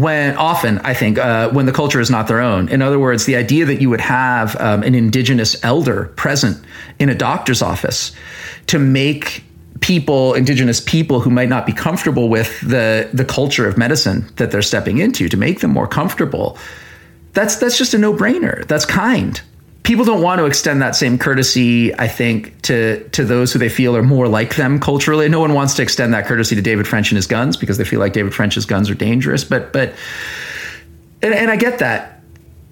[0.00, 2.68] when often I think uh, when the culture is not their own.
[2.68, 6.62] In other words, the idea that you would have um, an indigenous elder present
[6.98, 8.12] in a doctor's office
[8.66, 9.44] to make
[9.80, 14.50] people, indigenous people who might not be comfortable with the the culture of medicine that
[14.50, 16.58] they're stepping into, to make them more comfortable.
[17.32, 18.66] That's that's just a no brainer.
[18.66, 19.40] That's kind.
[19.84, 23.68] People don't want to extend that same courtesy, I think, to to those who they
[23.68, 25.28] feel are more like them culturally.
[25.28, 27.84] No one wants to extend that courtesy to David French and his guns because they
[27.84, 29.44] feel like David French's guns are dangerous.
[29.44, 29.94] But but
[31.22, 32.10] and, and I get that.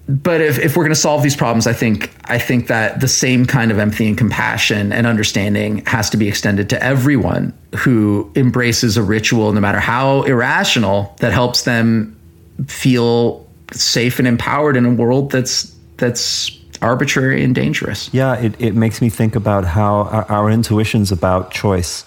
[0.09, 3.07] But if, if we're going to solve these problems, I think I think that the
[3.07, 8.29] same kind of empathy and compassion and understanding has to be extended to everyone who
[8.35, 12.19] embraces a ritual, no matter how irrational, that helps them
[12.67, 18.13] feel safe and empowered in a world that's that's arbitrary and dangerous.
[18.13, 22.05] Yeah, it, it makes me think about how our, our intuitions about choice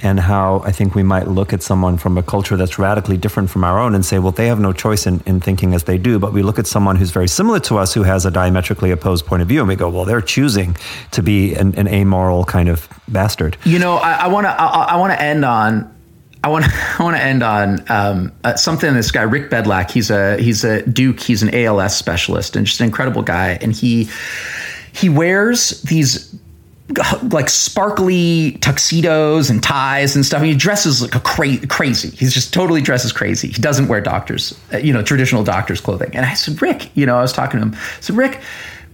[0.00, 3.48] and how I think we might look at someone from a culture that's radically different
[3.48, 5.96] from our own and say, well, they have no choice in, in thinking as they
[5.96, 6.18] do.
[6.18, 9.24] But we look at someone who's very similar to us who has a diametrically opposed
[9.24, 10.76] point of view and we go, well, they're choosing
[11.12, 13.56] to be an, an amoral kind of bastard.
[13.64, 15.95] You know, I want to I, I want to end on
[16.44, 18.94] I want to I want to end on um, uh, something.
[18.94, 21.20] This guy Rick Bedlack, he's a he's a Duke.
[21.20, 23.58] He's an ALS specialist and just an incredible guy.
[23.60, 24.08] And he
[24.92, 26.34] he wears these
[27.30, 30.40] like sparkly tuxedos and ties and stuff.
[30.40, 32.10] And He dresses like a cra- crazy.
[32.10, 33.48] He's just totally dresses crazy.
[33.48, 36.14] He doesn't wear doctors, uh, you know, traditional doctors clothing.
[36.14, 37.74] And I said, Rick, you know, I was talking to him.
[37.74, 38.40] I said, Rick,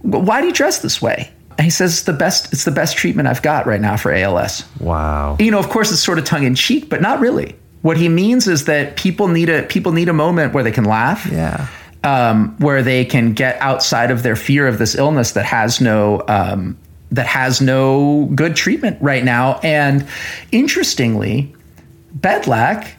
[0.01, 1.31] why do you dress this way?
[1.59, 2.51] He says it's the best.
[2.53, 4.63] It's the best treatment I've got right now for ALS.
[4.79, 5.37] Wow.
[5.39, 7.55] You know, of course, it's sort of tongue in cheek, but not really.
[7.81, 10.85] What he means is that people need a people need a moment where they can
[10.85, 11.27] laugh.
[11.31, 11.67] Yeah.
[12.03, 16.23] Um, where they can get outside of their fear of this illness that has no
[16.27, 16.77] um,
[17.11, 19.59] that has no good treatment right now.
[19.63, 20.05] And
[20.51, 21.53] interestingly,
[22.13, 22.97] Bedlack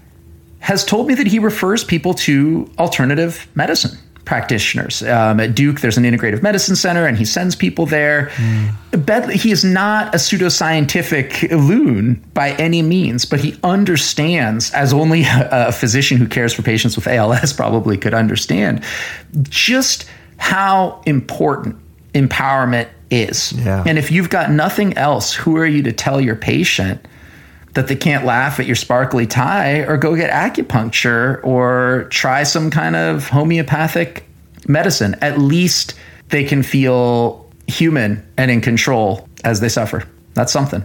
[0.61, 5.03] has told me that he refers people to alternative medicine practitioners.
[5.03, 8.31] Um, at Duke, there's an integrative medicine center, and he sends people there.
[8.35, 9.07] Mm.
[9.07, 15.23] Bed- he is not a pseudoscientific loon by any means, but he understands, as only
[15.25, 18.83] a, a physician who cares for patients with ALS probably could understand,
[19.43, 21.77] just how important
[22.15, 23.53] empowerment is.
[23.53, 23.85] Yeah.
[23.87, 27.07] And if you've got nothing else, who are you to tell your patient?
[27.75, 32.71] That they can't laugh at your sparkly tie or go get acupuncture or try some
[32.71, 34.25] kind of homeopathic
[34.67, 35.17] medicine.
[35.21, 35.95] At least
[36.29, 40.05] they can feel human and in control as they suffer.
[40.35, 40.85] That's something.